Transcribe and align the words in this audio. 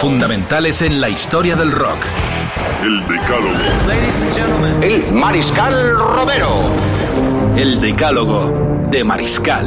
Fundamentales 0.00 0.82
en 0.82 1.00
la 1.00 1.08
historia 1.08 1.56
del 1.56 1.72
rock. 1.72 1.98
El 2.82 3.00
Decálogo. 3.06 4.82
El 4.82 5.12
Mariscal 5.12 5.98
Romero. 5.98 6.70
El 7.56 7.80
decálogo 7.80 8.88
de 8.90 9.04
Mariscal. 9.04 9.66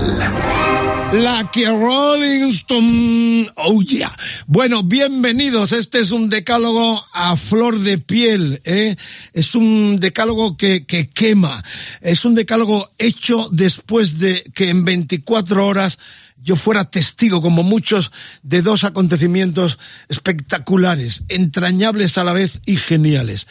La 1.14 1.50
que 1.52 1.68
Rolling 1.68 2.50
Stone. 2.50 3.50
Oh 3.56 3.82
yeah. 3.82 4.16
Bueno, 4.48 4.84
bienvenidos. 4.84 5.72
Este 5.72 6.00
es 6.00 6.12
un 6.12 6.30
decálogo 6.30 7.06
a 7.14 7.36
flor 7.36 7.80
de 7.80 7.98
piel, 7.98 8.62
¿eh? 8.66 8.96
Es 9.34 9.56
un 9.56 10.00
decálogo 10.00 10.58
que, 10.58 10.86
que 10.86 11.10
quema. 11.10 11.64
Es 12.02 12.26
un 12.26 12.36
decálogo 12.36 12.92
hecho 12.98 13.50
después 13.52 14.20
de 14.20 14.44
que 14.54 14.70
en 14.70 14.86
24 14.86 15.66
horas 15.66 16.00
yo 16.38 16.56
fuera 16.56 16.90
testigo, 16.90 17.42
como 17.42 17.64
muchos, 17.64 18.12
de 18.44 18.62
dos 18.62 18.84
acontecimientos 18.84 19.80
espectaculares, 20.10 21.24
entrañables 21.30 22.18
a 22.18 22.24
la 22.24 22.34
vez 22.34 22.62
y 22.66 22.78
geniales 22.78 23.48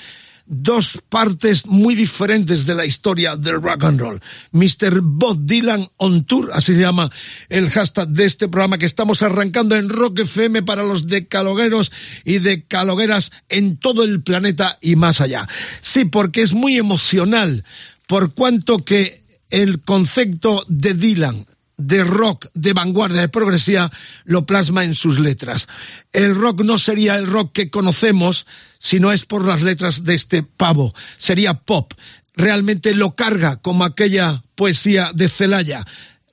dos 0.46 0.98
partes 1.08 1.66
muy 1.66 1.94
diferentes 1.94 2.66
de 2.66 2.74
la 2.74 2.84
historia 2.84 3.36
del 3.36 3.62
rock 3.62 3.84
and 3.84 4.00
roll. 4.00 4.20
Mr. 4.52 5.00
Bob 5.02 5.44
Dylan 5.44 5.88
on 5.96 6.24
Tour, 6.24 6.50
así 6.52 6.74
se 6.74 6.80
llama 6.80 7.10
el 7.48 7.70
hashtag 7.70 8.08
de 8.08 8.24
este 8.24 8.48
programa 8.48 8.78
que 8.78 8.86
estamos 8.86 9.22
arrancando 9.22 9.76
en 9.76 9.88
Rock 9.88 10.20
FM 10.20 10.62
para 10.62 10.82
los 10.82 11.06
decalogueros 11.06 11.92
y 12.24 12.38
decalogueras 12.38 13.32
en 13.48 13.78
todo 13.78 14.04
el 14.04 14.22
planeta 14.22 14.78
y 14.80 14.96
más 14.96 15.20
allá. 15.20 15.48
Sí, 15.80 16.04
porque 16.04 16.42
es 16.42 16.52
muy 16.52 16.76
emocional, 16.76 17.64
por 18.06 18.34
cuanto 18.34 18.78
que 18.78 19.22
el 19.50 19.82
concepto 19.82 20.64
de 20.68 20.94
Dylan, 20.94 21.46
de 21.76 22.04
rock, 22.04 22.46
de 22.54 22.72
vanguardia, 22.72 23.20
de 23.20 23.28
progresía, 23.28 23.90
lo 24.24 24.46
plasma 24.46 24.84
en 24.84 24.94
sus 24.94 25.18
letras. 25.18 25.68
El 26.12 26.34
rock 26.34 26.62
no 26.62 26.78
sería 26.78 27.16
el 27.16 27.26
rock 27.26 27.52
que 27.52 27.70
conocemos 27.70 28.46
si 28.78 29.00
no 29.00 29.12
es 29.12 29.24
por 29.24 29.46
las 29.46 29.62
letras 29.62 30.04
de 30.04 30.14
este 30.14 30.42
pavo. 30.42 30.94
Sería 31.18 31.54
pop. 31.54 31.92
Realmente 32.36 32.94
lo 32.94 33.14
carga 33.14 33.56
como 33.56 33.84
aquella 33.84 34.42
poesía 34.54 35.12
de 35.14 35.28
Celaya. 35.28 35.84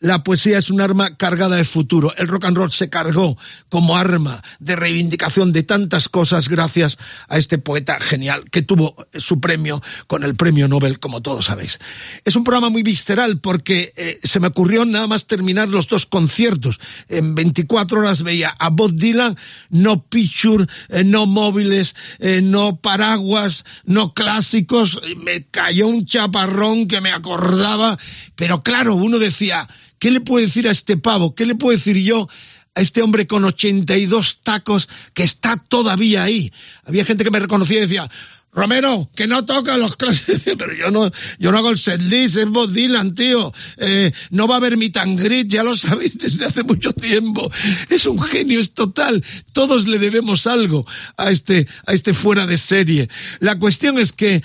La 0.01 0.23
poesía 0.23 0.57
es 0.57 0.71
un 0.71 0.81
arma 0.81 1.15
cargada 1.15 1.57
de 1.57 1.63
futuro. 1.63 2.11
El 2.17 2.27
rock 2.27 2.45
and 2.45 2.57
roll 2.57 2.71
se 2.71 2.89
cargó 2.89 3.37
como 3.69 3.95
arma 3.95 4.41
de 4.57 4.75
reivindicación 4.75 5.51
de 5.51 5.61
tantas 5.61 6.09
cosas 6.09 6.49
gracias 6.49 6.97
a 7.27 7.37
este 7.37 7.59
poeta 7.59 7.99
genial 7.99 8.49
que 8.49 8.63
tuvo 8.63 8.95
su 9.13 9.39
premio 9.39 9.83
con 10.07 10.23
el 10.23 10.35
premio 10.35 10.67
Nobel, 10.67 10.99
como 10.99 11.21
todos 11.21 11.45
sabéis. 11.45 11.77
Es 12.25 12.35
un 12.35 12.43
programa 12.43 12.69
muy 12.69 12.81
visceral 12.81 13.41
porque 13.41 13.93
eh, 13.95 14.19
se 14.23 14.39
me 14.39 14.47
ocurrió 14.47 14.85
nada 14.85 15.05
más 15.05 15.27
terminar 15.27 15.69
los 15.69 15.87
dos 15.87 16.07
conciertos. 16.07 16.79
En 17.07 17.35
24 17.35 17.99
horas 17.99 18.23
veía 18.23 18.49
a 18.57 18.71
Bob 18.71 18.93
Dylan, 18.93 19.37
no 19.69 20.03
picture, 20.05 20.65
eh, 20.89 21.03
no 21.03 21.27
móviles, 21.27 21.95
eh, 22.17 22.41
no 22.41 22.77
paraguas, 22.77 23.65
no 23.85 24.15
clásicos. 24.15 24.99
Me 25.17 25.43
cayó 25.43 25.85
un 25.85 26.07
chaparrón 26.07 26.87
que 26.87 27.01
me 27.01 27.11
acordaba, 27.11 27.99
pero 28.35 28.63
claro, 28.63 28.95
uno 28.95 29.19
decía, 29.19 29.67
¿Qué 30.01 30.09
le 30.09 30.19
puedo 30.19 30.43
decir 30.43 30.67
a 30.67 30.71
este 30.71 30.97
pavo? 30.97 31.35
¿Qué 31.35 31.45
le 31.45 31.53
puedo 31.53 31.77
decir 31.77 31.95
yo 31.95 32.27
a 32.73 32.81
este 32.81 33.03
hombre 33.03 33.27
con 33.27 33.45
82 33.45 34.39
tacos 34.41 34.89
que 35.13 35.21
está 35.21 35.57
todavía 35.57 36.23
ahí? 36.23 36.51
Había 36.85 37.05
gente 37.05 37.23
que 37.23 37.29
me 37.29 37.39
reconocía 37.39 37.77
y 37.77 37.81
decía, 37.81 38.09
Romero, 38.53 39.09
que 39.15 39.27
no 39.27 39.45
toca 39.45 39.77
los 39.77 39.95
clases, 39.97 40.41
pero 40.57 40.73
yo 40.73 40.91
no, 40.91 41.09
yo 41.39 41.51
no 41.51 41.57
hago 41.57 41.69
el 41.69 41.77
setlist, 41.77 42.37
es 42.37 42.49
Bob 42.49 42.71
Dylan, 42.71 43.15
tío. 43.15 43.53
Eh, 43.77 44.11
no 44.29 44.47
va 44.47 44.55
a 44.55 44.57
haber 44.57 44.77
mi 44.77 44.89
tangrit, 44.89 45.47
ya 45.47 45.63
lo 45.63 45.75
sabéis 45.77 46.17
desde 46.17 46.45
hace 46.45 46.63
mucho 46.63 46.91
tiempo. 46.93 47.49
Es 47.89 48.05
un 48.05 48.21
genio, 48.21 48.59
es 48.59 48.73
total. 48.73 49.23
Todos 49.53 49.87
le 49.87 49.99
debemos 49.99 50.47
algo 50.47 50.85
a 51.15 51.31
este, 51.31 51.67
a 51.85 51.93
este 51.93 52.13
fuera 52.13 52.45
de 52.45 52.57
serie. 52.57 53.07
La 53.39 53.57
cuestión 53.57 53.97
es 53.97 54.11
que 54.11 54.35
eh, 54.35 54.43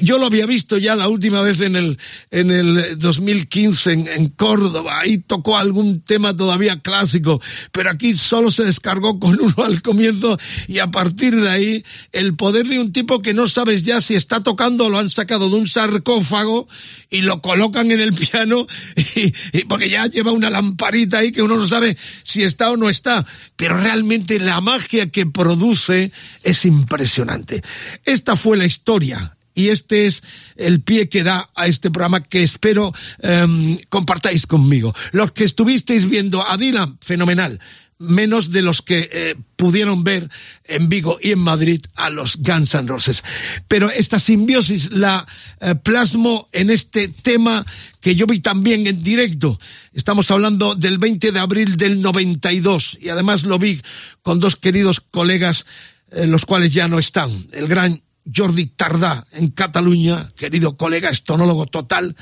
yo 0.00 0.18
lo 0.18 0.26
había 0.26 0.46
visto 0.46 0.78
ya 0.78 0.94
la 0.94 1.08
última 1.08 1.42
vez 1.42 1.60
en 1.60 1.74
el, 1.74 1.98
en 2.30 2.52
el 2.52 2.98
2015 2.98 3.92
en, 3.92 4.08
en 4.08 4.28
Córdoba. 4.28 5.00
Ahí 5.00 5.18
tocó 5.18 5.56
algún 5.56 6.02
tema 6.02 6.36
todavía 6.36 6.80
clásico, 6.80 7.40
pero 7.72 7.90
aquí 7.90 8.16
solo 8.16 8.50
se 8.52 8.64
descargó 8.64 9.18
con 9.18 9.40
uno 9.40 9.64
al 9.64 9.82
comienzo 9.82 10.38
y 10.68 10.78
a 10.78 10.90
partir 10.90 11.34
de 11.34 11.50
ahí 11.50 11.84
el 12.12 12.36
poder 12.36 12.66
de 12.66 12.78
un 12.78 12.92
tipo 12.92 13.20
que 13.20 13.34
no 13.34 13.39
no 13.40 13.48
sabes 13.48 13.84
ya 13.84 14.02
si 14.02 14.16
está 14.16 14.42
tocando 14.42 14.90
lo 14.90 14.98
han 14.98 15.08
sacado 15.08 15.48
de 15.48 15.56
un 15.56 15.66
sarcófago 15.66 16.68
y 17.08 17.22
lo 17.22 17.40
colocan 17.40 17.90
en 17.90 17.98
el 17.98 18.12
piano 18.30 18.66
y, 19.14 19.64
porque 19.64 19.88
ya 19.88 20.06
lleva 20.08 20.30
una 20.30 20.50
lamparita 20.50 21.18
ahí 21.18 21.32
que 21.32 21.40
uno 21.40 21.56
no 21.56 21.66
sabe 21.66 21.96
si 22.22 22.42
está 22.42 22.70
o 22.70 22.76
no 22.76 22.90
está. 22.90 23.24
Pero 23.56 23.78
realmente 23.78 24.38
la 24.38 24.60
magia 24.60 25.10
que 25.10 25.24
produce 25.24 26.12
es 26.42 26.66
impresionante. 26.66 27.62
Esta 28.04 28.36
fue 28.36 28.58
la 28.58 28.66
historia 28.66 29.38
y 29.54 29.68
este 29.68 30.04
es 30.04 30.22
el 30.56 30.82
pie 30.82 31.08
que 31.08 31.22
da 31.22 31.48
a 31.54 31.66
este 31.66 31.90
programa 31.90 32.22
que 32.22 32.42
espero 32.42 32.92
em, 33.20 33.78
compartáis 33.88 34.46
conmigo. 34.46 34.94
Los 35.12 35.32
que 35.32 35.44
estuvisteis 35.44 36.10
viendo 36.10 36.46
a 36.46 36.58
Dylan, 36.58 36.98
fenomenal 37.00 37.58
menos 38.00 38.50
de 38.50 38.62
los 38.62 38.82
que 38.82 39.08
eh, 39.12 39.36
pudieron 39.56 40.02
ver 40.02 40.28
en 40.64 40.88
Vigo 40.88 41.18
y 41.22 41.32
en 41.32 41.38
Madrid 41.38 41.80
a 41.94 42.10
los 42.10 42.36
Guns 42.38 42.74
N' 42.74 42.88
Roses. 42.88 43.22
Pero 43.68 43.90
esta 43.90 44.18
simbiosis 44.18 44.90
la 44.90 45.26
eh, 45.60 45.74
plasmo 45.76 46.48
en 46.52 46.70
este 46.70 47.08
tema 47.08 47.64
que 48.00 48.16
yo 48.16 48.26
vi 48.26 48.40
también 48.40 48.86
en 48.86 49.02
directo. 49.02 49.60
Estamos 49.92 50.30
hablando 50.30 50.74
del 50.74 50.98
20 50.98 51.30
de 51.30 51.38
abril 51.38 51.76
del 51.76 52.00
92 52.00 52.98
y 53.00 53.10
además 53.10 53.44
lo 53.44 53.58
vi 53.58 53.80
con 54.22 54.40
dos 54.40 54.56
queridos 54.56 55.00
colegas, 55.00 55.66
eh, 56.10 56.26
los 56.26 56.46
cuales 56.46 56.72
ya 56.72 56.88
no 56.88 56.98
están. 56.98 57.48
El 57.52 57.68
gran 57.68 58.02
Jordi 58.32 58.66
Tardá 58.66 59.24
en 59.32 59.50
Cataluña, 59.50 60.30
querido 60.36 60.76
colega 60.76 61.10
estonólogo 61.10 61.66
total, 61.66 62.16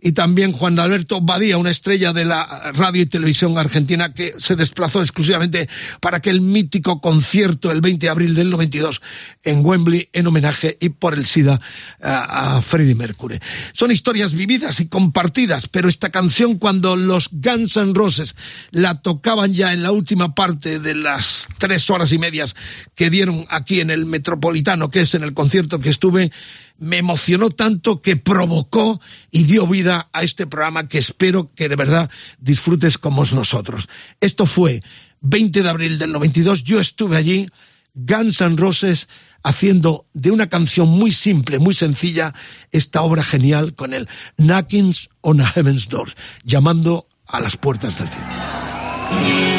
y 0.00 0.12
también 0.12 0.52
Juan 0.52 0.78
Alberto 0.78 1.20
Badía, 1.20 1.58
una 1.58 1.70
estrella 1.70 2.12
de 2.12 2.24
la 2.24 2.72
radio 2.72 3.02
y 3.02 3.06
televisión 3.06 3.58
argentina 3.58 4.14
que 4.14 4.34
se 4.38 4.56
desplazó 4.56 5.00
exclusivamente 5.02 5.68
para 6.00 6.18
aquel 6.18 6.40
mítico 6.40 7.00
concierto 7.00 7.70
el 7.70 7.80
20 7.80 8.06
de 8.06 8.10
abril 8.10 8.34
del 8.34 8.50
92 8.50 9.02
en 9.42 9.64
Wembley 9.64 10.08
en 10.12 10.26
homenaje 10.26 10.78
y 10.80 10.90
por 10.90 11.14
el 11.14 11.26
SIDA 11.26 11.60
a, 12.00 12.56
a 12.56 12.62
Freddie 12.62 12.94
Mercury. 12.94 13.38
Son 13.72 13.90
historias 13.90 14.32
vividas 14.32 14.80
y 14.80 14.88
compartidas, 14.88 15.68
pero 15.68 15.88
esta 15.88 16.10
canción 16.10 16.58
cuando 16.58 16.96
los 16.96 17.28
Guns 17.32 17.76
N' 17.76 17.94
Roses 17.94 18.36
la 18.70 19.00
tocaban 19.02 19.52
ya 19.52 19.72
en 19.72 19.82
la 19.82 19.92
última 19.92 20.34
parte 20.34 20.78
de 20.78 20.94
las 20.94 21.48
tres 21.58 21.90
horas 21.90 22.12
y 22.12 22.18
medias 22.18 22.54
que 22.94 23.10
dieron 23.10 23.46
aquí 23.50 23.80
en 23.80 23.90
el 23.90 24.06
Metropolitano, 24.06 24.90
que 24.90 25.00
es 25.00 25.14
en 25.14 25.24
el 25.24 25.34
concierto 25.40 25.80
que 25.80 25.88
estuve, 25.88 26.30
me 26.76 26.98
emocionó 26.98 27.48
tanto 27.48 28.02
que 28.02 28.16
provocó 28.16 29.00
y 29.30 29.44
dio 29.44 29.66
vida 29.66 30.10
a 30.12 30.22
este 30.22 30.46
programa 30.46 30.86
que 30.86 30.98
espero 30.98 31.50
que 31.54 31.70
de 31.70 31.76
verdad 31.76 32.10
disfrutes 32.38 32.98
como 32.98 33.24
nosotros. 33.24 33.88
Esto 34.20 34.44
fue 34.44 34.82
20 35.22 35.62
de 35.62 35.68
abril 35.70 35.98
del 35.98 36.12
92, 36.12 36.62
yo 36.62 36.78
estuve 36.78 37.16
allí, 37.16 37.48
Guns 37.94 38.42
N' 38.42 38.58
Roses 38.58 39.08
haciendo 39.42 40.04
de 40.12 40.30
una 40.30 40.50
canción 40.50 40.90
muy 40.90 41.10
simple, 41.10 41.58
muy 41.58 41.72
sencilla, 41.72 42.34
esta 42.70 43.00
obra 43.00 43.22
genial 43.22 43.74
con 43.74 43.94
el 43.94 44.10
Knockings 44.36 45.08
on 45.22 45.40
a 45.40 45.46
Heaven's 45.46 45.88
Door, 45.88 46.12
llamando 46.44 47.08
a 47.26 47.40
las 47.40 47.56
puertas 47.56 47.98
del 47.98 48.08
cielo. 48.08 49.49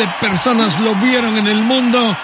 De 0.00 0.08
personas 0.18 0.80
lo 0.80 0.94
vieron 0.94 1.36
en 1.36 1.46
el 1.46 1.62
mundo. 1.62 2.16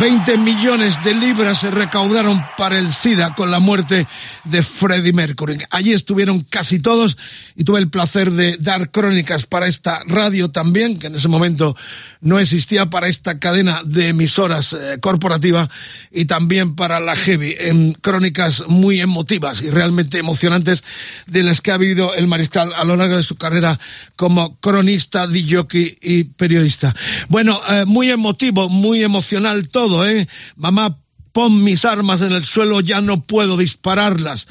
20 0.00 0.36
millones 0.38 1.04
de 1.04 1.14
libras 1.14 1.60
se 1.60 1.70
recaudaron 1.70 2.44
para 2.58 2.76
el 2.76 2.92
SIDA 2.92 3.36
con 3.36 3.52
la 3.52 3.60
muerte 3.60 4.08
de 4.42 4.62
Freddie 4.62 5.12
Mercury. 5.12 5.58
Allí 5.70 5.92
estuvieron 5.92 6.40
casi 6.40 6.80
todos 6.80 7.16
y 7.54 7.62
tuve 7.62 7.78
el 7.78 7.88
placer 7.88 8.32
de 8.32 8.56
dar 8.56 8.90
crónicas 8.90 9.46
para 9.46 9.68
esta 9.68 10.02
radio 10.08 10.50
también, 10.50 10.98
que 10.98 11.06
en 11.06 11.14
ese 11.14 11.28
momento 11.28 11.76
no 12.24 12.40
existía 12.40 12.88
para 12.90 13.08
esta 13.08 13.38
cadena 13.38 13.82
de 13.84 14.08
emisoras 14.08 14.72
eh, 14.72 14.98
corporativa 14.98 15.68
y 16.10 16.24
también 16.24 16.74
para 16.74 16.98
la 16.98 17.14
Heavy, 17.14 17.54
en 17.58 17.92
crónicas 17.92 18.64
muy 18.66 19.00
emotivas 19.00 19.60
y 19.62 19.70
realmente 19.70 20.18
emocionantes 20.18 20.82
de 21.26 21.42
las 21.42 21.60
que 21.60 21.70
ha 21.70 21.76
vivido 21.76 22.14
el 22.14 22.26
mariscal 22.26 22.72
a 22.74 22.84
lo 22.84 22.96
largo 22.96 23.18
de 23.18 23.22
su 23.22 23.36
carrera 23.36 23.78
como 24.16 24.58
cronista, 24.58 25.26
DJ 25.26 25.66
y 26.00 26.24
periodista. 26.24 26.96
Bueno, 27.28 27.60
eh, 27.68 27.84
muy 27.86 28.10
emotivo, 28.10 28.70
muy 28.70 29.04
emocional 29.04 29.68
todo, 29.68 30.08
¿eh? 30.08 30.26
Mamá, 30.56 30.98
pon 31.32 31.62
mis 31.62 31.84
armas 31.84 32.22
en 32.22 32.32
el 32.32 32.42
suelo, 32.42 32.80
ya 32.80 33.02
no 33.02 33.22
puedo 33.22 33.58
dispararlas 33.58 34.48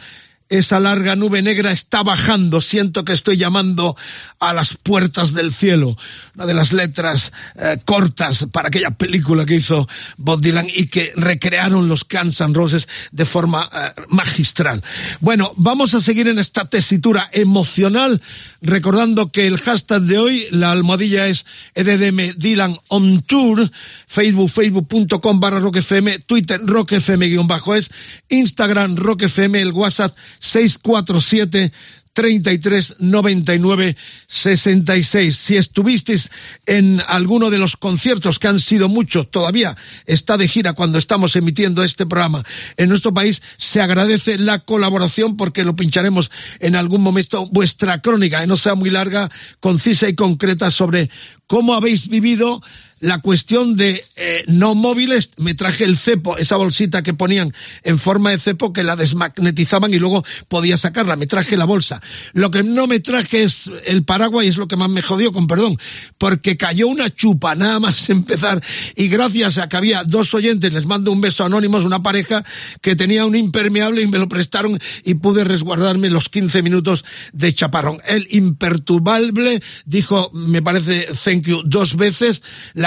esa 0.58 0.80
larga 0.80 1.16
nube 1.16 1.42
negra 1.42 1.72
está 1.72 2.04
bajando, 2.04 2.62
siento 2.62 3.04
que 3.04 3.14
estoy 3.14 3.38
llamando 3.38 3.98
a 4.40 4.54
las 4.54 4.78
puertas 4.78 5.34
del 5.34 5.52
cielo. 5.52 5.98
Una 6.36 6.46
de 6.46 6.54
las 6.54 6.74
letras 6.74 7.32
eh, 7.56 7.80
cortas 7.84 8.48
para 8.52 8.68
aquella 8.68 8.92
película 8.92 9.46
que 9.46 9.56
hizo 9.56 9.88
Bob 10.18 10.42
Dylan 10.42 10.68
y 10.74 10.88
que 10.88 11.12
recrearon 11.16 11.88
los 11.88 12.06
Guns 12.08 12.40
N' 12.42 12.54
Roses 12.54 12.88
de 13.12 13.26
forma 13.26 13.68
eh, 13.74 14.02
magistral. 14.10 14.84
Bueno, 15.22 15.54
vamos 15.56 15.96
a 15.96 16.02
seguir 16.02 16.28
en 16.28 16.38
esta 16.38 16.70
tesitura 16.70 17.30
emocional, 17.32 18.22
recordando 18.62 19.32
que 19.32 19.48
el 19.48 19.58
hashtag 19.58 20.04
de 20.04 20.20
hoy, 20.20 20.48
la 20.52 20.72
almohadilla 20.72 21.28
es 21.28 21.46
EDDM 21.74 22.38
Dylan 22.38 22.78
on 22.90 23.24
Tour, 23.24 23.72
Facebook, 24.06 24.50
facebook.com 24.50 25.40
barra 25.40 25.60
rockfm, 25.60 26.20
Twitter 26.28 26.62
rockfm 26.64 27.28
guion 27.28 27.48
bajo 27.48 27.74
es, 27.74 27.90
Instagram 28.30 28.96
rockfm, 28.98 29.56
el 29.56 29.72
WhatsApp 29.72 30.16
647 30.44 31.72
33 32.14 32.98
99 33.00 33.96
66. 34.28 35.36
Si 35.36 35.58
estuvisteis 35.58 36.30
en 36.66 37.02
alguno 37.08 37.50
de 37.50 37.58
los 37.58 37.76
conciertos, 37.76 38.40
que 38.40 38.48
han 38.48 38.60
sido 38.60 38.88
muchos, 38.88 39.32
todavía 39.32 39.76
está 40.06 40.38
de 40.38 40.48
gira 40.48 40.74
cuando 40.74 40.98
estamos 40.98 41.36
emitiendo 41.36 41.84
este 41.84 42.06
programa 42.06 42.44
en 42.78 42.90
nuestro 42.90 43.14
país, 43.14 43.42
se 43.58 43.82
agradece 43.82 44.38
la 44.38 44.60
colaboración 44.60 45.38
porque 45.38 45.64
lo 45.64 45.76
pincharemos 45.76 46.30
en 46.60 46.76
algún 46.76 47.02
momento 47.02 47.48
vuestra 47.48 48.02
crónica, 48.02 48.44
y 48.44 48.48
no 48.48 48.58
sea 48.58 48.76
muy 48.76 48.90
larga, 48.90 49.32
concisa 49.60 50.08
y 50.08 50.14
concreta 50.14 50.70
sobre 50.70 51.10
cómo 51.48 51.74
habéis 51.74 52.10
vivido 52.10 52.62
la 53.04 53.20
cuestión 53.20 53.76
de 53.76 54.02
eh, 54.16 54.46
no 54.48 54.76
móviles, 54.76 55.32
me 55.36 55.54
traje 55.56 55.84
el 55.84 55.98
cepo, 55.98 56.38
esa 56.38 56.56
bolsita 56.56 57.04
que 57.04 57.14
ponían 57.14 57.54
en 57.84 57.98
forma 57.98 58.32
de 58.32 58.38
cepo 58.38 58.72
que 58.72 58.82
la 58.82 58.96
desmagnetizaban 58.96 59.94
y 59.94 60.00
luego 60.00 60.24
podía 60.48 60.78
sacarla, 60.78 61.18
me 61.18 61.28
traje 61.28 61.58
la 61.58 61.66
bolsa. 61.66 62.02
Lo 62.32 62.50
que 62.50 62.64
no 62.64 62.88
me 62.88 63.02
traje 63.02 63.44
es 63.44 63.70
el 63.88 64.06
paraguas 64.06 64.46
y 64.46 64.48
es 64.48 64.58
lo 64.58 64.70
que 64.70 64.78
más 64.78 64.90
me 64.90 65.02
jodió, 65.02 65.34
con 65.34 65.48
perdón, 65.48 65.78
porque 66.18 66.56
cayó 66.56 66.88
una 66.88 67.14
chupa 67.14 67.56
nada 67.56 67.82
más 67.82 68.10
empezar 68.10 68.64
y 68.96 69.10
gracias 69.10 69.58
a 69.58 69.68
que 69.68 69.76
había 69.76 70.06
dos 70.06 70.34
oyentes, 70.34 70.72
les 70.72 70.86
mando 70.86 71.12
un 71.12 71.20
beso 71.20 71.44
anónimos, 71.44 71.84
una 71.84 72.02
pareja 72.02 72.46
que 72.80 72.96
tenía 72.96 73.26
un 73.26 73.36
impermeable 73.36 74.02
y 74.02 74.08
me 74.08 74.18
lo 74.18 74.30
prestaron 74.30 74.80
y 75.04 75.16
pude 75.16 75.44
resguardarme 75.44 76.10
los 76.10 76.30
15 76.30 76.62
minutos 76.64 77.04
de 77.34 77.54
chaparrón. 77.54 78.00
El 78.08 78.28
imperturbable 78.30 79.62
dijo, 79.86 80.32
me 80.34 80.62
parece 80.62 81.08
thank 81.22 81.48
you 81.48 81.64
dos 81.66 81.98
veces, 81.98 82.42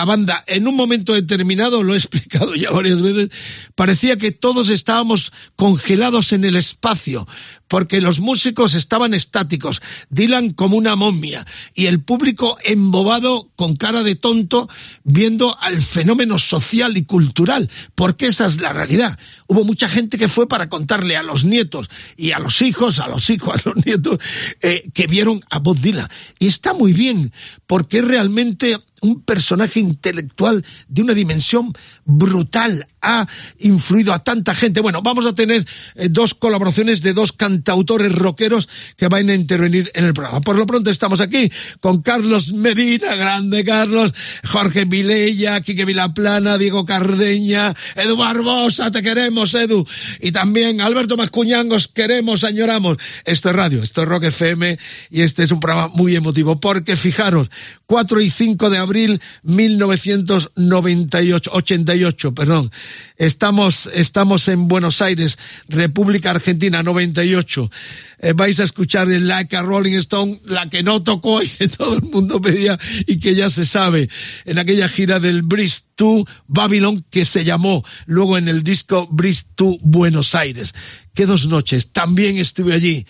banda 0.06 0.42
en 0.46 0.66
un 0.66 0.74
momento 0.74 1.12
determinado, 1.12 1.82
lo 1.82 1.92
he 1.92 1.98
explicado 1.98 2.54
ya 2.54 2.70
varias 2.70 3.02
veces, 3.02 3.28
parecía 3.74 4.16
que 4.16 4.32
todos 4.32 4.70
estábamos 4.70 5.32
congelados 5.56 6.32
en 6.32 6.46
el 6.46 6.56
espacio, 6.56 7.28
porque 7.68 8.00
los 8.00 8.20
músicos 8.20 8.74
estaban 8.74 9.14
estáticos, 9.14 9.82
Dylan 10.08 10.52
como 10.52 10.76
una 10.76 10.96
momia, 10.96 11.46
y 11.74 11.86
el 11.86 12.02
público 12.02 12.56
embobado 12.64 13.50
con 13.56 13.76
cara 13.76 14.02
de 14.02 14.14
tonto 14.14 14.68
viendo 15.04 15.60
al 15.60 15.82
fenómeno 15.82 16.38
social 16.38 16.96
y 16.96 17.04
cultural, 17.04 17.68
porque 17.94 18.26
esa 18.26 18.46
es 18.46 18.60
la 18.60 18.72
realidad. 18.72 19.18
Hubo 19.46 19.64
mucha 19.64 19.88
gente 19.88 20.18
que 20.18 20.28
fue 20.28 20.48
para 20.48 20.68
contarle 20.68 21.16
a 21.16 21.22
los 21.22 21.44
nietos 21.44 21.88
y 22.16 22.32
a 22.32 22.38
los 22.38 22.62
hijos, 22.62 23.00
a 23.00 23.08
los 23.08 23.28
hijos, 23.30 23.66
a 23.66 23.70
los 23.70 23.84
nietos, 23.84 24.18
eh, 24.60 24.88
que 24.94 25.06
vieron 25.06 25.40
a 25.50 25.58
Bob 25.58 25.78
Dylan. 25.78 26.08
Y 26.38 26.46
está 26.46 26.72
muy 26.72 26.92
bien, 26.92 27.32
porque 27.66 28.02
realmente 28.02 28.78
un 29.06 29.22
personaje 29.22 29.80
intelectual 29.80 30.64
de 30.88 31.02
una 31.02 31.14
dimensión 31.14 31.72
brutal. 32.04 32.86
Ha 33.00 33.26
influido 33.58 34.12
a 34.12 34.18
tanta 34.18 34.52
gente. 34.52 34.80
Bueno, 34.80 35.00
vamos 35.00 35.26
a 35.26 35.34
tener 35.34 35.64
eh, 35.94 36.08
dos 36.10 36.34
colaboraciones 36.34 37.02
de 37.02 37.12
dos 37.12 37.32
cantautores 37.32 38.12
rockeros 38.12 38.68
que 38.96 39.06
van 39.06 39.30
a 39.30 39.34
intervenir 39.34 39.90
en 39.94 40.04
el 40.04 40.12
programa. 40.12 40.40
Por 40.40 40.56
lo 40.56 40.66
pronto 40.66 40.90
estamos 40.90 41.20
aquí 41.20 41.50
con 41.80 42.02
Carlos 42.02 42.52
Medina, 42.52 43.14
grande 43.14 43.64
Carlos, 43.64 44.12
Jorge 44.44 44.86
Vilella, 44.86 45.60
Quique 45.60 45.84
Vilaplana, 45.84 46.58
Diego 46.58 46.84
Cardeña, 46.84 47.74
Edu 47.94 48.16
Barbosa, 48.16 48.90
te 48.90 49.02
queremos, 49.02 49.54
Edu. 49.54 49.86
Y 50.20 50.32
también 50.32 50.80
Alberto 50.80 51.16
Mascuñangos, 51.16 51.86
queremos, 51.86 52.42
añoramos. 52.42 52.96
Esto 53.24 53.50
es 53.50 53.56
radio, 53.56 53.82
esto 53.84 54.02
es 54.02 54.08
Rock 54.08 54.24
FM 54.24 54.78
y 55.10 55.20
este 55.20 55.44
es 55.44 55.52
un 55.52 55.60
programa 55.60 55.88
muy 55.94 56.16
emotivo 56.16 56.58
porque 56.58 56.96
fijaros, 56.96 57.50
4 57.86 58.20
y 58.20 58.30
5 58.30 58.68
de 58.70 58.78
abril 58.78 58.95
1998, 59.42 61.50
88, 61.52 62.34
perdón. 62.34 62.70
Estamos, 63.16 63.88
estamos 63.94 64.48
en 64.48 64.66
Buenos 64.68 65.02
Aires, 65.02 65.38
República 65.68 66.30
Argentina, 66.30 66.82
98. 66.82 67.70
Eh, 68.18 68.32
vais 68.34 68.58
a 68.60 68.64
escuchar 68.64 69.10
el 69.10 69.28
Like 69.28 69.54
a 69.56 69.62
Rolling 69.62 69.98
Stone, 69.98 70.40
la 70.44 70.70
que 70.70 70.82
no 70.82 71.02
tocó 71.02 71.42
y 71.42 71.48
que 71.48 71.68
todo 71.68 71.96
el 71.96 72.02
mundo 72.02 72.40
pedía 72.40 72.78
y 73.06 73.18
que 73.18 73.34
ya 73.34 73.50
se 73.50 73.66
sabe, 73.66 74.08
en 74.44 74.58
aquella 74.58 74.88
gira 74.88 75.20
del 75.20 75.42
Bridge 75.42 75.82
to 75.94 76.24
Babylon 76.46 77.04
que 77.10 77.24
se 77.24 77.44
llamó 77.44 77.84
luego 78.06 78.38
en 78.38 78.48
el 78.48 78.62
disco 78.62 79.08
Bridge 79.10 79.44
to 79.54 79.78
Buenos 79.80 80.34
Aires. 80.34 80.74
Que 81.14 81.26
dos 81.26 81.46
noches, 81.46 81.92
también 81.92 82.36
estuve 82.36 82.74
allí 82.74 83.06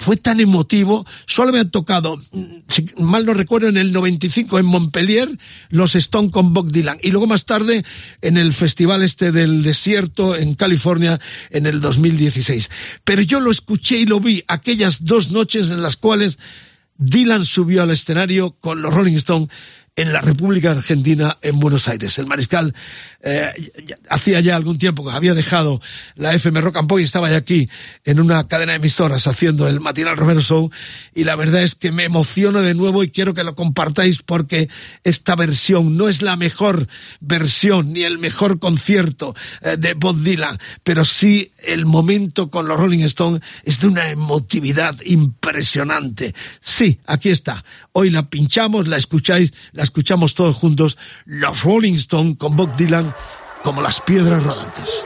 fue 0.00 0.16
tan 0.16 0.40
emotivo. 0.40 1.06
Solo 1.26 1.52
me 1.52 1.60
han 1.60 1.70
tocado, 1.70 2.16
mm, 2.16 2.44
si 2.68 2.86
mal 2.96 3.26
no 3.26 3.34
recuerdo, 3.34 3.68
en 3.68 3.76
el 3.76 3.92
95 3.92 4.58
en 4.58 4.64
Montpellier, 4.64 5.28
los 5.68 5.94
Stone 5.94 6.30
con 6.30 6.54
Bob 6.54 6.72
Dylan. 6.72 6.96
Y 7.02 7.10
luego 7.10 7.26
más 7.26 7.44
tarde 7.44 7.84
en 8.22 8.38
el 8.38 8.54
Festival 8.54 9.02
este 9.02 9.30
del 9.30 9.62
Desierto 9.62 10.36
en 10.36 10.54
California 10.54 11.20
en 11.50 11.66
el 11.66 11.80
2016. 11.80 12.70
Pero 13.04 13.20
yo 13.20 13.40
lo 13.40 13.50
escuché 13.50 13.98
y 13.98 14.06
lo 14.06 14.20
vi 14.20 14.42
aquellas 14.48 15.04
dos 15.04 15.32
noches 15.32 15.70
en 15.70 15.82
las 15.82 15.98
cuales 15.98 16.38
Dylan 16.96 17.44
subió 17.44 17.82
al 17.82 17.90
escenario 17.90 18.52
con 18.52 18.80
los 18.80 18.94
Rolling 18.94 19.16
Stones 19.16 19.50
en 19.96 20.12
la 20.12 20.20
República 20.20 20.70
Argentina, 20.70 21.38
en 21.42 21.60
Buenos 21.60 21.88
Aires. 21.88 22.18
El 22.18 22.26
mariscal 22.26 22.74
eh, 23.22 23.50
hacía 24.08 24.40
ya 24.40 24.56
algún 24.56 24.78
tiempo 24.78 25.04
que 25.04 25.12
había 25.12 25.34
dejado 25.34 25.80
la 26.14 26.32
FM 26.32 26.60
Rock 26.60 26.76
and 26.76 26.88
Pop 26.88 27.00
y 27.00 27.02
estaba 27.02 27.28
ya 27.30 27.36
aquí 27.36 27.68
en 28.04 28.20
una 28.20 28.46
cadena 28.48 28.72
de 28.72 28.76
emisoras 28.76 29.26
haciendo 29.26 29.68
el 29.68 29.80
matinal 29.80 30.16
Romero 30.16 30.40
Show 30.40 30.70
y 31.14 31.24
la 31.24 31.36
verdad 31.36 31.62
es 31.62 31.74
que 31.74 31.92
me 31.92 32.04
emociono 32.04 32.62
de 32.62 32.74
nuevo 32.74 33.04
y 33.04 33.10
quiero 33.10 33.34
que 33.34 33.44
lo 33.44 33.54
compartáis 33.54 34.22
porque 34.22 34.68
esta 35.04 35.36
versión 35.36 35.96
no 35.96 36.08
es 36.08 36.22
la 36.22 36.36
mejor 36.36 36.86
versión 37.20 37.92
ni 37.92 38.02
el 38.04 38.18
mejor 38.18 38.58
concierto 38.58 39.34
eh, 39.60 39.76
de 39.78 39.94
Bob 39.94 40.16
Dylan, 40.16 40.58
pero 40.82 41.04
sí 41.04 41.52
el 41.66 41.84
momento 41.84 42.50
con 42.50 42.68
los 42.68 42.78
Rolling 42.78 43.04
Stones 43.04 43.42
es 43.64 43.80
de 43.80 43.88
una 43.88 44.08
emotividad 44.08 44.94
impresionante. 45.04 46.34
Sí, 46.60 47.00
aquí 47.06 47.28
está. 47.28 47.64
Hoy 47.92 48.10
la 48.10 48.30
pinchamos, 48.30 48.88
la 48.88 48.96
escucháis, 48.96 49.52
escuchamos 49.82 50.34
todos 50.34 50.56
juntos, 50.56 50.98
los 51.24 51.62
Rolling 51.62 51.94
Stones 51.94 52.36
con 52.38 52.56
Bob 52.56 52.74
Dylan 52.76 53.14
como 53.62 53.82
las 53.82 54.00
piedras 54.00 54.42
rodantes. 54.42 55.04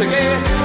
You 0.00 0.57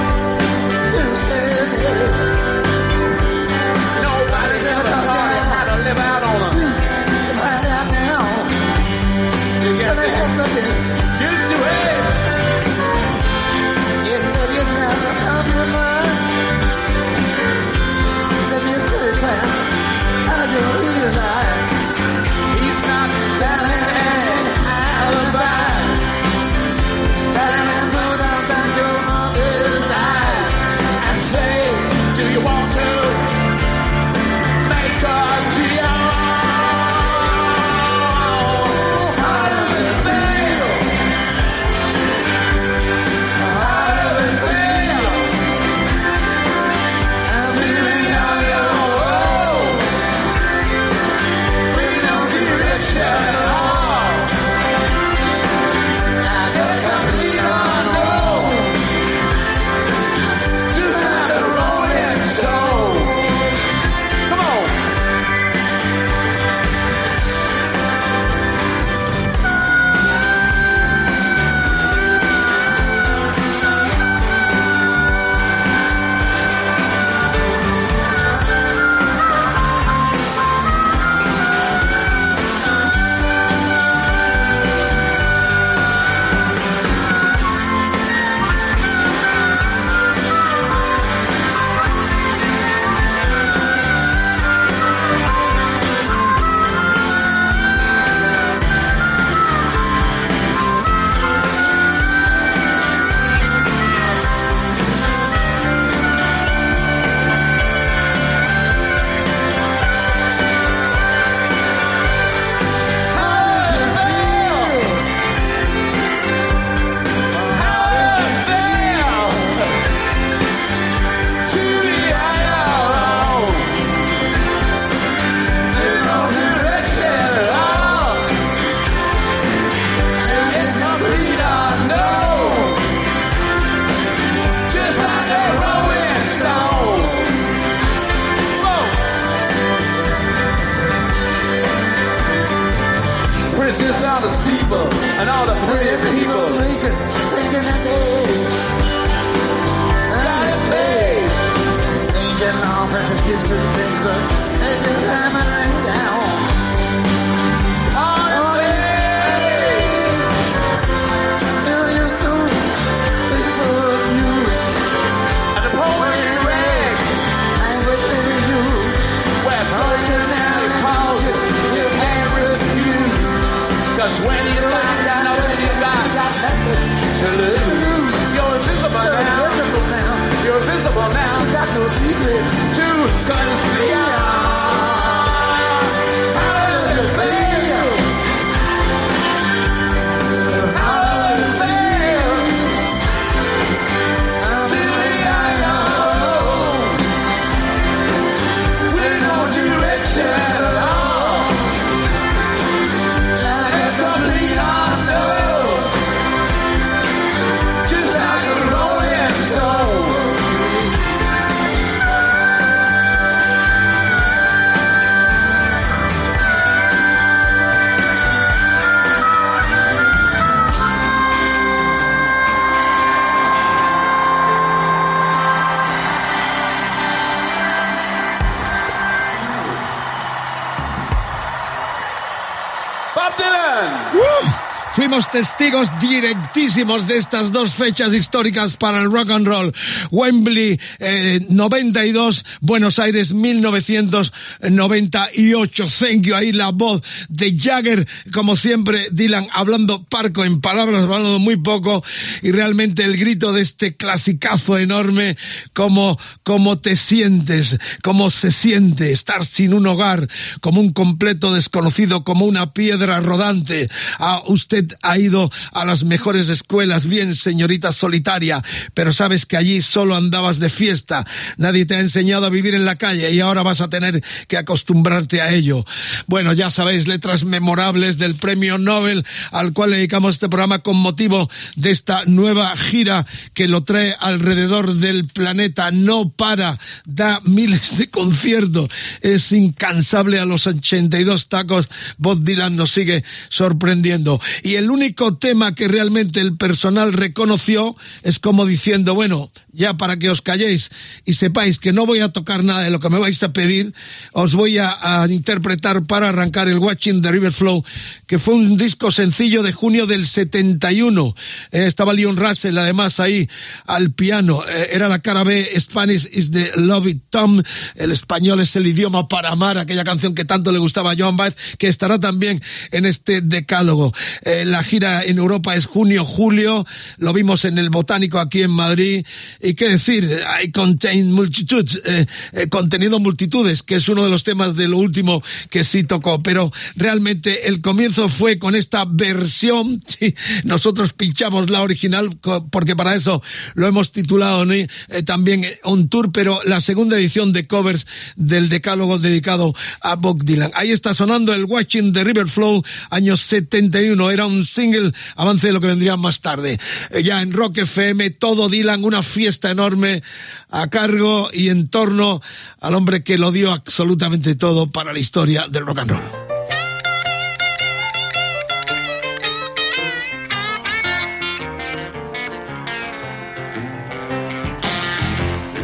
Directísimos 235.74 237.08
de 237.08 237.18
estas 237.18 237.50
dos 237.50 237.74
fechas 237.74 238.14
históricas 238.14 238.76
para 238.76 239.00
el 239.00 239.10
rock 239.10 239.32
and 239.32 239.44
roll. 239.44 239.74
Wembley 240.12 240.78
eh, 241.00 241.44
92, 241.48 242.44
Buenos 242.60 243.00
Aires 243.00 243.34
1998. 243.34 245.84
Thank 245.98 246.26
you. 246.26 246.36
Ahí 246.36 246.52
la 246.52 246.70
voz 246.70 247.02
de 247.28 247.58
Jagger, 247.58 248.06
como 248.32 248.54
siempre, 248.54 249.08
Dylan 249.10 249.48
hablando 249.52 250.04
parco 250.04 250.44
en 250.44 250.60
palabras, 250.60 251.02
hablando 251.02 251.40
muy 251.40 251.56
poco. 251.56 252.04
Y 252.42 252.52
realmente 252.52 253.02
el 253.02 253.16
grito 253.16 253.52
de 253.52 253.62
este 253.62 253.96
clasicazo 253.96 254.78
enorme, 254.78 255.36
como, 255.72 256.20
como 256.44 256.78
te 256.78 256.94
sientes, 256.94 257.80
cómo 258.04 258.30
se 258.30 258.52
siente 258.52 259.10
estar 259.10 259.44
sin 259.44 259.74
un 259.74 259.88
hogar, 259.88 260.28
como 260.60 260.80
un 260.80 260.92
completo 260.92 261.52
desconocido, 261.52 262.22
como 262.22 262.44
una 262.44 262.72
piedra 262.72 263.18
rodante. 263.18 263.90
A 264.18 264.40
usted 264.46 264.86
ha 265.02 265.18
ido 265.18 265.50
a 265.72 265.84
las 265.84 266.04
mejores 266.04 266.48
escuelas, 266.48 267.06
bien, 267.06 267.34
señorita 267.34 267.92
solitaria, 267.92 268.62
pero 268.94 269.12
sabes 269.12 269.46
que 269.46 269.56
allí 269.56 269.82
solo 269.82 270.16
andabas 270.16 270.58
de 270.58 270.68
fiesta. 270.68 271.26
Nadie 271.56 271.86
te 271.86 271.96
ha 271.96 272.00
enseñado 272.00 272.46
a 272.46 272.50
vivir 272.50 272.74
en 272.74 272.84
la 272.84 272.96
calle 272.96 273.30
y 273.32 273.40
ahora 273.40 273.62
vas 273.62 273.80
a 273.80 273.88
tener 273.88 274.22
que 274.48 274.56
acostumbrarte 274.56 275.40
a 275.40 275.52
ello. 275.52 275.84
Bueno, 276.26 276.52
ya 276.52 276.70
sabéis, 276.70 277.06
letras 277.06 277.44
memorables 277.44 278.18
del 278.18 278.34
premio 278.34 278.78
Nobel 278.78 279.24
al 279.50 279.72
cual 279.72 279.90
dedicamos 279.90 280.34
este 280.34 280.48
programa 280.48 280.80
con 280.80 280.96
motivo 280.96 281.50
de 281.76 281.90
esta 281.90 282.24
nueva 282.26 282.76
gira 282.76 283.26
que 283.52 283.68
lo 283.68 283.84
trae 283.84 284.14
alrededor 284.18 284.94
del 284.94 285.26
planeta. 285.28 285.90
No 285.90 286.30
para, 286.30 286.78
da 287.04 287.40
miles 287.44 287.98
de 287.98 288.10
conciertos, 288.10 288.88
es 289.20 289.52
incansable 289.52 290.40
a 290.40 290.44
los 290.44 290.66
82 290.66 291.48
tacos. 291.48 291.88
Bob 292.18 292.42
Dylan 292.42 292.76
nos 292.76 292.90
sigue 292.90 293.24
sorprendiendo. 293.48 294.40
Y 294.62 294.74
el 294.74 294.90
único 294.90 295.36
tema 295.36 295.53
que 295.74 295.88
realmente 295.88 296.40
el 296.40 296.56
personal 296.56 297.12
reconoció 297.12 297.96
es 298.22 298.38
como 298.38 298.66
diciendo, 298.66 299.14
bueno, 299.14 299.50
ya 299.72 299.96
para 299.96 300.18
que 300.18 300.30
os 300.30 300.42
calléis 300.42 300.90
y 301.24 301.34
sepáis 301.34 301.78
que 301.78 301.92
no 301.92 302.06
voy 302.06 302.20
a 302.20 302.30
tocar 302.30 302.64
nada 302.64 302.82
de 302.82 302.90
lo 302.90 303.00
que 303.00 303.10
me 303.10 303.18
vais 303.18 303.42
a 303.42 303.52
pedir, 303.52 303.94
os 304.32 304.54
voy 304.54 304.78
a, 304.78 305.22
a 305.22 305.26
interpretar 305.28 306.04
para 306.06 306.28
arrancar 306.28 306.68
el 306.68 306.78
Watching 306.78 307.22
the 307.22 307.32
River 307.32 307.52
Flow, 307.52 307.84
que 308.26 308.38
fue 308.38 308.54
un 308.54 308.76
disco 308.76 309.10
sencillo 309.10 309.62
de 309.62 309.72
junio 309.72 310.06
del 310.06 310.26
71. 310.26 311.34
Eh, 311.70 311.86
estaba 311.86 312.12
Leon 312.12 312.36
Russell 312.36 312.76
además 312.78 313.20
ahí 313.20 313.48
al 313.86 314.12
piano. 314.12 314.62
Eh, 314.68 314.90
era 314.92 315.08
la 315.08 315.20
cara 315.20 315.44
B, 315.44 315.68
Spanish 315.78 316.28
is 316.32 316.50
the 316.50 316.72
Love 316.76 317.08
It 317.08 317.22
Tom. 317.30 317.62
El 317.94 318.12
español 318.12 318.60
es 318.60 318.76
el 318.76 318.86
idioma 318.86 319.28
para 319.28 319.50
amar, 319.50 319.78
aquella 319.78 320.04
canción 320.04 320.34
que 320.34 320.44
tanto 320.44 320.72
le 320.72 320.78
gustaba 320.78 321.12
a 321.12 321.16
Joan 321.16 321.36
Baez, 321.36 321.56
que 321.78 321.88
estará 321.88 322.18
también 322.18 322.62
en 322.90 323.06
este 323.06 323.40
decálogo. 323.40 324.12
Eh, 324.42 324.64
la 324.64 324.82
gira 324.82 325.22
en 325.22 325.33
Europa 325.38 325.74
es 325.74 325.86
junio-julio. 325.86 326.86
Lo 327.18 327.32
vimos 327.32 327.64
en 327.64 327.78
el 327.78 327.90
Botánico 327.90 328.38
aquí 328.38 328.62
en 328.62 328.70
Madrid. 328.70 329.26
Y 329.60 329.74
qué 329.74 329.88
decir, 329.88 330.40
I 330.62 330.70
contain 330.70 331.32
multitudes, 331.32 332.00
eh, 332.04 332.26
eh, 332.52 332.68
contenido 332.68 333.18
multitudes, 333.18 333.82
que 333.82 333.96
es 333.96 334.08
uno 334.08 334.24
de 334.24 334.30
los 334.30 334.44
temas 334.44 334.76
de 334.76 334.88
lo 334.88 334.98
último 334.98 335.42
que 335.70 335.84
sí 335.84 336.04
tocó. 336.04 336.42
Pero 336.42 336.72
realmente 336.96 337.68
el 337.68 337.80
comienzo 337.80 338.28
fue 338.28 338.58
con 338.58 338.74
esta 338.74 339.04
versión. 339.04 340.02
Sí, 340.14 340.32
nosotros 340.62 341.12
pinchamos 341.12 341.70
la 341.70 341.82
original 341.82 342.38
porque 342.70 342.94
para 342.94 343.14
eso 343.14 343.42
lo 343.74 343.88
hemos 343.88 344.12
titulado 344.12 344.64
¿no? 344.64 344.72
eh, 344.74 344.88
también 345.24 345.64
on 345.82 346.08
tour, 346.08 346.30
pero 346.32 346.60
la 346.64 346.80
segunda 346.80 347.16
edición 347.16 347.52
de 347.52 347.66
covers 347.66 348.06
del 348.36 348.68
decálogo 348.68 349.18
dedicado 349.18 349.74
a 350.00 350.16
Bob 350.16 350.44
Dylan. 350.44 350.70
Ahí 350.74 350.92
está 350.92 351.14
sonando 351.14 351.54
el 351.54 351.64
Watching 351.64 352.12
the 352.12 352.24
River 352.24 352.48
Flow, 352.48 352.82
año 353.10 353.36
71. 353.36 354.30
Era 354.30 354.46
un 354.46 354.64
single 354.64 355.12
avance 355.36 355.66
de 355.66 355.72
lo 355.72 355.80
que 355.80 355.86
vendría 355.86 356.16
más 356.16 356.40
tarde. 356.40 356.78
Eh, 357.10 357.22
ya 357.22 357.42
en 357.42 357.52
Rock 357.52 357.78
FM, 357.78 358.30
todo 358.30 358.68
Dylan, 358.68 359.04
una 359.04 359.22
fiesta 359.22 359.70
enorme 359.70 360.22
a 360.70 360.88
cargo 360.88 361.50
y 361.52 361.68
en 361.68 361.88
torno 361.88 362.40
al 362.80 362.94
hombre 362.94 363.22
que 363.22 363.38
lo 363.38 363.52
dio 363.52 363.72
absolutamente 363.72 364.54
todo 364.54 364.90
para 364.90 365.12
la 365.12 365.18
historia 365.18 365.66
del 365.68 365.86
rock 365.86 365.98
and 365.98 366.10
roll. 366.10 366.20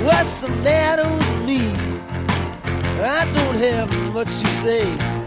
What's 0.05 0.38
the 0.38 0.48
matter 0.48 1.09
with 1.09 1.46
me? 1.46 1.61
I 3.03 3.31
don't 3.33 3.57
have 3.57 3.90
much 4.12 4.29
to 4.29 4.46
say. 4.62 5.19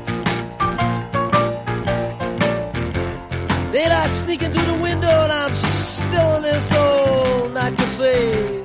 Daylight 3.74 4.14
sneaking 4.14 4.52
through 4.52 4.68
the 4.68 4.78
window 4.84 5.08
and 5.08 5.32
I'm 5.32 5.56
still 5.56 6.36
in 6.36 6.44
this 6.44 6.74
old 6.74 7.56
night 7.56 7.76
cafe. 7.76 8.62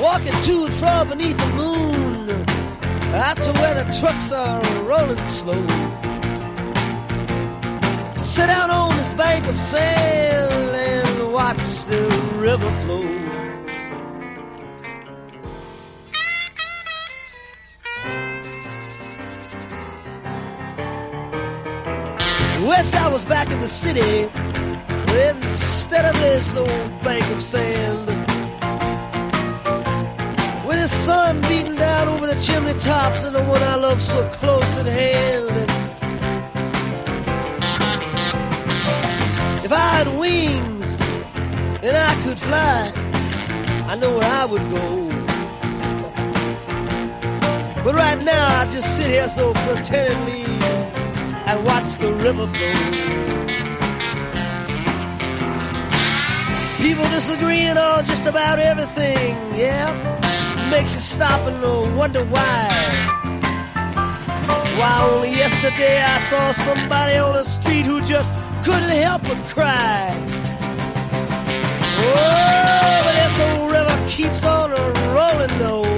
Walking 0.00 0.40
to 0.44 0.66
and 0.66 0.74
from 0.74 1.08
beneath 1.08 1.36
the 1.36 1.50
moon, 1.56 2.30
out 3.16 3.36
to 3.38 3.52
where 3.54 3.82
the 3.82 3.98
trucks 3.98 4.30
are 4.30 4.62
rolling 4.86 5.18
slow. 5.26 5.60
Sit 8.22 8.46
down 8.46 8.70
on 8.70 8.96
this 8.96 9.12
bank 9.14 9.48
of 9.48 9.58
sand 9.58 10.52
and 10.76 11.32
watch 11.32 11.84
the 11.86 12.06
river 12.36 12.70
flow. 12.82 13.27
Wish 22.66 22.92
I 22.92 23.08
was 23.08 23.24
back 23.24 23.50
in 23.50 23.60
the 23.60 23.68
city 23.68 24.28
instead 25.28 26.04
of 26.04 26.20
this 26.20 26.56
old 26.56 26.68
bank 27.02 27.24
of 27.30 27.40
sand. 27.40 28.08
With 30.66 30.80
the 30.80 30.88
sun 30.88 31.40
beating 31.42 31.76
down 31.76 32.08
over 32.08 32.26
the 32.26 32.34
chimney 32.40 32.74
tops 32.74 33.22
and 33.22 33.36
the 33.36 33.44
one 33.44 33.62
I 33.62 33.76
love 33.76 34.02
so 34.02 34.28
close 34.30 34.76
at 34.76 34.86
hand. 34.86 35.48
If 39.64 39.70
I 39.70 39.88
had 39.96 40.18
wings 40.18 41.00
and 41.80 41.96
I 41.96 42.22
could 42.24 42.40
fly, 42.40 42.92
I 43.86 43.94
know 43.94 44.18
where 44.18 44.30
I 44.30 44.44
would 44.44 44.68
go. 44.68 45.08
But 47.84 47.94
right 47.94 48.20
now 48.20 48.60
I 48.60 48.66
just 48.66 48.96
sit 48.96 49.06
here 49.06 49.28
so 49.28 49.52
contentedly 49.52 50.48
and 51.48 51.64
watch 51.64 51.96
the 51.96 52.12
river 52.12 52.46
flow. 52.46 52.74
People 56.76 57.08
disagreeing 57.08 57.78
on 57.78 58.04
just 58.04 58.26
about 58.26 58.58
everything, 58.58 59.34
yeah. 59.54 59.88
Makes 60.70 60.94
you 60.94 61.00
stop 61.00 61.40
and 61.48 61.96
wonder 61.96 62.22
why. 62.26 62.68
Why 64.78 65.08
only 65.10 65.30
yesterday 65.30 66.02
I 66.02 66.20
saw 66.28 66.52
somebody 66.52 67.16
on 67.16 67.32
the 67.32 67.44
street 67.44 67.86
who 67.86 68.02
just 68.02 68.28
couldn't 68.62 68.90
help 68.90 69.22
but 69.22 69.38
cry. 69.48 70.14
Oh, 72.00 73.00
but 73.04 73.14
this 73.20 73.36
old 73.46 73.72
river 73.72 73.96
keeps 74.06 74.44
on 74.44 74.70
rolling 75.16 75.58
though. 75.58 75.88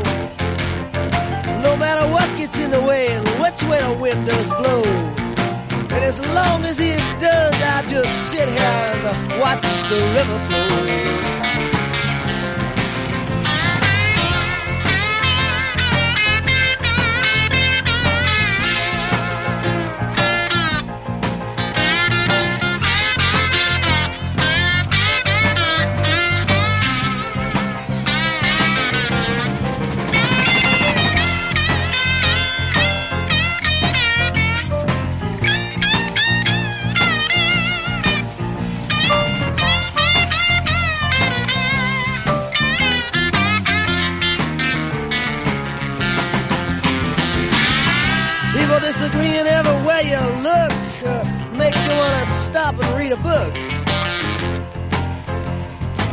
No 1.61 1.77
matter 1.77 2.07
what 2.13 2.29
gets 2.39 2.57
in 2.57 2.71
the 2.71 2.81
way 2.81 3.09
and 3.09 3.27
which 3.43 3.61
way 3.65 3.81
the 3.83 3.99
wind 4.01 4.27
does 4.27 4.49
blow. 4.49 5.20
As 6.11 6.19
long 6.35 6.65
as 6.65 6.81
it 6.81 6.99
does, 7.21 7.55
I 7.55 7.87
just 7.87 8.33
sit 8.33 8.49
here 8.49 8.59
and 8.59 9.41
watch 9.41 9.63
the 9.89 10.01
river 10.17 10.39
flow. 10.49 11.70
Read 53.11 53.19
a 53.19 53.23
book. 53.23 53.55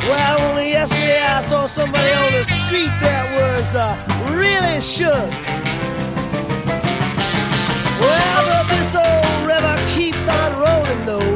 Well, 0.08 0.42
only 0.50 0.70
yesterday 0.70 1.22
I 1.22 1.44
saw 1.44 1.68
somebody 1.68 2.12
on 2.14 2.32
the 2.32 2.44
street 2.44 2.94
that 3.02 3.26
was 3.38 3.76
uh, 3.76 3.98
really 4.34 4.82
shook. 4.82 5.32
Well, 8.00 8.42
but 8.48 8.66
this 8.74 8.96
old 8.96 9.48
river 9.48 9.76
keeps 9.94 10.28
on 10.28 10.54
rolling 10.60 11.06
though. 11.06 11.36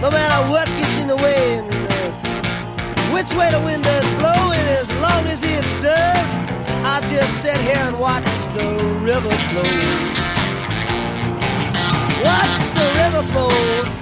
No 0.00 0.10
matter 0.10 0.50
what 0.50 0.66
gets 0.68 0.98
in 0.98 1.08
the 1.08 1.16
way 1.16 1.58
and 1.58 1.72
uh, 1.72 3.12
which 3.14 3.32
way 3.34 3.50
the 3.50 3.60
wind 3.60 3.84
does 3.84 4.08
blow, 4.14 4.52
and 4.52 4.68
as 4.78 4.88
long 5.00 5.26
as 5.26 5.42
it 5.42 5.64
does, 5.82 6.28
I 6.84 7.00
just 7.08 7.42
sit 7.42 7.60
here 7.60 7.82
and 7.88 7.98
watch 7.98 8.24
the 8.54 8.66
river 9.02 9.34
flow. 9.50 9.70
Watch 12.22 12.60
the 12.76 12.86
river 13.00 13.22
flow. 13.32 13.99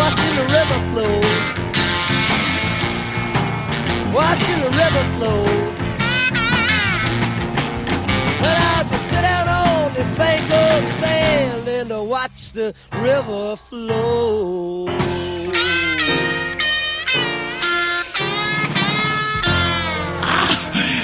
Watching 0.00 0.34
the 0.40 0.46
river 0.56 0.78
flow. 0.90 1.14
Watching 4.20 4.60
the 4.66 4.70
river 4.82 5.04
flow. 5.16 5.44
But 8.40 8.56
I 8.72 8.86
just 8.88 9.06
sit 9.10 9.24
out 9.24 9.48
on 9.48 9.94
this 9.94 10.10
bank 10.16 10.44
of 10.44 10.88
sand 11.00 11.68
and 11.68 12.08
watch 12.08 12.52
the 12.52 12.74
river 12.92 13.56
flow. 13.56 14.99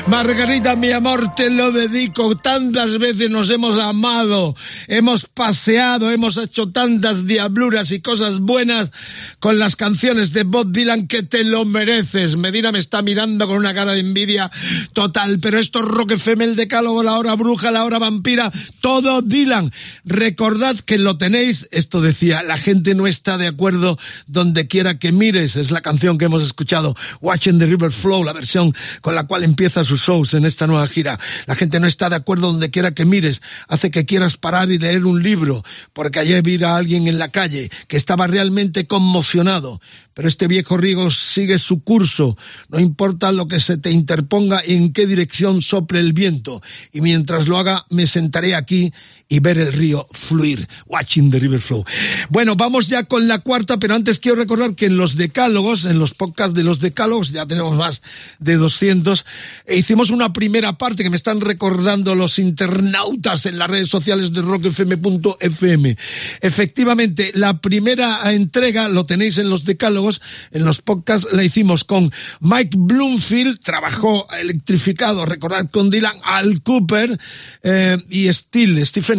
Margarita, 0.09 0.77
mi 0.77 0.93
amor, 0.93 1.35
te 1.35 1.51
lo 1.51 1.73
dedico. 1.73 2.37
Tantas 2.37 2.97
veces 2.99 3.29
nos 3.29 3.51
hemos 3.51 3.77
amado, 3.77 4.55
hemos 4.87 5.27
paseado, 5.27 6.13
hemos 6.13 6.37
hecho 6.37 6.71
tantas 6.71 7.27
diabluras 7.27 7.91
y 7.91 8.01
cosas 8.01 8.39
buenas 8.39 8.93
con 9.41 9.59
las 9.59 9.75
canciones 9.75 10.33
de 10.33 10.45
Bob 10.45 10.71
Dylan 10.71 11.09
que 11.09 11.25
te 11.25 11.43
lo 11.43 11.65
mereces. 11.65 12.37
Medina 12.37 12.71
me 12.71 12.79
está 12.79 13.03
mirando 13.03 13.49
con 13.49 13.57
una 13.57 13.75
cara 13.75 13.95
de 13.95 14.01
envidia 14.01 14.49
total, 14.93 15.41
pero 15.41 15.59
esto 15.59 15.81
es 15.81 15.87
Rock 15.87 16.13
FM, 16.13 16.55
decálogo, 16.55 17.03
la 17.03 17.19
hora 17.19 17.35
bruja, 17.35 17.73
la 17.73 17.85
hora 17.85 17.99
vampira, 17.99 18.53
todo 18.81 19.23
Dylan. 19.23 19.73
Recordad 20.05 20.77
que 20.79 20.99
lo 20.99 21.19
tenéis, 21.19 21.67
esto 21.73 22.01
decía, 22.01 22.45
la 22.45 22.59
gente 22.59 22.95
no 22.95 23.09
está 23.09 23.39
de 23.39 23.49
acuerdo 23.49 23.99
donde 24.29 24.69
quiera 24.69 25.01
que 25.01 25.11
mires, 25.11 25.57
es 25.57 25.73
la 25.73 25.81
canción 25.81 26.17
que 26.17 26.27
hemos 26.27 26.45
escuchado, 26.45 26.95
Watching 27.21 27.59
the 27.59 27.67
River 27.67 27.91
Flow, 27.91 28.23
la 28.23 28.33
versión 28.33 28.73
con 29.01 29.17
la 29.17 29.27
cual 29.27 29.43
empieza 29.43 29.83
su 29.83 29.96
shows 30.01 30.35
en 30.35 30.45
esta 30.45 30.67
nueva 30.67 30.87
gira. 30.87 31.19
La 31.47 31.55
gente 31.55 31.81
no 31.81 31.87
está 31.87 32.09
de 32.09 32.17
acuerdo 32.17 32.49
donde 32.49 32.71
quiera 32.71 32.93
que 32.93 33.05
mires, 33.05 33.43
hace 33.69 33.91
que 33.91 34.07
quieras 34.07 34.37
parar 34.37 34.71
y 34.71 34.79
leer 34.79 35.07
un 35.07 35.23
libro, 35.23 35.65
porque 35.93 36.19
ayer 36.19 36.43
vi 36.43 36.63
a 36.63 36.77
alguien 36.77 37.09
en 37.09 37.19
la 37.19 37.31
calle 37.31 37.71
que 37.89 37.97
estaba 37.97 38.27
realmente 38.27 38.87
conmocionado. 38.87 39.81
Pero 40.15 40.29
este 40.29 40.49
viejo 40.49 40.79
Rigo 40.79 41.11
sigue 41.11 41.59
su 41.59 41.83
curso, 41.83 42.39
no 42.71 42.81
importa 42.81 43.33
lo 43.33 43.49
que 43.49 43.61
se 43.61 43.77
te 43.77 43.91
interponga 43.91 44.63
y 44.67 44.75
en 44.75 44.93
qué 44.93 45.07
dirección 45.07 45.61
sople 45.61 46.01
el 46.01 46.15
viento. 46.15 46.63
Y 46.93 47.03
mientras 47.03 47.49
lo 47.49 47.59
haga, 47.59 47.85
me 47.91 48.07
sentaré 48.07 48.55
aquí 48.55 48.95
y 49.29 49.41
ver 49.41 49.59
el 49.59 49.73
río 49.73 50.07
fluir. 50.13 50.69
Watching 50.87 51.31
the 51.31 51.39
river 51.41 51.61
flow. 51.61 51.85
Bueno, 52.29 52.55
vamos 52.55 52.89
ya 52.89 53.05
con 53.05 53.27
la 53.27 53.41
cuarta, 53.41 53.79
pero 53.79 53.95
antes 53.95 54.21
quiero 54.21 54.37
recordar 54.37 54.75
que 54.75 54.87
en 54.87 54.97
los 54.97 55.17
decálogos, 55.17 55.85
en 55.85 55.99
los 55.99 56.15
podcasts 56.15 56.55
de 56.55 56.63
los 56.63 56.81
decálogos, 56.81 57.33
ya 57.33 57.47
tenemos 57.47 57.77
más 57.77 58.03
de 58.39 58.57
200, 58.57 59.27
hicimos 59.69 60.11
una 60.11 60.33
primera 60.33 60.79
parte 60.79 61.03
que 61.03 61.11
me 61.11 61.17
están 61.17 61.41
recordando 61.41 62.15
los 62.15 62.39
internautas 62.39 63.47
en 63.47 63.59
las 63.59 63.69
redes 63.69 63.89
sociales 63.89 64.33
de 64.33 64.43
rockfm.fm. 64.43 65.97
Efectivamente, 66.41 67.33
la 67.35 67.61
primera 67.61 68.33
entrega 68.33 68.89
lo 68.89 69.07
tenéis 69.07 69.39
en 69.39 69.51
los 69.51 69.65
decálogos, 69.65 70.21
en 70.53 70.65
los 70.65 70.83
podcasts 70.83 71.29
la 71.33 71.43
hicimos 71.43 71.85
con 71.85 72.13
Mike 72.41 72.77
Bloomfield, 72.79 73.59
trabajó 73.61 74.29
electrificado, 74.41 75.27
recordad 75.27 75.69
con 75.71 75.91
Dylan, 75.91 76.19
Al 76.23 76.63
Cooper 76.63 77.19
eh, 77.63 77.99
y 78.09 78.33
Steel, 78.33 78.87
Stephen 78.87 79.16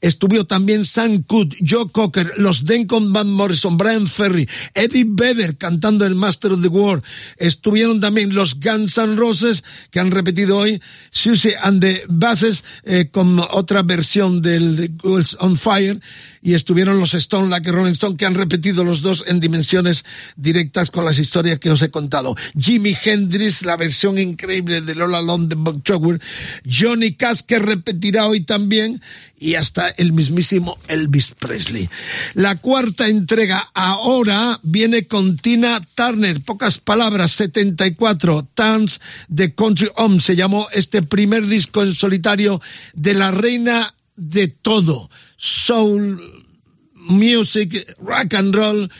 Estuvo 0.00 0.44
también 0.46 0.84
Sam 0.84 1.22
Cooke, 1.22 1.56
Joe 1.66 1.90
Cocker, 1.90 2.32
los 2.36 2.64
Dencon 2.64 3.12
Van 3.12 3.30
Morrison, 3.30 3.76
Brian 3.76 4.06
Ferry, 4.06 4.48
Eddie 4.74 5.06
Vedder 5.06 5.56
cantando 5.56 6.04
el 6.06 6.14
Master 6.14 6.52
of 6.52 6.62
the 6.62 6.68
World. 6.68 7.02
Estuvieron 7.36 8.00
también 8.00 8.34
los 8.34 8.58
Guns 8.60 8.98
N' 8.98 9.16
Roses 9.16 9.64
que 9.90 10.00
han 10.00 10.10
repetido 10.10 10.58
hoy, 10.58 10.80
Susie 11.10 11.54
and 11.60 11.80
the 11.80 12.02
Basses 12.08 12.64
eh, 12.84 13.08
con 13.10 13.38
otra 13.38 13.82
versión 13.82 14.40
del 14.42 14.76
The 14.76 14.90
Girls 15.02 15.36
on 15.40 15.56
Fire 15.56 16.00
y 16.42 16.54
estuvieron 16.54 16.98
los 16.98 17.14
Stone, 17.14 17.48
like 17.48 17.70
Rolling 17.70 17.92
Stone, 17.92 18.16
que 18.16 18.26
han 18.26 18.34
repetido 18.34 18.84
los 18.84 19.02
dos 19.02 19.24
en 19.26 19.40
dimensiones 19.40 20.04
directas 20.36 20.90
con 20.90 21.04
las 21.04 21.18
historias 21.18 21.58
que 21.58 21.70
os 21.70 21.82
he 21.82 21.90
contado. 21.90 22.36
Jimi 22.58 22.96
Hendrix, 23.04 23.64
la 23.64 23.76
versión 23.76 24.18
increíble 24.18 24.80
de 24.80 24.94
Lola 24.94 25.20
Long 25.20 25.48
de 25.48 25.56
Bob 25.56 25.82
Johnny 26.66 27.12
Cash, 27.12 27.40
que 27.46 27.58
repetirá 27.58 28.26
hoy 28.26 28.42
también, 28.42 28.97
y 29.38 29.54
hasta 29.54 29.88
el 29.88 30.12
mismísimo 30.12 30.78
Elvis 30.88 31.34
Presley. 31.38 31.88
La 32.34 32.56
cuarta 32.56 33.08
entrega 33.08 33.70
ahora 33.74 34.60
viene 34.62 35.06
con 35.06 35.36
Tina 35.36 35.80
Turner, 35.94 36.40
pocas 36.42 36.78
palabras, 36.78 37.32
74, 37.32 38.48
Tans 38.54 39.00
de 39.28 39.54
Country 39.54 39.90
Home, 39.96 40.20
se 40.20 40.36
llamó 40.36 40.68
este 40.72 41.02
primer 41.02 41.46
disco 41.46 41.82
en 41.82 41.94
solitario 41.94 42.60
de 42.94 43.14
la 43.14 43.30
reina 43.30 43.94
de 44.16 44.48
todo, 44.48 45.10
soul, 45.36 46.20
music, 46.94 47.86
rock 47.98 48.34
and 48.34 48.54
roll, 48.54 48.90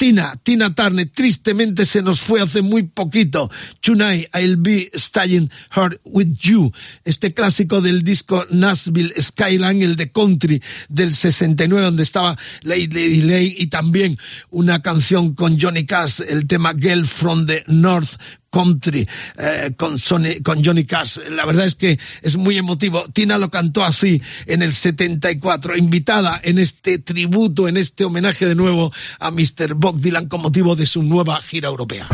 Tina, 0.00 0.34
Tina 0.42 0.74
Turner, 0.74 1.10
tristemente 1.10 1.84
se 1.84 2.00
nos 2.00 2.22
fue 2.22 2.40
hace 2.40 2.62
muy 2.62 2.84
poquito. 2.84 3.50
Tonight 3.82 4.30
I'll 4.34 4.56
be 4.56 4.90
staying 4.94 5.50
her 5.76 6.00
with 6.04 6.38
you. 6.40 6.72
Este 7.04 7.34
clásico 7.34 7.82
del 7.82 8.02
disco 8.02 8.46
Nashville 8.48 9.12
Skyline, 9.20 9.82
el 9.82 9.96
de 9.96 10.10
country 10.10 10.62
del 10.88 11.14
69, 11.14 11.84
donde 11.84 12.04
estaba 12.04 12.34
Lady 12.62 13.20
Lay 13.20 13.54
y 13.58 13.66
también 13.66 14.16
una 14.48 14.80
canción 14.80 15.34
con 15.34 15.60
Johnny 15.60 15.84
Cash, 15.84 16.22
el 16.26 16.46
tema 16.46 16.72
Girl 16.72 17.04
from 17.04 17.44
the 17.44 17.62
North 17.66 18.18
country 18.50 19.08
eh, 19.38 19.72
con, 19.76 19.98
Sony, 19.98 20.42
con 20.42 20.64
Johnny 20.64 20.84
Cash. 20.84 21.18
La 21.30 21.46
verdad 21.46 21.66
es 21.66 21.74
que 21.74 21.98
es 22.22 22.36
muy 22.36 22.56
emotivo. 22.56 23.04
Tina 23.12 23.38
lo 23.38 23.50
cantó 23.50 23.84
así 23.84 24.20
en 24.46 24.62
el 24.62 24.74
74, 24.74 25.76
invitada 25.76 26.40
en 26.42 26.58
este 26.58 26.98
tributo, 26.98 27.68
en 27.68 27.76
este 27.76 28.04
homenaje 28.04 28.46
de 28.46 28.54
nuevo 28.54 28.92
a 29.18 29.30
Mr. 29.30 29.74
Bob 29.74 30.00
Dylan 30.00 30.28
con 30.28 30.42
motivo 30.42 30.76
de 30.76 30.86
su 30.86 31.02
nueva 31.02 31.40
gira 31.40 31.68
europea. 31.68 32.08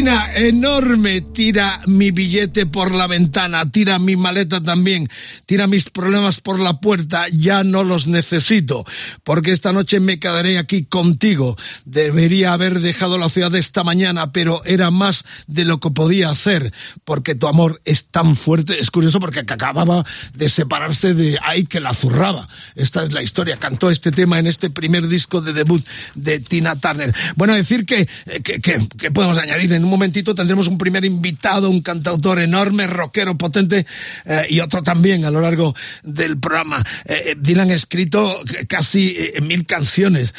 Tina, 0.00 0.29
enorme, 0.40 1.20
tira 1.20 1.80
mi 1.86 2.10
billete 2.10 2.66
por 2.66 2.92
la 2.92 3.06
ventana, 3.06 3.70
tira 3.70 3.98
mi 3.98 4.16
maleta 4.16 4.62
también, 4.62 5.08
tira 5.46 5.66
mis 5.66 5.90
problemas 5.90 6.40
por 6.40 6.60
la 6.60 6.80
puerta, 6.80 7.26
ya 7.28 7.64
no 7.64 7.84
los 7.84 8.06
necesito, 8.06 8.84
porque 9.24 9.52
esta 9.52 9.72
noche 9.72 10.00
me 10.00 10.18
quedaré 10.18 10.58
aquí 10.58 10.84
contigo. 10.84 11.56
Debería 11.84 12.52
haber 12.52 12.80
dejado 12.80 13.18
la 13.18 13.28
ciudad 13.28 13.54
esta 13.54 13.84
mañana, 13.84 14.32
pero 14.32 14.64
era 14.64 14.90
más 14.90 15.24
de 15.46 15.64
lo 15.64 15.80
que 15.80 15.90
podía 15.90 16.30
hacer, 16.30 16.72
porque 17.04 17.34
tu 17.34 17.46
amor 17.46 17.80
es 17.84 18.06
tan 18.06 18.36
fuerte. 18.36 18.80
Es 18.80 18.90
curioso 18.90 19.20
porque 19.20 19.40
acababa 19.40 20.04
de 20.34 20.48
separarse 20.48 21.14
de 21.14 21.38
Ay 21.42 21.64
que 21.64 21.80
la 21.80 21.94
zurraba. 21.94 22.48
Esta 22.74 23.04
es 23.04 23.12
la 23.12 23.22
historia. 23.22 23.58
Cantó 23.58 23.90
este 23.90 24.10
tema 24.12 24.38
en 24.38 24.46
este 24.46 24.70
primer 24.70 25.06
disco 25.08 25.40
de 25.40 25.52
debut 25.52 25.84
de 26.14 26.40
Tina 26.40 26.76
Turner. 26.76 27.14
Bueno, 27.36 27.54
decir 27.54 27.86
que, 27.86 28.08
que, 28.42 28.60
que, 28.60 28.88
que 28.98 29.10
podemos 29.10 29.38
añadir 29.38 29.72
en 29.72 29.84
un 29.84 29.90
momentito 29.90 30.29
tendremos 30.34 30.68
un 30.68 30.78
primer 30.78 31.04
invitado, 31.04 31.70
un 31.70 31.80
cantautor 31.80 32.40
enorme, 32.40 32.86
rockero, 32.86 33.36
potente, 33.36 33.86
eh, 34.24 34.46
y 34.50 34.60
otro 34.60 34.82
también 34.82 35.24
a 35.24 35.30
lo 35.30 35.40
largo 35.40 35.74
del 36.02 36.38
programa. 36.38 36.84
Eh, 37.04 37.22
eh 37.26 37.36
Dylan 37.38 37.70
ha 37.70 37.74
escrito 37.74 38.42
casi 38.68 39.16
mil 39.42 39.66
canciones, 39.66 40.34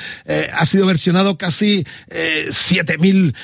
ha 0.54 0.66
sido 0.66 0.86
versionado 0.86 1.38
casi 1.38 1.86
siete 2.50 2.98
mil 2.98 3.36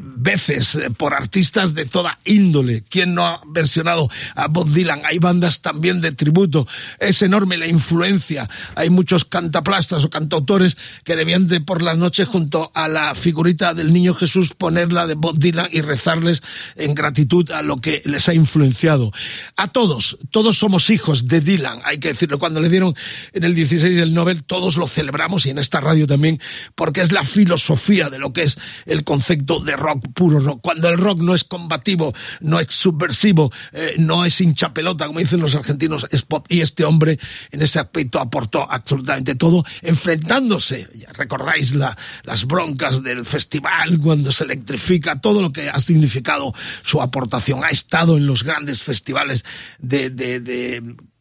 veces 0.00 0.78
por 0.96 1.14
artistas 1.14 1.74
de 1.74 1.86
toda 1.86 2.18
índole. 2.24 2.82
¿Quién 2.88 3.14
no 3.14 3.26
ha 3.26 3.40
versionado 3.46 4.08
a 4.34 4.48
Bob 4.48 4.68
Dylan? 4.70 5.02
Hay 5.04 5.18
bandas 5.18 5.60
también 5.60 6.00
de 6.00 6.12
tributo. 6.12 6.66
Es 6.98 7.22
enorme 7.22 7.56
la 7.56 7.66
influencia. 7.66 8.48
Hay 8.74 8.90
muchos 8.90 9.24
cantaplastas 9.24 10.04
o 10.04 10.10
cantautores 10.10 10.76
que 11.04 11.16
debían 11.16 11.46
de 11.46 11.60
por 11.60 11.82
la 11.82 11.94
noche 11.94 12.24
junto 12.24 12.70
a 12.74 12.88
la 12.88 13.14
figurita 13.14 13.74
del 13.74 13.92
niño 13.92 14.14
Jesús 14.14 14.54
ponerla 14.54 15.06
de 15.06 15.14
Bob 15.14 15.38
Dylan 15.38 15.67
y 15.72 15.80
rezarles 15.80 16.42
en 16.76 16.94
gratitud 16.94 17.50
a 17.50 17.62
lo 17.62 17.80
que 17.80 18.02
les 18.04 18.28
ha 18.28 18.34
influenciado. 18.34 19.12
A 19.56 19.68
todos, 19.68 20.18
todos 20.30 20.58
somos 20.58 20.90
hijos 20.90 21.26
de 21.26 21.40
Dylan, 21.40 21.80
hay 21.84 21.98
que 21.98 22.08
decirlo. 22.08 22.38
Cuando 22.38 22.60
le 22.60 22.68
dieron 22.68 22.94
en 23.32 23.44
el 23.44 23.54
16 23.54 23.96
el 23.98 24.14
Nobel, 24.14 24.44
todos 24.44 24.76
lo 24.76 24.86
celebramos 24.86 25.46
y 25.46 25.50
en 25.50 25.58
esta 25.58 25.80
radio 25.80 26.06
también, 26.06 26.40
porque 26.74 27.00
es 27.00 27.12
la 27.12 27.24
filosofía 27.24 28.10
de 28.10 28.18
lo 28.18 28.32
que 28.32 28.42
es 28.44 28.58
el 28.86 29.04
concepto 29.04 29.60
de 29.60 29.76
rock 29.76 30.06
puro. 30.14 30.40
¿no? 30.40 30.58
Cuando 30.58 30.88
el 30.88 30.98
rock 30.98 31.20
no 31.20 31.34
es 31.34 31.44
combativo, 31.44 32.14
no 32.40 32.60
es 32.60 32.68
subversivo, 32.68 33.52
eh, 33.72 33.94
no 33.98 34.24
es 34.24 34.40
hincha 34.40 34.72
pelota, 34.72 35.06
como 35.06 35.20
dicen 35.20 35.40
los 35.40 35.54
argentinos, 35.54 36.06
es 36.10 36.22
pop. 36.22 36.46
Y 36.48 36.60
este 36.60 36.84
hombre 36.84 37.18
en 37.50 37.62
ese 37.62 37.78
aspecto 37.78 38.20
aportó 38.20 38.70
absolutamente 38.70 39.34
todo, 39.34 39.64
enfrentándose, 39.82 40.88
recordáis 41.14 41.74
la, 41.74 41.96
las 42.24 42.46
broncas 42.46 43.02
del 43.02 43.24
festival 43.24 43.98
cuando 44.00 44.32
se 44.32 44.44
electrifica, 44.44 45.20
todo 45.20 45.42
lo 45.42 45.52
que 45.52 45.57
ha 45.70 45.80
significado 45.80 46.54
su 46.82 47.00
aportación. 47.02 47.64
Ha 47.64 47.68
estado 47.68 48.16
en 48.16 48.26
los 48.26 48.44
grandes 48.44 48.82
festivales 48.82 49.44
de 49.78 50.10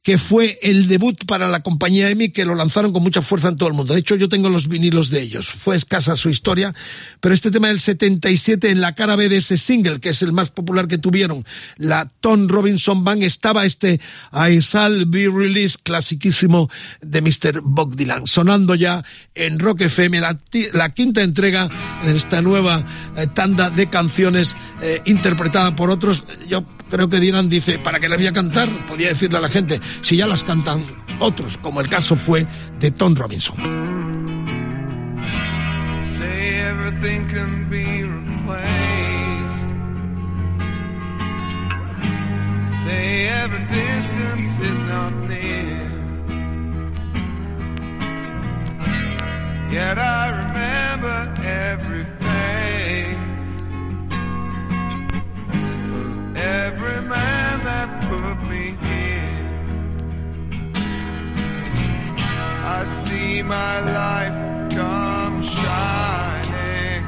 que 0.02 0.18
fue 0.18 0.58
el 0.62 0.88
debut 0.88 1.26
para 1.26 1.50
la 1.50 1.62
compañía 1.62 2.10
EMI 2.10 2.30
que 2.30 2.46
lo 2.46 2.56
lanzaron 2.56 2.94
con 2.94 3.04
mucha 3.04 3.22
fuerza 3.22 3.50
en 3.50 3.58
todo 3.58 3.68
el 3.68 3.76
mundo. 3.76 3.94
De 3.94 4.00
hecho, 4.00 4.16
yo 4.16 4.30
tengo 4.30 4.50
los 4.50 4.70
vinilos 4.70 5.10
de 5.10 5.22
ellos. 5.22 5.48
Fue 5.48 5.76
escasa 5.76 6.16
su 6.16 6.30
historia, 6.30 6.74
pero 7.20 7.36
este 7.36 7.52
tema 7.52 7.68
del 7.68 7.82
77 7.82 8.72
en 8.72 8.80
la 8.80 8.96
cara 8.96 9.18
B 9.18 9.28
de 9.28 9.38
ese 9.38 9.58
single, 9.58 10.00
que 10.00 10.10
es 10.10 10.22
el 10.22 10.32
más 10.32 10.50
popular 10.52 10.88
que 10.88 10.98
tuvieron, 10.98 11.46
la 11.78 12.10
Tom 12.22 12.48
Robinson 12.48 13.04
Band, 13.04 13.24
estaba 13.24 13.66
este 13.66 14.00
I 14.32 14.60
Shall 14.60 15.06
Be 15.06 15.28
Released 15.28 15.82
clasiquísimo 15.84 16.70
de 17.02 17.22
Mr. 17.22 17.62
Bob 17.62 17.96
sonando 18.26 18.76
ya 18.76 19.04
en 19.36 19.60
Rock 19.60 19.82
FM, 19.82 20.22
la, 20.22 20.94
quinta 20.94 21.22
entrega 21.22 21.70
de 22.04 22.16
esta 22.16 22.42
nueva 22.42 22.86
eh, 23.18 23.28
tanda 23.34 23.70
de 23.70 23.90
canciones 23.90 24.56
eh, 24.82 25.02
interpretada 25.06 25.76
por 25.76 25.90
otros. 25.90 26.24
Creo 26.90 27.10
que 27.10 27.20
Dylan 27.20 27.50
dice, 27.50 27.80
¿para 27.80 28.00
qué 28.00 28.10
le 28.10 28.18
voy 28.18 28.28
a 28.28 28.34
cantar? 28.34 28.68
Podía 28.88 29.10
decirle 29.10 29.38
a 29.38 29.42
la 29.42 29.50
gente, 29.50 29.80
si 30.02 30.18
ya 30.18 30.28
las 30.28 30.44
cantan 30.44 30.84
otros, 31.20 31.58
como 31.58 31.82
el 31.82 31.90
caso 31.90 32.16
fue 32.16 32.46
de 32.80 32.92
Tom 32.92 33.16
Robinson. 33.16 33.56
Say 36.18 36.60
everything 36.60 37.28
can 37.28 37.70
be 37.70 38.04
replaced. 38.04 39.70
Say 42.84 43.28
every 43.28 43.66
distance 43.68 44.60
is 44.60 44.80
not 44.88 45.14
near. 45.28 45.90
Yet 49.72 50.00
I 50.00 50.30
remember 50.30 51.34
every 51.46 52.19
every 56.40 57.02
man 57.02 57.64
that 57.64 57.90
put 58.10 58.38
me 58.50 58.76
here. 58.88 59.40
I 62.78 62.86
see 63.04 63.42
my 63.42 63.80
life 63.82 64.74
come 64.74 65.42
shining 65.44 67.04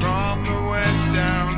from 0.00 0.44
the 0.44 0.60
west 0.70 1.14
down 1.14 1.55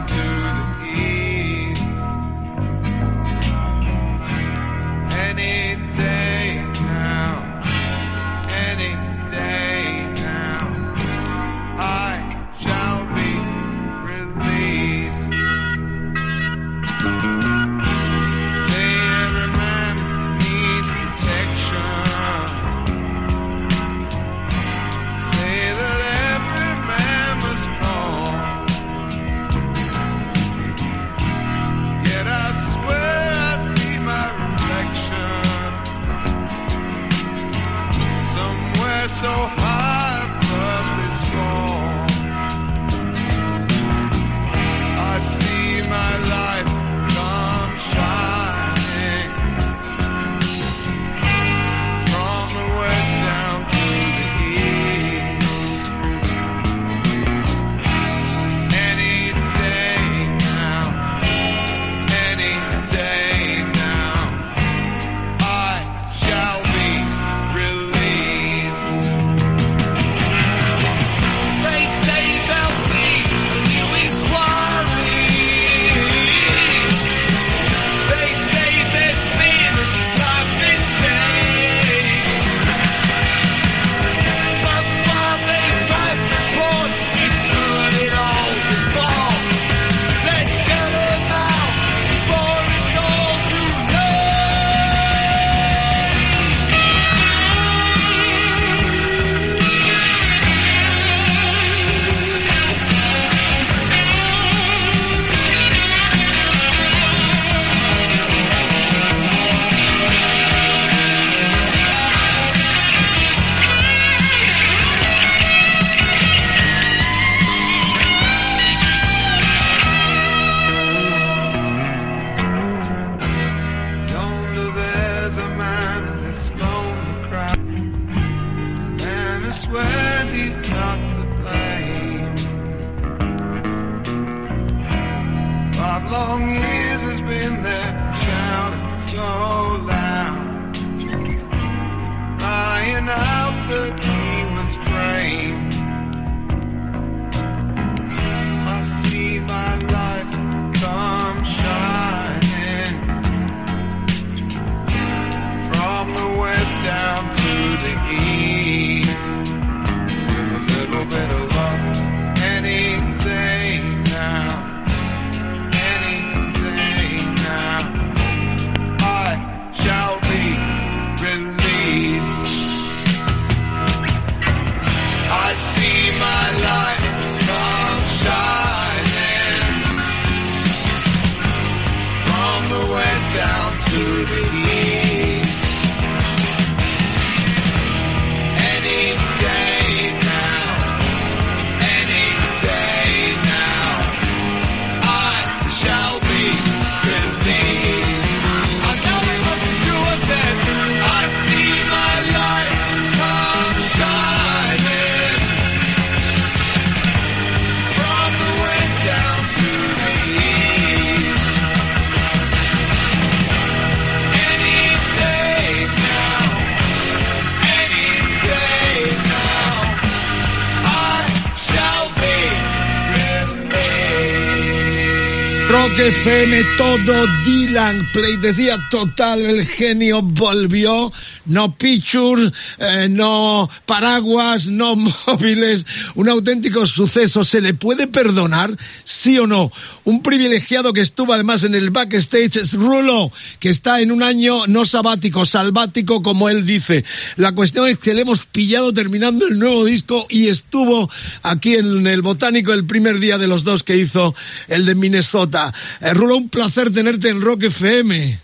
Rock 225.98 226.06
FM, 226.06 226.62
todo 226.76 227.26
Dylan 227.68 228.08
Play, 228.12 228.38
decía 228.38 228.78
total, 228.90 229.44
el 229.44 229.66
genio 229.66 230.22
volvió, 230.22 231.12
no 231.44 231.76
pictures, 231.76 232.50
eh, 232.78 233.08
no 233.10 233.68
paraguas, 233.84 234.68
no 234.68 234.96
móviles, 235.26 235.84
un 236.14 236.30
auténtico 236.30 236.86
suceso, 236.86 237.44
¿se 237.44 237.60
le 237.60 237.74
puede 237.74 238.06
perdonar? 238.06 238.74
¿Sí 239.04 239.38
o 239.38 239.46
no? 239.46 239.70
Un 240.04 240.22
privilegiado 240.22 240.94
que 240.94 241.02
estuvo 241.02 241.34
además 241.34 241.62
en 241.62 241.74
el 241.74 241.90
backstage 241.90 242.56
es 242.56 242.72
Rulo, 242.72 243.30
que 243.58 243.68
está 243.68 244.00
en 244.00 244.12
un 244.12 244.22
año 244.22 244.66
no 244.66 244.86
sabático, 244.86 245.44
salvático 245.44 246.22
como 246.22 246.48
él 246.48 246.64
dice. 246.64 247.04
La 247.36 247.52
cuestión 247.52 247.86
es 247.86 247.98
que 247.98 248.14
le 248.14 248.22
hemos 248.22 248.46
pillado 248.46 248.94
terminando 248.94 249.46
el 249.46 249.58
nuevo 249.58 249.84
disco 249.84 250.26
y 250.30 250.48
estuvo 250.48 251.10
aquí 251.42 251.74
en 251.74 252.06
el 252.06 252.22
Botánico 252.22 252.72
el 252.72 252.86
primer 252.86 253.18
día 253.18 253.36
de 253.36 253.46
los 253.46 253.64
dos 253.64 253.82
que 253.82 253.98
hizo 253.98 254.34
el 254.68 254.86
de 254.86 254.94
Minnesota. 254.94 255.74
Eh, 256.00 256.14
Rulo, 256.14 256.36
un 256.36 256.48
placer 256.48 256.90
tenerte 256.90 257.28
en 257.28 257.42
Rock 257.42 257.57
FM. 257.62 258.38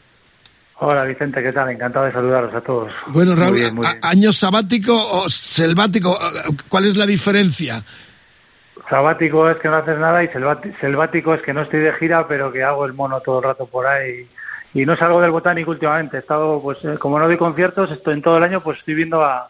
Hola 0.79 1.05
Vicente, 1.05 1.43
¿qué 1.43 1.53
tal? 1.53 1.71
Encantado 1.71 2.07
de 2.07 2.12
saludaros 2.12 2.55
a 2.55 2.61
todos. 2.61 2.93
Bueno, 3.07 3.35
Raúl, 3.35 3.55
bien, 3.55 3.75
bien. 3.75 3.99
año 4.03 4.33
sabático 4.33 4.95
o 4.95 5.29
selvático, 5.29 6.19
¿cuál 6.69 6.87
es 6.87 6.97
la 6.97 7.07
diferencia? 7.07 7.83
Sabático 8.91 9.49
es 9.49 9.57
que 9.59 9.69
no 9.69 9.77
haces 9.77 9.99
nada 9.99 10.23
y 10.23 10.29
selvático 10.81 11.35
es 11.35 11.43
que 11.43 11.55
no 11.55 11.62
estoy 11.62 11.81
de 11.81 11.93
gira, 11.95 12.29
pero 12.29 12.53
que 12.53 12.62
hago 12.62 12.85
el 12.85 12.93
mono 12.93 13.21
todo 13.21 13.39
el 13.39 13.45
rato 13.45 13.67
por 13.67 13.87
ahí. 13.87 14.29
Y 14.75 14.85
no 14.85 14.97
salgo 14.97 15.21
del 15.21 15.31
botánico 15.31 15.71
últimamente. 15.71 16.17
He 16.17 16.21
estado, 16.21 16.61
pues, 16.61 16.85
eh, 16.85 16.99
como 16.99 17.19
no 17.19 17.27
doy 17.27 17.37
conciertos, 17.37 17.91
estoy 17.93 18.15
en 18.15 18.23
todo 18.23 18.37
el 18.37 18.43
año, 18.43 18.61
pues 18.61 18.79
estoy 18.79 18.95
viendo 18.95 19.25
a, 19.25 19.49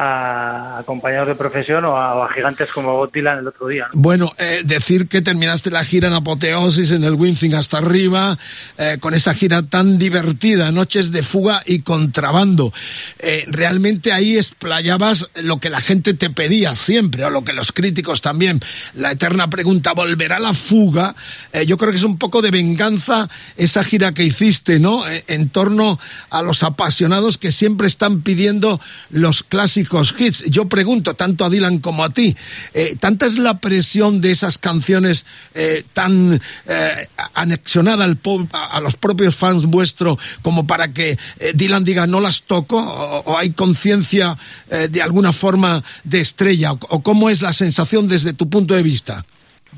a 0.00 0.84
compañeros 0.86 1.26
de 1.26 1.34
profesión 1.34 1.84
o 1.84 1.96
a, 1.96 2.32
gigantes 2.32 2.70
como 2.70 2.94
Bob 2.94 3.10
Dylan 3.12 3.38
el 3.38 3.48
otro 3.48 3.66
día. 3.66 3.88
¿no? 3.92 4.00
Bueno, 4.00 4.32
eh, 4.38 4.62
decir 4.64 5.08
que 5.08 5.22
terminaste 5.22 5.70
la 5.70 5.82
gira 5.82 6.06
en 6.06 6.14
apoteosis 6.14 6.92
en 6.92 7.02
el 7.02 7.14
Winzing 7.14 7.56
hasta 7.56 7.78
arriba, 7.78 8.38
eh, 8.76 8.98
con 9.00 9.12
esa 9.14 9.34
gira 9.34 9.62
tan 9.62 9.98
divertida, 9.98 10.70
Noches 10.70 11.10
de 11.10 11.24
Fuga 11.24 11.62
y 11.66 11.80
Contrabando. 11.80 12.72
Eh, 13.18 13.44
realmente 13.48 14.12
ahí 14.12 14.36
explayabas 14.36 15.30
lo 15.34 15.58
que 15.58 15.68
la 15.68 15.80
gente 15.80 16.14
te 16.14 16.30
pedía 16.30 16.76
siempre, 16.76 17.24
o 17.24 17.30
lo 17.30 17.42
que 17.42 17.52
los 17.52 17.72
críticos 17.72 18.20
también. 18.20 18.60
La 18.94 19.10
eterna 19.10 19.50
pregunta, 19.50 19.94
¿volverá 19.94 20.38
la 20.38 20.52
fuga? 20.54 21.16
Eh, 21.52 21.66
yo 21.66 21.76
creo 21.76 21.90
que 21.90 21.96
es 21.96 22.04
un 22.04 22.18
poco 22.18 22.40
de 22.40 22.52
venganza 22.52 23.28
esa 23.56 23.82
gira 23.82 24.14
que 24.14 24.22
hiciste, 24.22 24.78
¿no? 24.78 25.02
En 25.26 25.48
torno 25.48 25.98
a 26.30 26.42
los 26.42 26.62
apasionados 26.62 27.36
que 27.36 27.50
siempre 27.50 27.88
están 27.88 28.22
pidiendo 28.22 28.80
los 29.10 29.42
clásicos 29.42 29.87
hits. 30.18 30.44
Yo 30.44 30.68
pregunto, 30.68 31.14
tanto 31.14 31.44
a 31.44 31.50
Dylan 31.50 31.78
como 31.78 32.04
a 32.04 32.10
ti, 32.10 32.36
eh, 32.74 32.96
¿tanta 32.98 33.26
es 33.26 33.38
la 33.38 33.58
presión 33.58 34.20
de 34.20 34.30
esas 34.30 34.58
canciones 34.58 35.26
eh, 35.54 35.84
tan 35.92 36.40
eh, 36.66 37.06
anexionada 37.34 38.04
al 38.04 38.16
po- 38.16 38.46
a, 38.52 38.80
los 38.80 38.96
propios 38.96 39.36
fans 39.36 39.66
vuestros 39.66 40.18
como 40.42 40.66
para 40.66 40.92
que 40.92 41.18
eh, 41.38 41.52
Dylan 41.54 41.84
diga 41.84 42.06
no 42.06 42.20
las 42.20 42.42
toco? 42.42 42.78
¿O, 42.78 43.36
hay 43.38 43.50
conciencia 43.50 44.36
eh, 44.70 44.88
de 44.90 45.02
alguna 45.02 45.32
forma 45.32 45.82
de 46.04 46.20
estrella? 46.20 46.72
O, 46.72 46.78
¿O 46.90 47.02
cómo 47.02 47.30
es 47.30 47.42
la 47.42 47.52
sensación 47.52 48.08
desde 48.08 48.32
tu 48.32 48.48
punto 48.48 48.74
de 48.74 48.82
vista? 48.82 49.24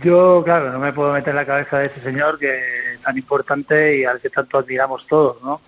Yo, 0.03 0.43
claro, 0.45 0.73
no 0.73 0.79
me 0.79 0.93
puedo 0.93 1.13
meter 1.13 1.35
la 1.35 1.45
cabeza 1.45 1.79
de 1.79 1.87
ese 1.87 2.01
señor 2.03 2.39
que 2.39 2.49
es 2.95 3.03
tan 3.03 3.17
importante 3.19 3.99
y 3.99 4.05
al 4.05 4.21
que 4.21 4.31
tanto 4.31 4.59
admiramos 4.59 5.07
todos, 5.09 5.43
¿no? 5.43 5.61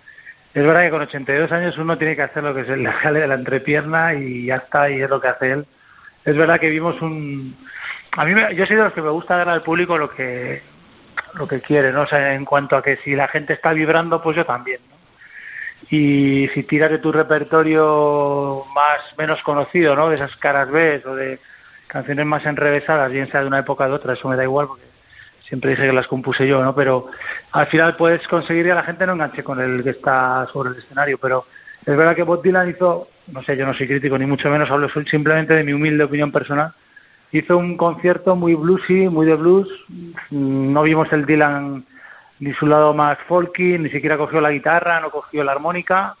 Es 0.53 0.63
verdad 0.63 0.83
que 0.83 0.89
con 0.91 1.01
82 1.01 1.51
años 1.51 1.77
uno 1.77 1.97
tiene 1.97 2.15
que 2.15 2.21
hacer 2.21 2.43
lo 2.43 2.53
que 2.53 2.65
se 2.65 2.77
le 2.77 2.91
sale 3.01 3.21
de 3.21 3.27
la 3.27 3.33
entrepierna 3.35 4.13
y 4.13 4.45
ya 4.45 4.55
está, 4.55 4.89
y 4.89 5.01
es 5.01 5.09
lo 5.09 5.19
que 5.19 5.27
hace 5.27 5.51
él. 5.51 5.65
Es 6.25 6.37
verdad 6.37 6.59
que 6.59 6.69
vimos 6.69 7.01
un... 7.01 7.55
A 8.15 8.23
mí, 8.25 8.35
me- 8.35 8.53
yo 8.55 8.65
soy 8.65 8.75
de 8.75 8.83
los 8.83 8.93
que 8.93 9.01
me 9.01 9.09
gusta 9.09 9.37
dar 9.37 9.49
al 9.49 9.63
público 9.63 9.97
lo 9.97 10.09
que 10.09 10.61
lo 11.35 11.47
que 11.47 11.61
quiere, 11.61 11.91
¿no? 11.91 12.01
O 12.01 12.07
sea, 12.07 12.33
en 12.35 12.45
cuanto 12.45 12.75
a 12.77 12.83
que 12.83 12.97
si 12.97 13.15
la 13.15 13.27
gente 13.27 13.53
está 13.53 13.73
vibrando, 13.73 14.21
pues 14.21 14.35
yo 14.37 14.45
también, 14.45 14.79
¿no? 14.89 14.95
Y 15.89 16.47
si 16.53 16.63
tiras 16.63 16.91
de 16.91 16.99
tu 16.99 17.11
repertorio 17.11 18.63
más 18.73 19.01
menos 19.17 19.41
conocido, 19.41 19.95
¿no? 19.95 20.09
De 20.09 20.15
esas 20.15 20.35
caras 20.37 20.69
B 20.69 21.01
o 21.05 21.15
de 21.15 21.39
canciones 21.87 22.25
más 22.27 22.45
enrevesadas, 22.45 23.11
bien 23.11 23.29
sea 23.31 23.41
de 23.41 23.47
una 23.47 23.59
época 23.59 23.85
o 23.85 23.87
de 23.89 23.93
otra, 23.93 24.13
eso 24.13 24.27
me 24.29 24.35
da 24.35 24.43
igual 24.43 24.67
porque 24.67 24.83
siempre 25.47 25.71
dije 25.71 25.87
que 25.87 25.93
las 25.93 26.07
compuse 26.07 26.47
yo, 26.47 26.63
¿no? 26.63 26.73
Pero 26.75 27.07
al 27.51 27.67
final 27.67 27.95
puedes 27.95 28.27
conseguir 28.27 28.65
que 28.65 28.73
la 28.73 28.83
gente 28.83 29.05
no 29.05 29.13
enganche 29.13 29.43
con 29.43 29.59
el 29.59 29.83
que 29.83 29.91
está 29.91 30.47
sobre 30.51 30.71
el 30.71 30.77
escenario, 30.77 31.17
pero 31.17 31.45
es 31.85 31.97
verdad 31.97 32.15
que 32.15 32.23
Bob 32.23 32.41
Dylan 32.41 32.69
hizo, 32.69 33.07
no 33.27 33.43
sé, 33.43 33.57
yo 33.57 33.65
no 33.65 33.73
soy 33.73 33.87
crítico 33.87 34.17
ni 34.17 34.25
mucho 34.25 34.49
menos, 34.49 34.71
hablo 34.71 34.87
simplemente 35.05 35.53
de 35.53 35.63
mi 35.63 35.73
humilde 35.73 36.05
opinión 36.05 36.31
personal, 36.31 36.73
hizo 37.31 37.57
un 37.57 37.77
concierto 37.77 38.35
muy 38.35 38.55
bluesy, 38.55 39.09
muy 39.09 39.25
de 39.25 39.35
blues, 39.35 39.67
no 40.31 40.83
vimos 40.83 41.11
el 41.11 41.25
Dylan 41.25 41.85
ni 42.39 42.53
su 42.53 42.67
lado 42.67 42.93
más 42.93 43.17
folky, 43.27 43.77
ni 43.77 43.89
siquiera 43.89 44.17
cogió 44.17 44.41
la 44.41 44.51
guitarra, 44.51 44.99
no 44.99 45.09
cogió 45.09 45.43
la 45.43 45.53
armónica, 45.53 46.15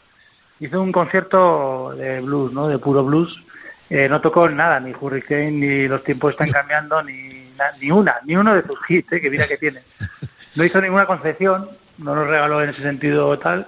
hizo 0.59 0.81
un 0.81 0.91
concierto 0.91 1.93
de 1.95 2.21
blues, 2.21 2.53
¿no? 2.53 2.67
De 2.67 2.79
puro 2.79 3.03
blues. 3.03 3.43
Eh, 3.89 4.07
no 4.07 4.21
tocó 4.21 4.47
nada, 4.49 4.79
ni 4.79 4.93
Hurricane, 4.93 5.51
ni 5.51 5.87
Los 5.87 6.03
tiempos 6.03 6.31
están 6.31 6.49
cambiando, 6.49 7.03
ni, 7.03 7.42
ni 7.79 7.91
una, 7.91 8.15
ni 8.25 8.35
uno 8.35 8.53
de 8.55 8.63
sus 8.63 8.79
hits, 8.89 9.11
¿eh? 9.13 9.21
que 9.21 9.29
mira 9.29 9.47
que 9.47 9.57
tiene. 9.57 9.81
No 10.55 10.63
hizo 10.63 10.79
ninguna 10.79 11.07
concesión, 11.07 11.67
no 11.97 12.13
nos 12.15 12.27
regaló 12.27 12.61
en 12.61 12.69
ese 12.69 12.83
sentido 12.83 13.39
tal, 13.39 13.65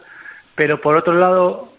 pero 0.54 0.80
por 0.82 0.96
otro 0.96 1.14
lado, 1.16 1.74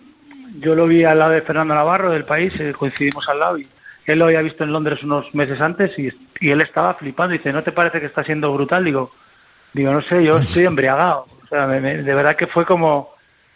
yo 0.59 0.75
lo 0.75 0.89
vi 0.89 1.05
al 1.05 1.21
lado 1.21 1.31
de 1.31 1.43
Fernando 1.43 1.75
Navarro 1.77 2.11
del 2.11 2.25
país, 2.25 2.53
eh, 2.59 2.75
coincidimos 2.77 3.29
al 3.29 3.39
lado 3.39 3.57
y 3.59 3.69
él 4.07 4.19
lo 4.19 4.25
había 4.25 4.43
visto 4.43 4.65
en 4.65 4.73
Londres 4.73 5.05
unos 5.05 5.33
meses 5.33 5.61
antes 5.61 5.97
y, 5.97 6.11
y 6.41 6.51
él 6.51 6.61
estaba 6.61 6.95
flipando. 6.95 7.35
Dice, 7.35 7.53
¿no 7.53 7.63
te 7.63 7.71
parece 7.71 8.01
que 8.01 8.07
está 8.07 8.25
siendo 8.25 8.53
brutal? 8.53 8.85
Digo, 8.85 9.13
digo 9.73 9.93
no 9.93 10.01
sé, 10.03 10.25
yo 10.25 10.39
estoy 10.39 10.65
embriagado. 10.65 11.27
O 11.45 11.47
sea, 11.49 11.69
me- 11.69 11.81
me- 11.81 11.99
de 12.03 12.15
verdad 12.15 12.35
que 12.35 12.49
fue 12.49 12.65
como 12.67 13.11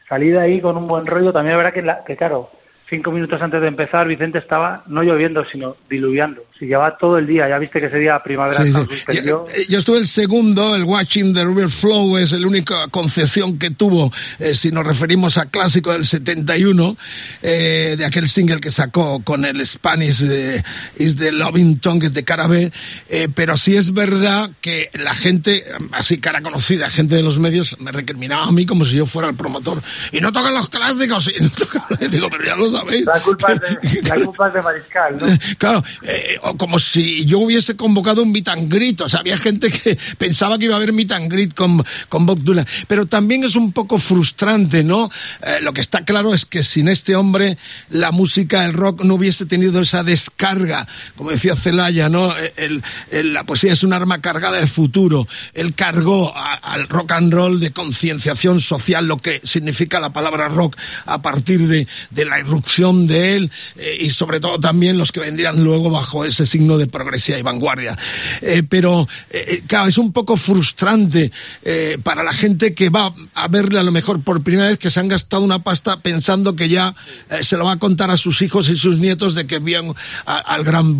salí 0.08 0.28
de 0.30 0.38
ahí 0.40 0.60
con 0.60 0.76
un 0.76 0.86
buen 0.86 1.04
rollo. 1.04 1.32
También 1.32 1.54
es 1.54 1.56
verdad 1.56 1.72
que, 1.72 1.82
la- 1.82 2.04
que 2.04 2.16
claro, 2.16 2.48
cinco 2.90 3.12
minutos 3.12 3.40
antes 3.40 3.60
de 3.60 3.68
empezar, 3.68 4.06
Vicente 4.08 4.38
estaba 4.38 4.82
no 4.88 5.02
lloviendo, 5.02 5.44
sino 5.50 5.76
diluviando. 5.88 6.42
Si 6.58 6.66
llevaba 6.66 6.98
todo 6.98 7.16
el 7.16 7.26
día, 7.26 7.48
ya 7.48 7.58
viste 7.58 7.80
que 7.80 7.86
ese 7.86 7.98
día 7.98 8.18
primavera 8.22 8.62
Sí, 8.62 8.72
se 8.72 9.12
sí. 9.12 9.20
Yo, 9.24 9.46
yo 9.68 9.78
estuve 9.78 9.98
el 9.98 10.06
segundo, 10.06 10.74
el 10.74 10.82
Watching 10.82 11.32
the 11.32 11.44
River 11.44 11.70
Flow, 11.70 12.18
es 12.18 12.32
la 12.32 12.46
única 12.46 12.88
concesión 12.88 13.58
que 13.58 13.70
tuvo, 13.70 14.12
eh, 14.38 14.52
si 14.52 14.70
nos 14.70 14.86
referimos 14.86 15.38
a 15.38 15.46
clásico 15.46 15.92
del 15.92 16.04
71, 16.04 16.96
eh, 17.42 17.94
de 17.96 18.04
aquel 18.04 18.28
single 18.28 18.58
que 18.58 18.70
sacó 18.70 19.22
con 19.22 19.44
el 19.44 19.64
Spanish 19.64 20.24
eh, 20.28 20.62
Is 20.96 21.16
the 21.16 21.32
Loving 21.32 21.78
Tongue 21.78 22.10
de 22.10 22.24
cara 22.24 22.46
B, 22.48 22.70
eh, 23.08 23.28
pero 23.34 23.56
sí 23.56 23.76
es 23.76 23.92
verdad 23.92 24.50
que 24.60 24.90
la 25.02 25.14
gente, 25.14 25.64
así 25.92 26.18
cara 26.18 26.42
conocida, 26.42 26.90
gente 26.90 27.14
de 27.14 27.22
los 27.22 27.38
medios, 27.38 27.80
me 27.80 27.92
recriminaba 27.92 28.44
a 28.44 28.52
mí 28.52 28.66
como 28.66 28.84
si 28.84 28.96
yo 28.96 29.06
fuera 29.06 29.28
el 29.28 29.36
promotor. 29.36 29.82
Y 30.12 30.20
no 30.20 30.32
tocan 30.32 30.52
los 30.52 30.68
clásicos, 30.68 31.30
y 31.34 31.42
no 31.42 31.50
tocan, 31.50 31.82
digo, 32.10 32.28
pero 32.28 32.44
ya 32.44 32.56
lo 32.56 32.79
sabéis. 32.80 33.04
La 33.06 33.20
culpa 33.20 33.52
es 33.52 33.60
de, 33.60 34.02
la 34.08 34.24
culpa 34.24 34.48
es 34.48 34.54
de 34.54 34.62
Mariscal, 34.62 35.18
¿no? 35.18 35.26
Claro, 35.58 35.84
eh, 36.02 36.38
como 36.56 36.78
si 36.78 37.24
yo 37.24 37.38
hubiese 37.40 37.76
convocado 37.76 38.22
un 38.22 38.32
meet 38.32 38.48
and 38.48 38.72
greet, 38.72 39.00
o 39.00 39.08
sea, 39.08 39.20
había 39.20 39.36
gente 39.38 39.70
que 39.70 39.98
pensaba 40.18 40.58
que 40.58 40.64
iba 40.66 40.74
a 40.74 40.76
haber 40.78 40.92
meet 40.92 41.12
and 41.12 41.30
greet 41.32 41.54
con, 41.54 41.84
con 42.08 42.26
Bob 42.26 42.40
Dylan, 42.42 42.66
pero 42.88 43.06
también 43.06 43.44
es 43.44 43.56
un 43.56 43.72
poco 43.72 43.98
frustrante, 43.98 44.82
¿no? 44.84 45.10
Eh, 45.42 45.58
lo 45.62 45.72
que 45.72 45.80
está 45.80 46.04
claro 46.04 46.34
es 46.34 46.44
que 46.46 46.62
sin 46.62 46.88
este 46.88 47.16
hombre 47.16 47.58
la 47.90 48.10
música, 48.12 48.64
el 48.64 48.72
rock 48.74 49.02
no 49.04 49.14
hubiese 49.14 49.46
tenido 49.46 49.80
esa 49.80 50.02
descarga, 50.02 50.86
como 51.16 51.30
decía 51.30 51.54
Celaya, 51.56 52.08
¿no? 52.08 52.36
Eh, 52.36 52.52
El, 52.56 52.82
el- 53.10 53.32
la 53.34 53.44
poesía 53.44 53.72
es 53.72 53.84
un 53.84 53.92
arma 53.92 54.20
cargada 54.20 54.58
de 54.60 54.66
futuro. 54.66 55.26
Él 55.54 55.74
cargó 55.74 56.36
a- 56.36 56.54
al 56.54 56.88
rock 56.88 57.12
and 57.12 57.32
roll 57.32 57.60
de 57.60 57.70
concienciación 57.72 58.60
social, 58.60 59.06
lo 59.06 59.18
que 59.18 59.40
significa 59.44 60.00
la 60.00 60.12
palabra 60.12 60.48
rock 60.48 60.76
a 61.06 61.22
partir 61.22 61.66
de, 61.68 61.86
de 62.10 62.24
la 62.24 62.38
irrupción 62.38 62.69
de 63.06 63.36
él 63.36 63.50
eh, 63.76 63.98
y 64.00 64.10
sobre 64.10 64.38
todo 64.38 64.58
también 64.60 64.96
los 64.96 65.12
que 65.12 65.20
vendrían 65.20 65.62
luego 65.62 65.90
bajo 65.90 66.24
ese 66.24 66.46
signo 66.46 66.78
de 66.78 66.86
progresía 66.86 67.38
y 67.38 67.42
vanguardia. 67.42 67.98
Eh, 68.40 68.62
pero, 68.68 69.08
eh, 69.30 69.44
eh, 69.48 69.62
claro, 69.66 69.88
es 69.88 69.98
un 69.98 70.12
poco 70.12 70.36
frustrante 70.36 71.32
eh, 71.62 71.98
para 72.02 72.22
la 72.22 72.32
gente 72.32 72.74
que 72.74 72.90
va 72.90 73.12
a 73.34 73.48
verle 73.48 73.80
a 73.80 73.82
lo 73.82 73.92
mejor 73.92 74.22
por 74.22 74.42
primera 74.42 74.68
vez 74.68 74.78
que 74.78 74.90
se 74.90 75.00
han 75.00 75.08
gastado 75.08 75.42
una 75.42 75.64
pasta 75.64 76.00
pensando 76.00 76.54
que 76.54 76.68
ya 76.68 76.94
eh, 77.28 77.42
se 77.42 77.56
lo 77.56 77.64
va 77.64 77.72
a 77.72 77.78
contar 77.78 78.10
a 78.10 78.16
sus 78.16 78.40
hijos 78.42 78.68
y 78.68 78.76
sus 78.76 78.98
nietos 78.98 79.34
de 79.34 79.46
que 79.46 79.58
vieron 79.58 79.94
al 80.24 80.64
gran. 80.64 80.98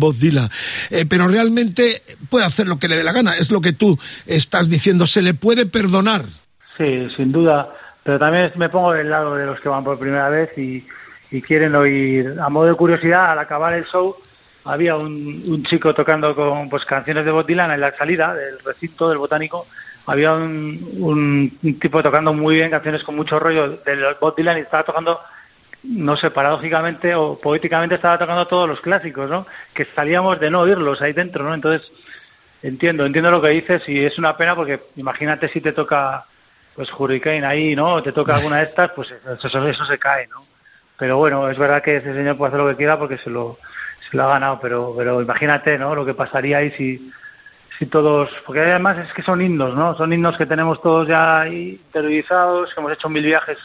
Eh, 0.89 1.05
pero 1.07 1.27
realmente 1.27 2.01
puede 2.29 2.45
hacer 2.45 2.67
lo 2.67 2.79
que 2.79 2.87
le 2.87 2.97
dé 2.97 3.03
la 3.03 3.11
gana, 3.11 3.35
es 3.35 3.51
lo 3.51 3.61
que 3.61 3.73
tú 3.73 3.99
estás 4.25 4.69
diciendo, 4.69 5.07
se 5.07 5.21
le 5.21 5.33
puede 5.33 5.65
perdonar. 5.65 6.23
Sí, 6.77 7.07
sin 7.15 7.29
duda. 7.29 7.73
Pero 8.03 8.17
también 8.17 8.51
me 8.55 8.69
pongo 8.69 8.93
del 8.93 9.09
lado 9.09 9.35
de 9.35 9.45
los 9.45 9.59
que 9.59 9.69
van 9.69 9.83
por 9.83 9.99
primera 9.99 10.29
vez 10.29 10.49
y, 10.57 10.83
y 11.31 11.41
quieren 11.41 11.73
oír. 11.75 12.35
A 12.41 12.49
modo 12.49 12.67
de 12.67 12.75
curiosidad, 12.75 13.31
al 13.31 13.39
acabar 13.39 13.73
el 13.73 13.85
show, 13.85 14.15
había 14.65 14.95
un, 14.95 15.43
un 15.47 15.63
chico 15.63 15.93
tocando 15.93 16.35
con 16.35 16.69
pues 16.69 16.85
canciones 16.85 17.25
de 17.25 17.31
Bob 17.31 17.45
Dylan 17.45 17.71
en 17.71 17.81
la 17.81 17.95
salida 17.97 18.33
del 18.35 18.59
recinto 18.59 19.09
del 19.09 19.17
botánico. 19.17 19.65
Había 20.05 20.33
un, 20.33 20.89
un- 21.61 21.79
tipo 21.79 22.01
tocando 22.03 22.33
muy 22.33 22.55
bien 22.55 22.69
canciones 22.71 23.03
con 23.03 23.15
mucho 23.15 23.39
rollo 23.39 23.77
de 23.77 24.15
Bob 24.19 24.35
Dylan 24.35 24.57
y 24.57 24.61
estaba 24.61 24.83
tocando, 24.83 25.19
no 25.83 26.15
sé, 26.15 26.31
paradójicamente 26.31 27.15
o 27.15 27.39
poéticamente 27.39 27.95
estaba 27.95 28.17
tocando 28.19 28.45
todos 28.47 28.67
los 28.67 28.81
clásicos, 28.81 29.29
¿no? 29.29 29.47
Que 29.73 29.85
salíamos 29.95 30.39
de 30.39 30.51
no 30.51 30.61
oírlos 30.61 31.01
ahí 31.01 31.13
dentro, 31.13 31.43
¿no? 31.43 31.53
Entonces, 31.53 31.91
Entiendo, 32.63 33.07
entiendo 33.07 33.31
lo 33.31 33.41
que 33.41 33.47
dices 33.49 33.81
y 33.89 34.05
es 34.05 34.19
una 34.19 34.37
pena 34.37 34.55
porque 34.55 34.81
imagínate 34.95 35.47
si 35.49 35.61
te 35.61 35.71
toca 35.71 36.25
pues 36.75 36.87
Hurricane 36.95 37.43
ahí, 37.43 37.75
¿no? 37.75 37.95
O 37.95 38.03
te 38.03 38.11
toca 38.11 38.35
alguna 38.35 38.57
de 38.57 38.65
estas, 38.65 38.91
pues 38.91 39.09
eso, 39.11 39.67
eso 39.67 39.83
se 39.85 39.97
cae, 39.97 40.27
¿no? 40.27 40.45
Pero 41.01 41.17
bueno, 41.17 41.49
es 41.49 41.57
verdad 41.57 41.81
que 41.81 41.97
ese 41.97 42.13
señor 42.13 42.37
puede 42.37 42.49
hacer 42.49 42.59
lo 42.63 42.69
que 42.69 42.75
quiera 42.75 42.99
porque 42.99 43.17
se 43.17 43.31
lo, 43.31 43.57
se 44.07 44.15
lo 44.15 44.23
ha 44.23 44.27
ganado, 44.27 44.59
pero, 44.61 44.93
pero 44.95 45.19
imagínate, 45.19 45.79
¿no? 45.79 45.95
Lo 45.95 46.05
que 46.05 46.13
pasaría 46.13 46.59
ahí 46.59 46.69
si, 46.77 47.11
si 47.79 47.87
todos, 47.87 48.29
porque 48.45 48.59
además 48.61 48.99
es 48.99 49.11
que 49.13 49.23
son 49.23 49.41
himnos, 49.41 49.73
¿no? 49.73 49.95
Son 49.95 50.13
himnos 50.13 50.37
que 50.37 50.45
tenemos 50.45 50.79
todos 50.79 51.07
ya 51.07 51.41
ahí 51.41 51.81
interiorizados, 51.87 52.71
que 52.71 52.79
hemos 52.79 52.91
hecho 52.93 53.09
mil 53.09 53.25
viajes 53.25 53.57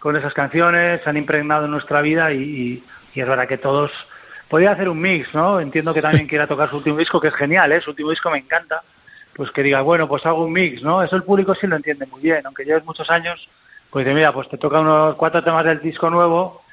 con 0.00 0.16
esas 0.16 0.34
canciones, 0.34 1.00
se 1.04 1.08
han 1.10 1.16
impregnado 1.16 1.66
en 1.66 1.70
nuestra 1.70 2.02
vida 2.02 2.32
y, 2.32 2.42
y- 2.42 2.84
y 3.14 3.20
es 3.20 3.28
verdad 3.28 3.46
que 3.46 3.58
todos 3.58 3.92
podría 4.48 4.72
hacer 4.72 4.88
un 4.88 5.00
mix, 5.00 5.32
¿no? 5.32 5.60
Entiendo 5.60 5.94
que 5.94 6.02
también 6.02 6.26
quiera 6.28 6.48
tocar 6.48 6.70
su 6.70 6.78
último 6.78 6.96
disco, 6.98 7.20
que 7.20 7.28
es 7.28 7.34
genial, 7.36 7.70
¿eh? 7.70 7.80
Su 7.82 7.90
último 7.90 8.10
disco 8.10 8.32
me 8.32 8.38
encanta. 8.38 8.82
Pues 9.36 9.52
que 9.52 9.62
diga, 9.62 9.80
bueno, 9.82 10.08
pues 10.08 10.26
hago 10.26 10.44
un 10.44 10.52
mix, 10.52 10.82
¿no? 10.82 11.04
Eso 11.04 11.14
el 11.14 11.22
público 11.22 11.54
sí 11.54 11.68
lo 11.68 11.76
entiende 11.76 12.04
muy 12.06 12.20
bien, 12.20 12.44
aunque 12.44 12.64
lleves 12.64 12.84
muchos 12.84 13.08
años, 13.10 13.48
pues 13.90 14.04
dice, 14.04 14.12
mira, 14.16 14.32
pues 14.32 14.48
te 14.48 14.58
toca 14.58 14.80
unos 14.80 15.14
cuatro 15.14 15.44
temas 15.44 15.64
del 15.64 15.80
disco 15.80 16.10
nuevo, 16.10 16.63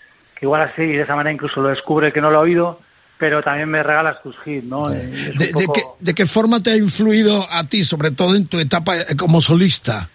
que 0.41 0.47
igual 0.47 0.63
así, 0.63 0.87
de 0.87 1.03
esa 1.03 1.15
manera 1.15 1.31
incluso 1.31 1.61
lo 1.61 1.69
descubre 1.69 2.11
que 2.11 2.19
no 2.19 2.31
lo 2.31 2.39
ha 2.39 2.41
oído, 2.41 2.79
pero 3.19 3.43
también 3.43 3.69
me 3.69 3.83
regalas 3.83 4.23
tus 4.23 4.35
hits, 4.43 4.65
¿no? 4.65 4.85
Un 4.85 5.11
¿De, 5.11 5.67
qué, 5.71 5.81
de 5.99 6.13
qué 6.15 6.25
forma 6.25 6.59
te 6.59 6.71
ha 6.71 6.75
influido 6.75 7.45
a 7.47 7.63
ti, 7.65 7.83
sobre 7.83 8.09
todo 8.09 8.35
en 8.35 8.47
tu 8.47 8.59
etapa 8.59 8.95
como 9.19 9.39
solista? 9.39 10.09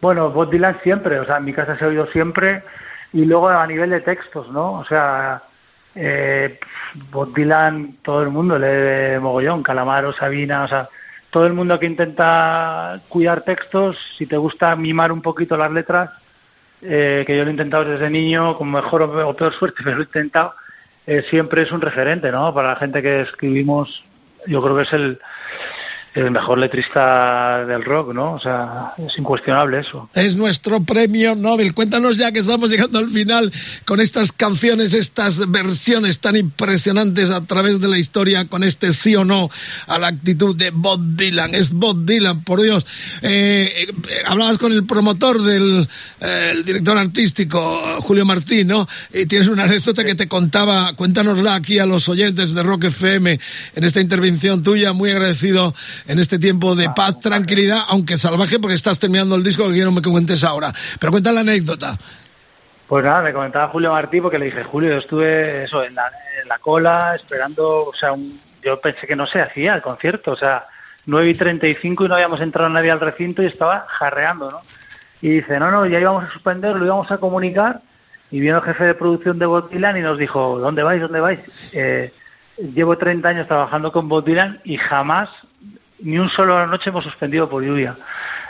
Bueno, 0.00 0.30
Bob 0.30 0.48
Dylan 0.48 0.78
siempre, 0.84 1.18
o 1.18 1.24
sea, 1.24 1.38
en 1.38 1.44
mi 1.44 1.52
casa 1.52 1.76
se 1.76 1.84
ha 1.84 1.88
oído 1.88 2.06
siempre 2.12 2.62
y 3.12 3.24
luego 3.24 3.48
a 3.48 3.66
nivel 3.66 3.90
de 3.90 4.00
textos, 4.00 4.48
¿no? 4.52 4.74
O 4.74 4.84
sea, 4.84 5.42
eh, 5.96 6.60
Bob 7.10 7.34
Dylan, 7.34 7.96
todo 8.02 8.22
el 8.22 8.28
mundo 8.28 8.60
lee 8.60 8.66
de 8.66 9.18
mogollón, 9.20 9.64
Calamaro, 9.64 10.12
Sabina, 10.12 10.62
o 10.62 10.68
sea, 10.68 10.88
todo 11.30 11.46
el 11.48 11.52
mundo 11.54 11.80
que 11.80 11.86
intenta 11.86 13.00
cuidar 13.08 13.42
textos, 13.42 13.96
si 14.16 14.26
te 14.26 14.36
gusta 14.36 14.76
mimar 14.76 15.10
un 15.10 15.20
poquito 15.20 15.56
las 15.56 15.72
letras, 15.72 16.10
eh, 16.82 17.24
que 17.26 17.36
yo 17.36 17.42
lo 17.42 17.48
he 17.48 17.52
intentado 17.52 17.84
desde 17.84 18.10
niño, 18.10 18.56
con 18.56 18.70
mejor 18.70 19.02
o 19.02 19.34
peor 19.34 19.52
suerte, 19.54 19.80
pero 19.84 19.96
lo 19.96 20.02
he 20.02 20.06
intentado, 20.06 20.54
eh, 21.06 21.22
siempre 21.30 21.62
es 21.62 21.72
un 21.72 21.80
referente, 21.80 22.30
¿no? 22.30 22.52
Para 22.54 22.68
la 22.68 22.76
gente 22.76 23.02
que 23.02 23.22
escribimos, 23.22 24.04
yo 24.46 24.62
creo 24.62 24.76
que 24.76 24.82
es 24.82 24.92
el, 24.92 25.20
el 26.14 26.30
mejor 26.30 26.58
letrista 26.58 27.64
del 27.64 27.84
rock, 27.84 28.12
¿no? 28.12 28.34
O 28.34 28.40
sea, 28.40 28.94
es 28.98 29.16
incuestionable 29.18 29.80
eso. 29.80 30.08
Es 30.14 30.34
nuestro 30.34 30.82
premio 30.82 31.34
Nobel. 31.34 31.72
Cuéntanos 31.72 32.16
ya 32.16 32.32
que 32.32 32.40
estamos 32.40 32.68
llegando 32.68 32.98
al 32.98 33.08
final 33.08 33.52
con 33.84 34.00
estas 34.00 34.32
canciones, 34.32 34.92
estas 34.92 35.50
versiones 35.50 36.20
tan 36.20 36.36
impresionantes 36.36 37.30
a 37.30 37.44
través 37.44 37.80
de 37.80 37.88
la 37.88 37.98
historia, 37.98 38.46
con 38.48 38.64
este 38.64 38.92
sí 38.92 39.14
o 39.14 39.24
no 39.24 39.50
a 39.86 39.98
la 39.98 40.08
actitud 40.08 40.56
de 40.56 40.70
Bob 40.70 41.00
Dylan. 41.16 41.54
Es 41.54 41.72
Bob 41.72 42.04
Dylan, 42.04 42.42
por 42.42 42.60
Dios. 42.60 42.86
Eh, 43.22 43.86
eh, 43.88 43.92
hablabas 44.26 44.58
con 44.58 44.72
el 44.72 44.86
promotor 44.86 45.40
del 45.42 45.88
eh, 46.20 46.50
el 46.50 46.64
director 46.64 46.98
artístico, 46.98 47.80
Julio 48.00 48.24
Martín, 48.24 48.68
¿no? 48.68 48.86
Y 49.12 49.26
tienes 49.26 49.48
una 49.48 49.64
anécdota 49.64 50.04
que 50.04 50.14
te 50.14 50.28
contaba, 50.28 50.94
cuéntanosla 50.94 51.54
aquí 51.54 51.78
a 51.78 51.86
los 51.86 52.08
oyentes 52.08 52.54
de 52.54 52.62
Rock 52.62 52.84
FM 52.84 53.38
en 53.76 53.84
esta 53.84 54.00
intervención 54.00 54.62
tuya, 54.62 54.92
muy 54.92 55.10
agradecido 55.10 55.74
en 56.06 56.18
este 56.18 56.38
tiempo 56.38 56.74
de 56.74 56.90
paz, 56.90 57.18
tranquilidad, 57.20 57.80
aunque 57.88 58.16
salvaje 58.18 58.58
porque 58.58 58.74
estás 58.76 58.98
terminando 58.98 59.34
el 59.36 59.42
disco 59.44 59.66
que 59.68 59.72
quiero 59.74 59.90
que 59.90 59.96
me 59.96 60.02
cuentes 60.02 60.42
ahora. 60.44 60.72
Pero 60.98 61.12
cuenta 61.12 61.32
la 61.32 61.40
anécdota. 61.40 61.96
Pues 62.86 63.04
nada, 63.04 63.22
me 63.22 63.32
comentaba 63.32 63.68
Julio 63.68 63.92
Martí 63.92 64.20
porque 64.20 64.38
le 64.38 64.46
dije, 64.46 64.64
Julio, 64.64 64.90
yo 64.90 64.98
estuve 64.98 65.64
eso 65.64 65.84
en 65.84 65.94
la, 65.94 66.08
en 66.42 66.48
la 66.48 66.58
cola 66.58 67.14
esperando, 67.14 67.86
o 67.86 67.94
sea, 67.94 68.12
un- 68.12 68.40
yo 68.64 68.80
pensé 68.80 69.06
que 69.06 69.14
no 69.16 69.26
se 69.26 69.40
hacía 69.40 69.74
el 69.74 69.82
concierto, 69.82 70.32
o 70.32 70.36
sea, 70.36 70.64
9 71.06 71.30
y 71.30 71.34
35 71.34 72.04
y 72.04 72.08
no 72.08 72.14
habíamos 72.14 72.40
entrado 72.40 72.68
nadie 72.68 72.90
al 72.90 73.00
recinto 73.00 73.42
y 73.42 73.46
estaba 73.46 73.86
jarreando, 73.88 74.50
¿no? 74.50 74.60
Y 75.22 75.28
dice, 75.28 75.58
no, 75.58 75.70
no, 75.70 75.86
ya 75.86 76.00
íbamos 76.00 76.24
a 76.24 76.32
suspender, 76.32 76.74
lo 76.76 76.84
íbamos 76.84 77.10
a 77.10 77.18
comunicar 77.18 77.80
y 78.30 78.40
vino 78.40 78.56
el 78.58 78.62
jefe 78.64 78.84
de 78.84 78.94
producción 78.94 79.38
de 79.38 79.46
Bob 79.46 79.70
Dylan 79.70 79.96
y 79.96 80.00
nos 80.00 80.18
dijo, 80.18 80.58
¿dónde 80.58 80.82
vais? 80.82 81.00
¿Dónde 81.00 81.20
vais? 81.20 81.40
Eh, 81.72 82.12
llevo 82.74 82.98
30 82.98 83.28
años 83.28 83.46
trabajando 83.46 83.92
con 83.92 84.08
Bob 84.08 84.24
Dylan 84.24 84.60
y 84.64 84.76
jamás, 84.78 85.30
ni 86.02 86.18
un 86.18 86.28
solo 86.28 86.66
noche 86.66 86.90
hemos 86.90 87.04
suspendido 87.04 87.48
por 87.48 87.62
lluvia. 87.62 87.96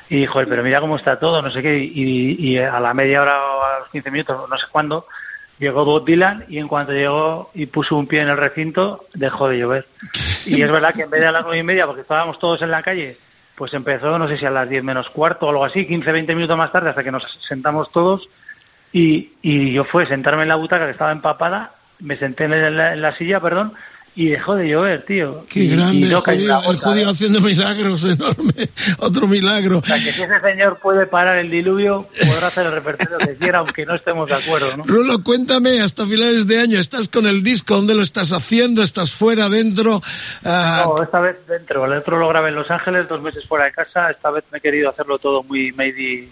Y 0.08 0.20
dijo, 0.20 0.40
pero 0.48 0.62
mira 0.62 0.80
cómo 0.80 0.96
está 0.96 1.18
todo, 1.18 1.40
no 1.40 1.50
sé 1.50 1.62
qué. 1.62 1.78
Y, 1.78 2.36
y 2.38 2.58
a 2.58 2.80
la 2.80 2.94
media 2.94 3.22
hora 3.22 3.40
o 3.40 3.62
a 3.62 3.78
los 3.80 3.88
15 3.90 4.10
minutos, 4.10 4.48
no 4.48 4.58
sé 4.58 4.66
cuándo, 4.70 5.06
llegó 5.60 5.84
Bob 5.84 6.04
Dylan 6.04 6.46
y 6.48 6.58
en 6.58 6.66
cuanto 6.66 6.92
llegó 6.92 7.50
y 7.54 7.66
puso 7.66 7.96
un 7.96 8.06
pie 8.06 8.22
en 8.22 8.28
el 8.28 8.36
recinto, 8.36 9.04
dejó 9.14 9.48
de 9.48 9.58
llover. 9.58 9.86
Y 10.46 10.62
es 10.62 10.72
verdad 10.72 10.94
que 10.94 11.02
en 11.02 11.10
vez 11.10 11.20
de 11.20 11.26
a 11.26 11.32
las 11.32 11.42
nueve 11.42 11.58
y 11.58 11.62
media, 11.62 11.86
porque 11.86 12.00
estábamos 12.00 12.38
todos 12.38 12.62
en 12.62 12.70
la 12.70 12.82
calle, 12.82 13.18
pues 13.54 13.74
empezó, 13.74 14.18
no 14.18 14.26
sé 14.26 14.38
si 14.38 14.46
a 14.46 14.50
las 14.50 14.68
10 14.68 14.82
menos 14.82 15.10
cuarto 15.10 15.46
o 15.46 15.50
algo 15.50 15.64
así, 15.64 15.86
15, 15.86 16.10
20 16.10 16.34
minutos 16.34 16.56
más 16.56 16.72
tarde, 16.72 16.88
hasta 16.88 17.04
que 17.04 17.12
nos 17.12 17.22
sentamos 17.46 17.92
todos. 17.92 18.26
Y, 18.92 19.34
y 19.42 19.72
yo 19.72 19.84
fue 19.84 20.06
sentarme 20.06 20.42
en 20.42 20.48
la 20.48 20.56
butaca 20.56 20.86
que 20.86 20.92
estaba 20.92 21.12
empapada, 21.12 21.74
me 22.00 22.16
senté 22.16 22.44
en 22.44 22.76
la, 22.76 22.94
en 22.94 23.02
la 23.02 23.14
silla, 23.16 23.38
perdón, 23.38 23.74
y 24.16 24.28
dejó 24.30 24.56
de 24.56 24.68
llover, 24.68 25.04
tío. 25.06 25.46
Qué 25.48 25.60
y, 25.60 25.70
grande, 25.70 25.98
y 25.98 26.02
el 26.04 26.10
no 26.10 26.22
cayó 26.22 26.56
judío, 26.56 26.70
el 26.72 26.76
judío 26.78 27.06
¿eh? 27.06 27.10
haciendo 27.10 27.40
milagros, 27.40 28.04
enorme. 28.04 28.68
Otro 28.98 29.26
milagro. 29.28 29.78
O 29.78 29.84
sea, 29.84 29.96
que 29.96 30.12
si 30.12 30.22
ese 30.22 30.40
señor 30.40 30.78
puede 30.82 31.06
parar 31.06 31.38
el 31.38 31.50
diluvio, 31.50 32.06
podrá 32.26 32.48
hacer 32.48 32.66
el 32.66 32.72
repertorio 32.72 33.18
que 33.18 33.36
quiera, 33.36 33.60
aunque 33.60 33.86
no 33.86 33.94
estemos 33.94 34.26
de 34.28 34.34
acuerdo, 34.34 34.76
¿no? 34.76 34.84
Rulo, 34.84 35.22
cuéntame, 35.22 35.80
hasta 35.80 36.04
finales 36.06 36.46
de 36.48 36.60
año, 36.60 36.78
¿estás 36.78 37.08
con 37.08 37.26
el 37.26 37.42
disco? 37.42 37.76
¿Dónde 37.76 37.94
lo 37.94 38.02
estás 38.02 38.32
haciendo? 38.32 38.82
¿Estás 38.82 39.12
fuera, 39.12 39.48
dentro? 39.48 40.02
Ah, 40.44 40.84
No, 40.86 41.02
esta 41.02 41.20
vez 41.20 41.36
dentro. 41.46 41.84
El 41.86 41.92
otro 41.92 42.18
lo 42.18 42.28
grabé 42.28 42.48
en 42.48 42.56
Los 42.56 42.70
Ángeles, 42.70 43.08
dos 43.08 43.22
meses 43.22 43.46
fuera 43.46 43.66
de 43.66 43.72
casa. 43.72 44.10
Esta 44.10 44.30
vez 44.30 44.44
me 44.50 44.58
he 44.58 44.60
querido 44.60 44.90
hacerlo 44.90 45.18
todo 45.18 45.44
muy 45.44 45.72
made 45.72 45.94
in, 46.02 46.30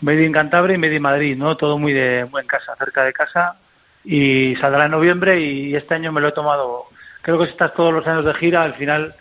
made 0.00 0.24
in 0.24 0.32
Cantabria 0.32 0.76
y 0.76 0.78
made 0.78 0.94
in 0.94 1.02
Madrid, 1.02 1.36
¿no? 1.36 1.56
Todo 1.56 1.76
muy 1.76 1.92
de 1.92 2.24
muy 2.30 2.40
en 2.40 2.46
casa, 2.46 2.74
cerca 2.78 3.02
de 3.04 3.12
casa. 3.12 3.56
y 4.04 4.54
saldrá 4.56 4.86
en 4.86 4.92
noviembre 4.92 5.40
y 5.40 5.74
este 5.74 5.94
año 5.94 6.12
me 6.12 6.20
lo 6.20 6.28
he 6.28 6.32
tomado. 6.32 6.84
Creo 7.22 7.38
que 7.38 7.46
si 7.46 7.50
estás 7.52 7.74
todos 7.74 7.92
los 7.92 8.06
años 8.06 8.24
de 8.24 8.34
gira, 8.34 8.62
al 8.62 8.74
final 8.74 9.14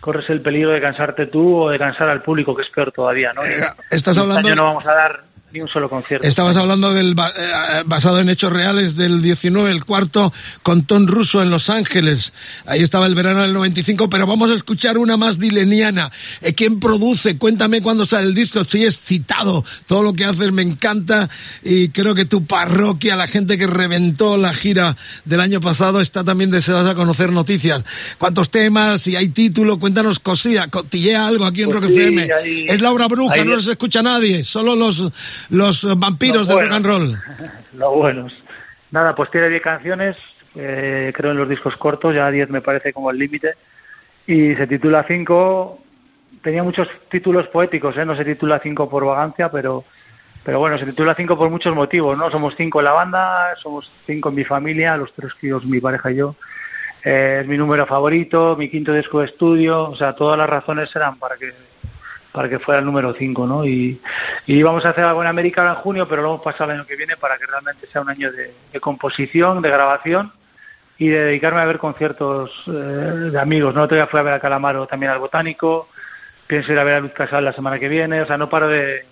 corres 0.00 0.30
el 0.30 0.40
peligro 0.40 0.70
de 0.70 0.80
cansarte 0.80 1.26
tú 1.26 1.56
o 1.56 1.70
de 1.70 1.78
cansar 1.78 2.08
al 2.08 2.22
público, 2.22 2.54
que 2.56 2.62
es 2.62 2.70
peor 2.70 2.90
todavía, 2.92 3.32
¿no? 3.34 3.42
Eh, 3.44 3.58
estás 3.90 4.16
Este 4.16 4.20
hablando- 4.20 4.48
año 4.48 4.54
no 4.56 4.64
vamos 4.64 4.86
a 4.86 4.94
dar 4.94 5.20
ni 5.52 5.60
un 5.60 5.68
solo 5.68 5.88
concierto. 5.88 6.26
Estabas 6.26 6.56
hablando 6.56 6.92
del 6.92 7.14
ba- 7.14 7.32
eh, 7.36 7.82
basado 7.86 8.20
en 8.20 8.28
hechos 8.28 8.52
reales 8.52 8.96
del 8.96 9.20
19, 9.22 9.70
el 9.70 9.84
cuarto 9.84 10.32
con 10.62 10.84
Tom 10.86 11.06
Russo 11.06 11.42
en 11.42 11.50
Los 11.50 11.70
Ángeles. 11.70 12.32
Ahí 12.66 12.82
estaba 12.82 13.06
el 13.06 13.14
verano 13.14 13.42
del 13.42 13.52
95, 13.52 14.08
pero 14.08 14.26
vamos 14.26 14.50
a 14.50 14.54
escuchar 14.54 14.98
una 14.98 15.16
más 15.16 15.38
dileniana. 15.38 16.10
Eh, 16.40 16.52
¿Quién 16.52 16.78
produce? 16.80 17.36
Cuéntame 17.38 17.82
cuándo 17.82 18.04
sale 18.04 18.26
el 18.26 18.34
disco. 18.34 18.60
Estoy 18.60 18.84
excitado. 18.84 19.64
Todo 19.86 20.02
lo 20.02 20.12
que 20.12 20.24
haces 20.24 20.52
me 20.52 20.62
encanta 20.62 21.28
y 21.64 21.88
creo 21.88 22.14
que 22.14 22.24
tu 22.24 22.44
parroquia, 22.46 23.16
la 23.16 23.26
gente 23.26 23.58
que 23.58 23.66
reventó 23.66 24.36
la 24.36 24.52
gira 24.52 24.96
del 25.24 25.40
año 25.40 25.60
pasado, 25.60 26.00
está 26.00 26.22
también 26.24 26.50
deseosa 26.50 26.90
de 26.90 26.94
conocer 26.94 27.32
noticias. 27.32 27.84
¿Cuántos 28.18 28.50
temas? 28.50 29.02
Si 29.02 29.16
hay 29.16 29.28
título, 29.30 29.78
cuéntanos 29.78 30.20
cosilla, 30.20 30.68
cotillea 30.68 31.26
algo 31.26 31.44
aquí 31.44 31.62
en 31.62 31.70
Pues 31.70 31.80
Rock 31.82 31.90
sí, 31.90 32.00
FM. 32.00 32.28
hay- 32.32 32.66
es 32.68 32.80
Laura 32.80 33.08
Bruja, 33.08 33.34
hay- 33.34 33.44
no 33.44 33.56
les 33.56 33.66
escucha 33.66 34.02
nadie, 34.02 34.44
solo 34.44 34.76
los, 34.76 35.04
los 35.48 35.98
vampiros 35.98 36.46
Los 36.46 36.48
del 36.48 36.68
rock 36.68 36.72
and 36.74 36.86
buenos. 36.86 37.24
roll. 37.24 37.50
Los 37.74 37.94
buenos. 37.94 38.44
Nada, 38.90 39.14
pues 39.14 39.30
tiene 39.30 39.48
10 39.48 39.62
canciones, 39.62 40.16
eh, 40.56 41.12
creo 41.14 41.30
en 41.30 41.36
los 41.38 41.48
discos 41.48 41.76
cortos, 41.76 42.14
ya 42.14 42.30
10 42.30 42.50
me 42.50 42.60
parece 42.60 42.92
como 42.92 43.10
el 43.10 43.18
límite, 43.18 43.54
y 44.26 44.54
se 44.56 44.66
titula 44.66 45.04
5, 45.06 45.78
tenía 46.42 46.62
muchos 46.64 46.88
títulos 47.08 47.46
poéticos, 47.48 47.96
¿eh? 47.96 48.04
no 48.04 48.16
se 48.16 48.24
titula 48.24 48.58
5 48.60 48.90
por 48.90 49.04
vagancia, 49.04 49.48
pero, 49.50 49.84
pero 50.42 50.58
bueno, 50.58 50.76
se 50.76 50.86
titula 50.86 51.14
5 51.14 51.38
por 51.38 51.50
muchos 51.50 51.74
motivos, 51.74 52.18
¿no? 52.18 52.30
Somos 52.32 52.54
5 52.56 52.80
en 52.80 52.84
la 52.84 52.92
banda, 52.92 53.54
somos 53.62 53.90
5 54.06 54.28
en 54.30 54.34
mi 54.34 54.44
familia, 54.44 54.96
los 54.96 55.12
tres 55.12 55.32
tíos, 55.40 55.64
mi 55.64 55.80
pareja 55.80 56.10
y 56.10 56.16
yo, 56.16 56.34
eh, 57.04 57.38
es 57.42 57.46
mi 57.46 57.56
número 57.56 57.86
favorito, 57.86 58.56
mi 58.58 58.68
quinto 58.68 58.92
disco 58.92 59.20
de 59.20 59.26
estudio, 59.26 59.88
o 59.88 59.94
sea, 59.94 60.14
todas 60.14 60.36
las 60.36 60.50
razones 60.50 60.90
eran 60.96 61.16
para 61.18 61.36
que 61.36 61.52
para 62.32 62.48
que 62.48 62.58
fuera 62.58 62.80
el 62.80 62.86
número 62.86 63.12
5, 63.12 63.46
¿no? 63.46 63.64
Y, 63.64 64.00
y 64.46 64.54
íbamos 64.54 64.84
a 64.84 64.90
hacer 64.90 65.04
algo 65.04 65.22
en 65.22 65.28
América 65.28 65.68
en 65.68 65.74
junio, 65.76 66.08
pero 66.08 66.22
lo 66.22 66.28
hemos 66.28 66.42
pasado 66.42 66.70
el 66.70 66.78
año 66.78 66.86
que 66.86 66.96
viene 66.96 67.16
para 67.16 67.38
que 67.38 67.46
realmente 67.46 67.86
sea 67.86 68.00
un 68.00 68.10
año 68.10 68.30
de, 68.30 68.54
de 68.72 68.80
composición, 68.80 69.60
de 69.62 69.70
grabación 69.70 70.32
y 70.98 71.08
de 71.08 71.24
dedicarme 71.24 71.60
a 71.60 71.64
ver 71.64 71.78
conciertos 71.78 72.50
eh, 72.66 72.70
de 72.70 73.40
amigos, 73.40 73.74
¿no? 73.74 73.88
Todavía 73.88 74.06
fui 74.06 74.20
a 74.20 74.22
ver 74.22 74.34
a 74.34 74.40
Calamaro 74.40 74.86
también 74.86 75.10
al 75.10 75.18
Botánico, 75.18 75.88
pienso 76.46 76.72
ir 76.72 76.78
a 76.78 76.84
ver 76.84 76.94
a 76.94 77.00
Luz 77.00 77.12
Casal 77.12 77.44
la 77.44 77.52
semana 77.52 77.78
que 77.78 77.88
viene, 77.88 78.20
o 78.20 78.26
sea, 78.26 78.36
no 78.36 78.50
paro 78.50 78.68
de, 78.68 79.06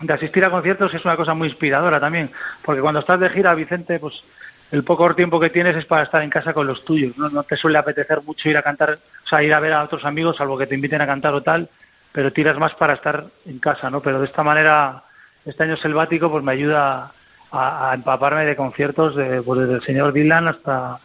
de 0.00 0.12
asistir 0.12 0.44
a 0.44 0.50
conciertos 0.50 0.92
es 0.92 1.04
una 1.04 1.16
cosa 1.16 1.32
muy 1.32 1.48
inspiradora 1.48 1.98
también, 1.98 2.30
porque 2.62 2.82
cuando 2.82 3.00
estás 3.00 3.18
de 3.18 3.30
gira, 3.30 3.54
Vicente, 3.54 3.98
pues 3.98 4.22
el 4.70 4.84
poco 4.84 5.14
tiempo 5.14 5.40
que 5.40 5.50
tienes 5.50 5.76
es 5.76 5.86
para 5.86 6.02
estar 6.02 6.22
en 6.22 6.28
casa 6.30 6.52
con 6.52 6.66
los 6.66 6.84
tuyos, 6.84 7.16
¿no? 7.16 7.30
No 7.30 7.44
te 7.44 7.56
suele 7.56 7.78
apetecer 7.78 8.22
mucho 8.22 8.48
ir 8.50 8.56
a 8.56 8.62
cantar, 8.62 8.98
o 9.24 9.26
sea, 9.26 9.42
ir 9.42 9.54
a 9.54 9.60
ver 9.60 9.72
a 9.72 9.84
otros 9.84 10.04
amigos, 10.04 10.36
salvo 10.36 10.58
que 10.58 10.66
te 10.66 10.74
inviten 10.74 11.00
a 11.00 11.06
cantar 11.06 11.32
o 11.34 11.42
tal, 11.42 11.70
pero 12.16 12.32
tiras 12.32 12.56
más 12.56 12.72
para 12.76 12.94
estar 12.94 13.26
en 13.44 13.58
casa, 13.58 13.90
¿no? 13.90 14.00
Pero 14.00 14.20
de 14.20 14.24
esta 14.24 14.42
manera, 14.42 15.02
este 15.44 15.64
año 15.64 15.76
selvático, 15.76 16.30
pues 16.30 16.42
me 16.42 16.52
ayuda 16.52 17.12
a, 17.52 17.92
empaparme 17.94 18.46
de 18.46 18.56
conciertos, 18.56 19.14
de, 19.14 19.42
pues 19.42 19.60
desde 19.60 19.74
el 19.74 19.82
señor 19.82 20.14
Dylan 20.14 20.48
hasta 20.48 20.98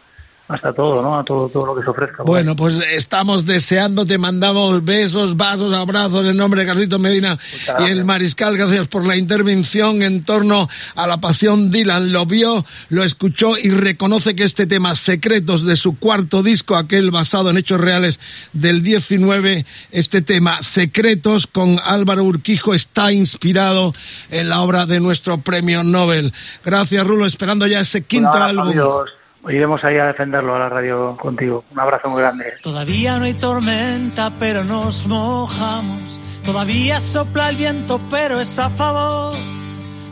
hasta 0.54 0.72
todo, 0.72 1.02
¿no? 1.02 1.18
A 1.18 1.24
todo, 1.24 1.48
todo 1.48 1.66
lo 1.66 1.74
que 1.74 1.82
se 1.82 1.90
ofrezca. 1.90 2.22
Bueno, 2.22 2.56
pues 2.56 2.80
estamos 2.92 3.46
deseando, 3.46 4.04
te 4.04 4.18
mandamos 4.18 4.84
besos, 4.84 5.36
vasos, 5.36 5.72
abrazos 5.72 6.26
en 6.26 6.36
nombre 6.36 6.62
de 6.62 6.66
Carlito 6.66 6.98
Medina 6.98 7.38
y 7.80 7.84
el 7.84 8.04
Mariscal. 8.04 8.56
Gracias 8.56 8.88
por 8.88 9.06
la 9.06 9.16
intervención 9.16 10.02
en 10.02 10.22
torno 10.22 10.68
a 10.94 11.06
la 11.06 11.20
pasión. 11.20 11.70
Dylan 11.70 12.12
lo 12.12 12.26
vio, 12.26 12.64
lo 12.88 13.02
escuchó 13.02 13.56
y 13.56 13.70
reconoce 13.70 14.34
que 14.34 14.44
este 14.44 14.66
tema, 14.66 14.94
Secretos 14.94 15.64
de 15.64 15.76
su 15.76 15.98
cuarto 15.98 16.42
disco, 16.42 16.76
aquel 16.76 17.10
basado 17.10 17.50
en 17.50 17.58
hechos 17.58 17.80
reales 17.80 18.20
del 18.52 18.82
19, 18.82 19.66
este 19.90 20.22
tema, 20.22 20.62
Secretos 20.62 21.46
con 21.46 21.78
Álvaro 21.84 22.24
Urquijo, 22.24 22.74
está 22.74 23.12
inspirado 23.12 23.92
en 24.30 24.48
la 24.48 24.60
obra 24.60 24.86
de 24.86 25.00
nuestro 25.00 25.38
premio 25.38 25.84
Nobel. 25.84 26.32
Gracias, 26.64 27.06
Rulo, 27.06 27.26
esperando 27.26 27.66
ya 27.66 27.80
ese 27.80 28.02
quinto 28.02 28.34
álbum. 28.34 28.68
amigos. 28.68 29.21
Iremos 29.48 29.82
ahí 29.82 29.98
a 29.98 30.06
defenderlo 30.06 30.54
a 30.54 30.58
la 30.60 30.68
radio 30.68 31.16
contigo. 31.16 31.64
Un 31.72 31.80
abrazo 31.80 32.08
muy 32.08 32.20
grande. 32.22 32.44
Todavía 32.62 33.18
no 33.18 33.24
hay 33.24 33.34
tormenta, 33.34 34.32
pero 34.38 34.62
nos 34.62 35.06
mojamos. 35.06 36.20
Todavía 36.44 37.00
sopla 37.00 37.50
el 37.50 37.56
viento, 37.56 38.00
pero 38.08 38.40
es 38.40 38.58
a 38.58 38.70
favor. 38.70 39.34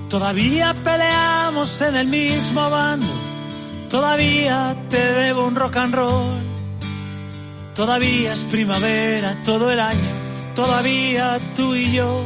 Todavía 0.08 0.74
peleamos 0.82 1.80
en 1.82 1.94
el 1.94 2.08
mismo 2.08 2.68
bando. 2.70 3.06
Todavía 3.88 4.76
te 4.88 5.12
debo 5.12 5.46
un 5.46 5.54
rock 5.54 5.76
and 5.76 5.94
roll. 5.94 6.42
Todavía 7.74 8.32
es 8.32 8.44
primavera 8.44 9.36
todo 9.44 9.70
el 9.70 9.78
año. 9.78 10.10
Todavía 10.54 11.38
tú 11.54 11.74
y 11.74 11.92
yo. 11.92 12.24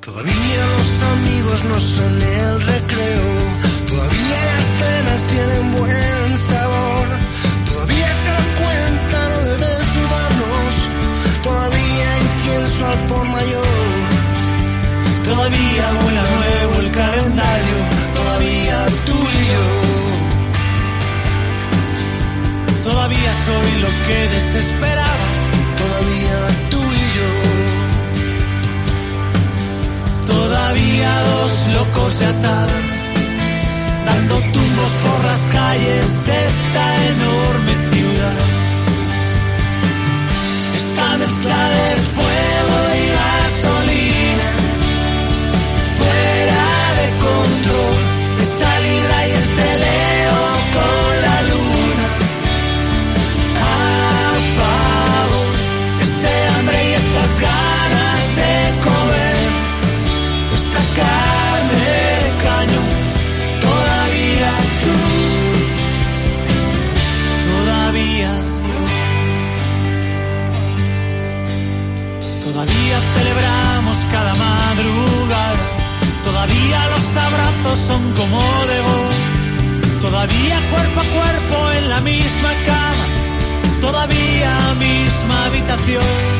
Todavía 0.00 0.66
los 0.78 1.02
amigos 1.02 1.64
no 1.64 1.78
son 1.78 2.22
el 2.22 2.62
recreo. 2.62 3.75
Todavía 3.96 4.40
las 4.52 4.66
cenas 4.80 5.20
tienen 5.24 5.72
buen 5.72 6.36
sabor. 6.36 7.06
Todavía 7.66 8.10
se 8.22 8.28
dan 8.28 8.50
cuenta 8.62 9.18
lo 9.30 9.40
de 9.44 9.56
desnudarnos. 9.56 10.72
Todavía 11.42 12.08
incienso 12.26 12.86
al 12.86 12.98
por 13.08 13.24
mayor. 13.26 13.66
Todavía 15.24 15.84
huele 16.00 16.24
nuevo 16.36 16.74
el 16.84 16.90
calendario. 16.92 17.78
Todavía 18.12 18.76
tú 19.06 19.16
y 19.16 19.42
yo. 19.54 19.66
Todavía 22.84 23.32
soy 23.46 23.70
lo 23.80 23.90
que 24.06 24.18
desesperabas. 24.36 25.38
Todavía 25.80 26.38
tú 26.70 26.82
y 26.82 27.04
yo. 27.18 27.30
Todavía 30.26 31.10
dos 31.32 31.52
locos 31.78 32.18
de 32.18 32.26
atar, 32.26 32.68
dando 34.06 34.36
tumbos 34.52 34.92
por 35.04 35.24
las 35.24 35.42
calles 35.46 36.24
de 36.24 36.36
esta 36.52 36.84
enorme 37.14 37.72
ciudad. 37.90 38.38
Esta 40.80 41.06
mezcla 41.22 41.60
de 41.74 41.86
fuego 42.16 42.95
Todavía 72.66 73.00
celebramos 73.14 73.96
cada 74.10 74.34
madrugada, 74.34 75.66
todavía 76.24 76.88
los 76.88 77.16
abrazos 77.16 77.78
son 77.78 78.12
como 78.14 78.40
de 78.66 78.80
gol, 78.80 80.00
todavía 80.00 80.68
cuerpo 80.70 81.00
a 81.00 81.04
cuerpo 81.04 81.72
en 81.78 81.88
la 81.88 82.00
misma 82.00 82.52
cama, 82.64 83.06
todavía 83.80 84.74
misma 84.78 85.46
habitación. 85.46 86.36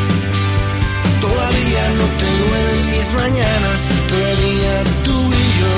Todavía 1.21 1.89
no 1.99 2.07
te 2.21 2.29
duelen 2.43 2.91
mis 2.91 3.15
mañanas. 3.15 3.91
Todavía 4.09 4.85
tú 5.05 5.33
y 5.33 5.47
yo. 5.61 5.75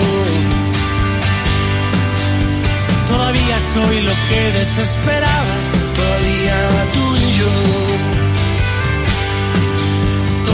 Todavía 3.07 3.57
soy 3.75 4.03
lo 4.03 4.13
que 4.29 4.53
desesperabas. 4.53 5.67
Todavía 5.97 6.57
tú 6.93 7.17
y 7.17 7.39
yo. 7.39 8.18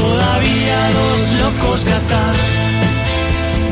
Todavía 0.04 0.78
dos 1.00 1.20
locos 1.44 1.84
de 1.86 1.92
atar, 1.94 2.36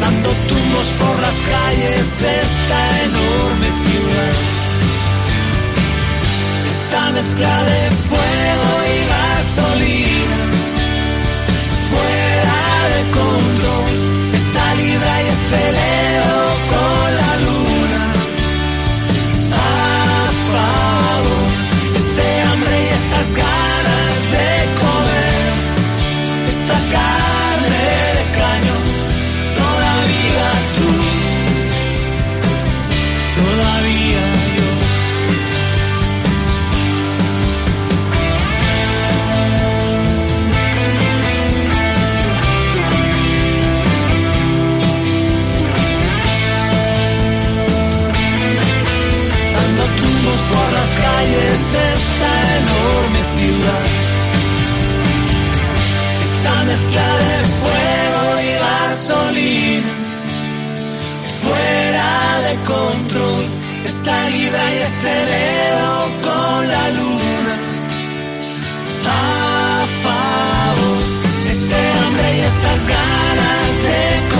dando 0.01 0.31
tumbos 0.49 0.87
por 1.01 1.17
las 1.21 1.39
calles 1.53 2.05
de 2.23 2.33
esta 2.49 2.79
enorme 3.09 3.69
ciudad. 3.85 4.33
Esta 6.75 7.03
mezcla 7.17 7.55
de 7.71 7.81
fuego 8.09 8.71
y 8.95 8.99
gasolina, 9.13 10.41
fuera 11.91 12.61
de 12.95 13.03
control. 13.19 13.93
Esta 14.41 14.65
libra 14.81 15.13
y 15.25 15.27
este 15.37 15.63
leo 15.81 16.41
con 16.73 17.09
la 17.21 17.33
luna. 17.47 18.05
A 19.53 20.31
favor, 20.51 21.47
este 22.01 22.27
hambre 22.49 22.75
y 22.85 22.89
estas 23.01 23.29
ganas 23.35 23.72
calles 51.23 51.63
de 51.75 51.85
esta 52.01 52.33
enorme 52.61 53.21
ciudad. 53.37 53.85
Esta 56.29 56.55
mezcla 56.71 57.09
de 57.23 57.35
fuego 57.61 58.25
y 58.47 58.51
gasolina, 58.65 59.95
fuera 61.43 62.13
de 62.47 62.55
control, 62.75 63.45
esta 63.85 64.15
libra 64.31 64.63
y 64.75 64.79
este 64.91 65.15
dedo 65.35 65.93
con 66.27 66.69
la 66.75 66.85
luna. 66.99 67.57
A 69.05 69.87
favor, 70.05 71.03
este 71.55 71.79
hambre 72.01 72.29
y 72.37 72.41
esas 72.51 72.81
ganas 72.97 73.71
de 73.89 74.32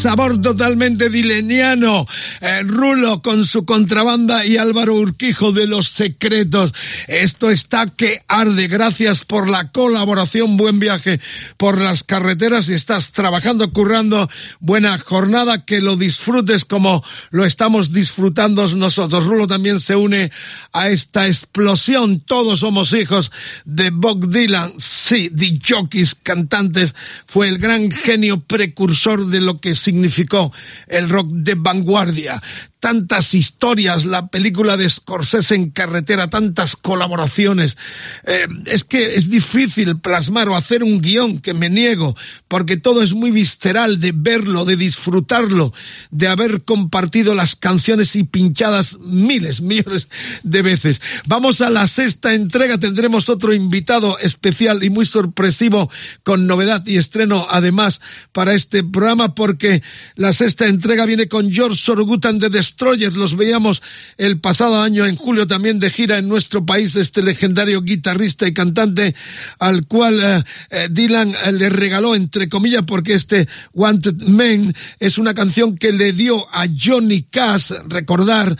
Sabor 0.00 0.40
totalmente 0.40 1.10
dileniano. 1.10 2.06
Eh, 2.42 2.62
Rulo 2.62 3.20
con 3.20 3.44
su 3.44 3.66
contrabanda 3.66 4.46
y 4.46 4.56
Álvaro 4.56 4.94
Urquijo 4.94 5.52
de 5.52 5.66
Los 5.66 5.88
Secretos. 5.88 6.72
Esto 7.06 7.50
está 7.50 7.86
que 7.86 8.22
arde. 8.28 8.66
Gracias 8.66 9.26
por 9.26 9.46
la 9.46 9.70
colaboración. 9.72 10.56
Buen 10.56 10.78
viaje 10.80 11.20
por 11.58 11.78
las 11.78 12.02
carreteras. 12.02 12.64
Si 12.64 12.74
estás 12.74 13.12
trabajando, 13.12 13.72
currando, 13.74 14.30
buena 14.58 14.96
jornada. 14.98 15.66
Que 15.66 15.82
lo 15.82 15.96
disfrutes 15.96 16.64
como 16.64 17.04
lo 17.30 17.44
estamos 17.44 17.92
disfrutando 17.92 18.66
nosotros. 18.68 19.26
Rulo 19.26 19.46
también 19.46 19.78
se 19.78 19.96
une 19.96 20.32
a 20.72 20.88
esta 20.88 21.26
explosión. 21.26 22.20
Todos 22.20 22.60
somos 22.60 22.94
hijos 22.94 23.30
de 23.66 23.90
Bob 23.90 24.28
Dylan. 24.28 24.72
Sí, 24.78 25.28
de 25.30 25.60
jockeys, 25.66 26.14
cantantes. 26.14 26.94
Fue 27.26 27.48
el 27.48 27.58
gran 27.58 27.90
genio 27.90 28.40
precursor 28.40 29.26
de 29.26 29.42
lo 29.42 29.60
que 29.60 29.74
significó 29.74 30.52
el 30.88 31.10
rock 31.10 31.28
de 31.32 31.54
vanguardia. 31.54 32.29
Yeah. 32.30 32.38
Tantas 32.80 33.34
historias, 33.34 34.06
la 34.06 34.28
película 34.28 34.76
de 34.76 34.88
Scorsese 34.88 35.54
en 35.54 35.70
carretera, 35.70 36.30
tantas 36.30 36.76
colaboraciones. 36.76 37.76
Eh, 38.24 38.48
es 38.66 38.84
que 38.84 39.16
es 39.16 39.30
difícil 39.30 39.98
plasmar 39.98 40.48
o 40.48 40.56
hacer 40.56 40.82
un 40.82 41.00
guion 41.00 41.40
que 41.40 41.54
me 41.54 41.68
niego, 41.68 42.16
porque 42.48 42.78
todo 42.78 43.02
es 43.02 43.12
muy 43.12 43.30
visceral 43.30 44.00
de 44.00 44.12
verlo, 44.14 44.64
de 44.64 44.76
disfrutarlo, 44.76 45.72
de 46.10 46.28
haber 46.28 46.64
compartido 46.64 47.34
las 47.34 47.54
canciones 47.54 48.16
y 48.16 48.24
pinchadas 48.24 48.98
miles, 48.98 49.60
millones 49.60 50.08
de 50.42 50.62
veces. 50.62 51.00
Vamos 51.26 51.60
a 51.60 51.70
la 51.70 51.86
sexta 51.86 52.34
entrega, 52.34 52.78
tendremos 52.78 53.28
otro 53.28 53.52
invitado 53.54 54.18
especial 54.18 54.82
y 54.82 54.90
muy 54.90 55.04
sorpresivo 55.04 55.90
con 56.22 56.46
novedad 56.46 56.86
y 56.86 56.96
estreno 56.96 57.46
además 57.48 58.00
para 58.32 58.54
este 58.54 58.82
programa 58.82 59.34
porque 59.34 59.82
la 60.16 60.32
sexta 60.32 60.66
entrega 60.66 61.06
viene 61.06 61.28
con 61.28 61.50
George 61.52 61.78
Sorogutan 61.78 62.38
de 62.38 62.48
Destroyers. 62.70 63.16
Los 63.16 63.36
veíamos 63.36 63.82
el 64.16 64.40
pasado 64.40 64.80
año 64.80 65.06
en 65.06 65.16
julio 65.16 65.46
también 65.46 65.78
de 65.78 65.90
gira 65.90 66.18
en 66.18 66.28
nuestro 66.28 66.64
país 66.64 66.94
este 66.96 67.22
legendario 67.22 67.82
guitarrista 67.82 68.46
y 68.46 68.54
cantante 68.54 69.14
al 69.58 69.86
cual 69.86 70.20
eh, 70.22 70.44
eh, 70.70 70.88
Dylan 70.90 71.30
eh, 71.30 71.52
le 71.52 71.68
regaló 71.68 72.14
entre 72.14 72.48
comillas 72.48 72.84
porque 72.86 73.14
este 73.14 73.48
Wanted 73.74 74.22
Man 74.28 74.72
es 75.00 75.18
una 75.18 75.34
canción 75.34 75.76
que 75.76 75.92
le 75.92 76.12
dio 76.12 76.46
a 76.54 76.66
Johnny 76.68 77.22
Cash 77.22 77.72
recordar 77.88 78.56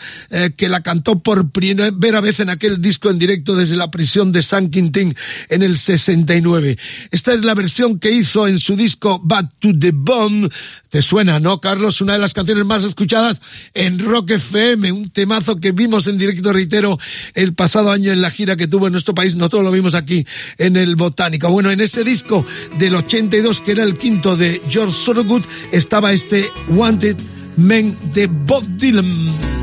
que 0.55 0.69
la 0.69 0.81
cantó 0.81 1.19
por 1.19 1.51
primera 1.51 2.21
vez 2.21 2.39
en 2.39 2.49
aquel 2.49 2.81
disco 2.81 3.09
en 3.09 3.17
directo 3.17 3.55
desde 3.55 3.75
la 3.75 3.91
prisión 3.91 4.31
de 4.31 4.41
San 4.41 4.69
Quintín 4.69 5.15
en 5.49 5.63
el 5.63 5.77
69. 5.77 6.77
Esta 7.11 7.33
es 7.33 7.43
la 7.43 7.53
versión 7.53 7.99
que 7.99 8.11
hizo 8.11 8.47
en 8.47 8.59
su 8.59 8.75
disco 8.75 9.19
Back 9.23 9.49
to 9.59 9.69
the 9.77 9.91
Bone. 9.93 10.49
¿Te 10.89 11.01
suena, 11.01 11.39
no, 11.39 11.61
Carlos? 11.61 12.01
Una 12.01 12.13
de 12.13 12.19
las 12.19 12.33
canciones 12.33 12.65
más 12.65 12.83
escuchadas 12.83 13.41
en 13.73 13.99
Rock 14.01 14.31
FM, 14.31 14.91
un 14.91 15.09
temazo 15.09 15.59
que 15.59 15.71
vimos 15.71 16.07
en 16.07 16.17
directo, 16.17 16.53
reitero, 16.53 16.97
el 17.33 17.53
pasado 17.53 17.91
año 17.91 18.11
en 18.11 18.21
la 18.21 18.29
gira 18.29 18.55
que 18.55 18.67
tuvo 18.67 18.87
en 18.87 18.93
nuestro 18.93 19.13
país. 19.13 19.35
Nosotros 19.35 19.63
lo 19.63 19.71
vimos 19.71 19.95
aquí 19.95 20.25
en 20.57 20.75
el 20.75 20.95
Botánico. 20.95 21.49
Bueno, 21.49 21.71
en 21.71 21.81
ese 21.81 22.03
disco 22.03 22.45
del 22.79 22.95
82, 22.95 23.61
que 23.61 23.71
era 23.71 23.83
el 23.83 23.97
quinto 23.97 24.35
de 24.35 24.61
George 24.69 24.97
Thorogood, 25.05 25.43
estaba 25.71 26.13
este 26.13 26.45
Wanted 26.69 27.17
Man 27.57 27.95
de 28.13 28.27
Bob 28.27 28.63
Dylan. 28.77 29.61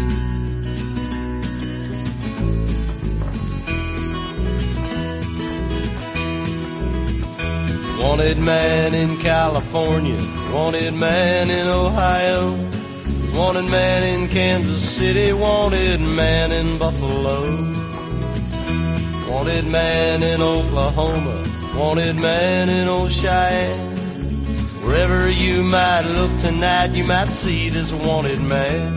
Wanted 8.01 8.39
man 8.39 8.95
in 8.95 9.16
California, 9.18 10.16
wanted 10.53 10.95
man 10.95 11.51
in 11.51 11.66
Ohio, 11.66 12.57
wanted 13.39 13.70
man 13.70 14.03
in 14.03 14.28
Kansas 14.28 14.82
City, 14.97 15.32
wanted 15.32 16.01
man 16.01 16.51
in 16.51 16.76
Buffalo, 16.76 17.41
wanted 19.30 19.64
man 19.66 20.24
in 20.24 20.43
Oklahoma, 20.43 21.45
wanted 21.76 22.16
man 22.16 22.68
in 22.68 22.89
Ocean. 22.89 23.78
Wherever 24.84 25.30
you 25.30 25.62
might 25.62 26.03
look 26.16 26.36
tonight, 26.36 26.91
you 26.91 27.05
might 27.05 27.28
see 27.28 27.68
this 27.68 27.93
wanted 27.93 28.41
man. 28.41 28.97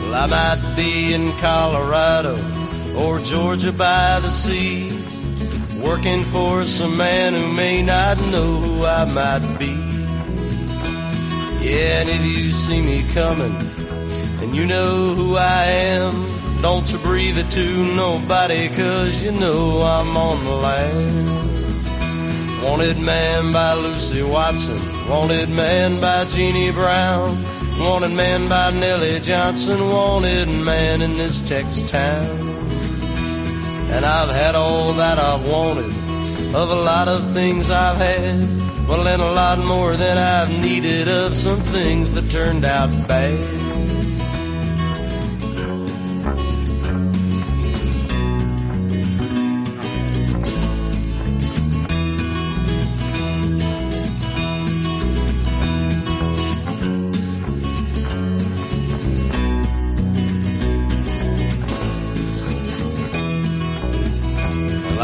Well, 0.00 0.14
I 0.16 0.26
might 0.26 0.74
be 0.74 1.14
in 1.14 1.30
Colorado 1.34 2.34
or 2.96 3.20
Georgia 3.20 3.70
by 3.70 4.18
the 4.20 4.30
sea 4.30 4.90
working 5.80 6.24
for 6.24 6.64
some 6.64 6.96
man 6.96 7.34
who 7.34 7.46
may 7.52 7.80
not 7.80 8.18
know 8.32 8.56
who 8.56 8.84
I 8.84 9.04
might 9.04 9.58
be. 9.58 9.97
Yeah, 11.60 12.00
and 12.00 12.08
if 12.08 12.24
you 12.24 12.52
see 12.52 12.80
me 12.80 13.02
coming 13.12 13.56
and 14.40 14.54
you 14.54 14.64
know 14.66 15.14
who 15.14 15.36
I 15.36 15.64
am, 15.64 16.62
don't 16.62 16.90
you 16.92 16.98
breathe 16.98 17.36
it 17.36 17.50
to 17.50 17.94
nobody, 17.94 18.68
cause 18.68 19.22
you 19.22 19.32
know 19.32 19.82
I'm 19.82 20.16
on 20.16 20.44
the 20.44 20.50
land. 20.50 21.48
Wanted 22.64 22.98
man 23.00 23.52
by 23.52 23.74
Lucy 23.74 24.22
Watson, 24.22 24.78
wanted 25.08 25.48
man 25.50 26.00
by 26.00 26.24
Jeannie 26.26 26.70
Brown, 26.70 27.36
wanted 27.78 28.12
man 28.12 28.48
by 28.48 28.70
Nellie 28.70 29.20
Johnson, 29.20 29.88
wanted 29.88 30.48
man 30.48 31.02
in 31.02 31.16
this 31.16 31.40
Texas 31.40 31.90
town. 31.90 32.24
And 33.90 34.04
I've 34.04 34.30
had 34.30 34.54
all 34.54 34.92
that 34.94 35.18
I've 35.18 35.48
wanted 35.48 36.07
of 36.54 36.70
a 36.70 36.74
lot 36.74 37.08
of 37.08 37.32
things 37.32 37.70
I've 37.70 37.96
had. 37.96 38.40
Well, 38.88 39.06
and 39.06 39.20
a 39.20 39.32
lot 39.32 39.58
more 39.58 39.96
than 39.96 40.16
I've 40.16 40.50
needed 40.62 41.08
of 41.08 41.36
some 41.36 41.60
things 41.60 42.10
that 42.12 42.30
turned 42.30 42.64
out 42.64 42.90
bad. 43.06 43.77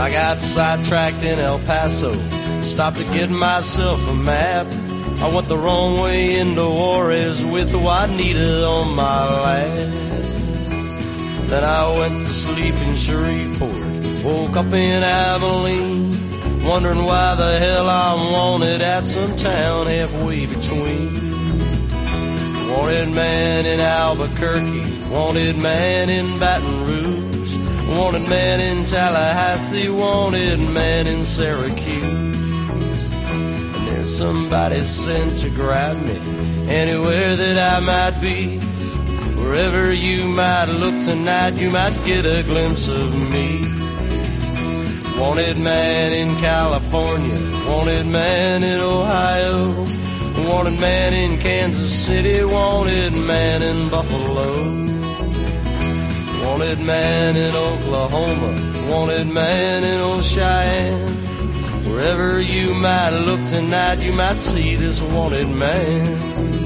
I 0.05 0.11
got 0.11 0.39
sidetracked 0.39 1.23
in 1.23 1.39
El 1.39 1.59
Paso, 1.61 2.13
stopped 2.61 2.99
to 2.99 3.05
get 3.05 3.31
myself 3.31 3.99
a 4.11 4.15
map. 4.15 4.67
I 5.23 5.35
went 5.35 5.49
the 5.49 5.57
wrong 5.57 5.99
way 5.99 6.37
into 6.37 6.61
Juarez 6.61 7.43
with 7.43 7.75
Juanita 7.75 8.67
on 8.67 8.95
my 8.95 9.25
lap. 9.45 9.77
Then 11.49 11.65
I 11.65 11.99
went 11.99 12.27
to 12.27 12.33
sleep 12.35 12.75
in 12.75 12.97
Shreveport, 12.97 14.23
woke 14.23 14.57
up 14.59 14.75
in 14.75 15.03
Abilene, 15.03 16.11
wondering 16.69 17.03
why 17.07 17.35
the 17.37 17.59
hell 17.59 17.89
I'm 17.89 18.31
wanted 18.31 18.83
at 18.83 19.07
some 19.07 19.35
town 19.37 19.87
halfway 19.87 20.45
between. 20.45 21.15
Wanted 22.69 23.09
man 23.09 23.65
in 23.65 23.81
Albuquerque, 23.81 25.09
wanted 25.09 25.57
man 25.57 26.11
in 26.11 26.39
Baton 26.39 26.85
Rouge. 26.85 27.34
Wanted 27.89 28.29
man 28.29 28.61
in 28.61 28.87
Tallahassee, 28.87 29.89
wanted 29.91 30.59
man 30.71 31.07
in 31.07 31.25
Syracuse. 31.25 32.03
And 33.31 33.89
there's 33.89 34.17
somebody 34.17 34.81
sent 34.81 35.39
to 35.41 35.51
grab 35.51 35.97
me 36.07 36.19
anywhere 36.69 37.37
that 37.37 37.77
I 37.77 37.81
might 37.81 38.21
be. 38.21 38.59
Wherever 39.39 39.93
you 39.93 40.25
might 40.25 40.65
look 40.65 40.99
tonight, 41.03 41.61
you 41.61 41.71
might 41.71 41.95
get 42.05 42.25
a 42.25 42.43
glimpse 42.45 42.89
of 42.89 43.15
me. 43.33 43.61
Wanted 45.21 45.59
man 45.59 46.13
in 46.13 46.35
California, 46.41 47.37
wanted 47.69 48.07
man 48.07 48.63
in 48.65 48.81
Ohio, 48.81 49.75
wanted 50.49 50.81
man 50.81 51.13
in 51.13 51.39
Kansas 51.39 51.93
City, 51.93 52.43
wanted 52.45 53.15
man 53.15 53.63
in 53.63 53.91
Buffalo. 53.91 54.94
Wanted 56.55 56.87
man 56.87 57.35
in 57.37 57.53
Oklahoma, 57.53 58.89
wanted 58.89 59.27
man 59.27 59.83
in 59.83 60.01
Old 60.01 60.23
Cheyenne. 60.23 61.09
Wherever 61.85 62.41
you 62.41 62.73
might 62.75 63.11
look 63.11 63.45
tonight, 63.45 63.99
you 63.99 64.13
might 64.13 64.37
see 64.37 64.77
this 64.77 65.03
wanted 65.03 65.49
man. 65.49 66.64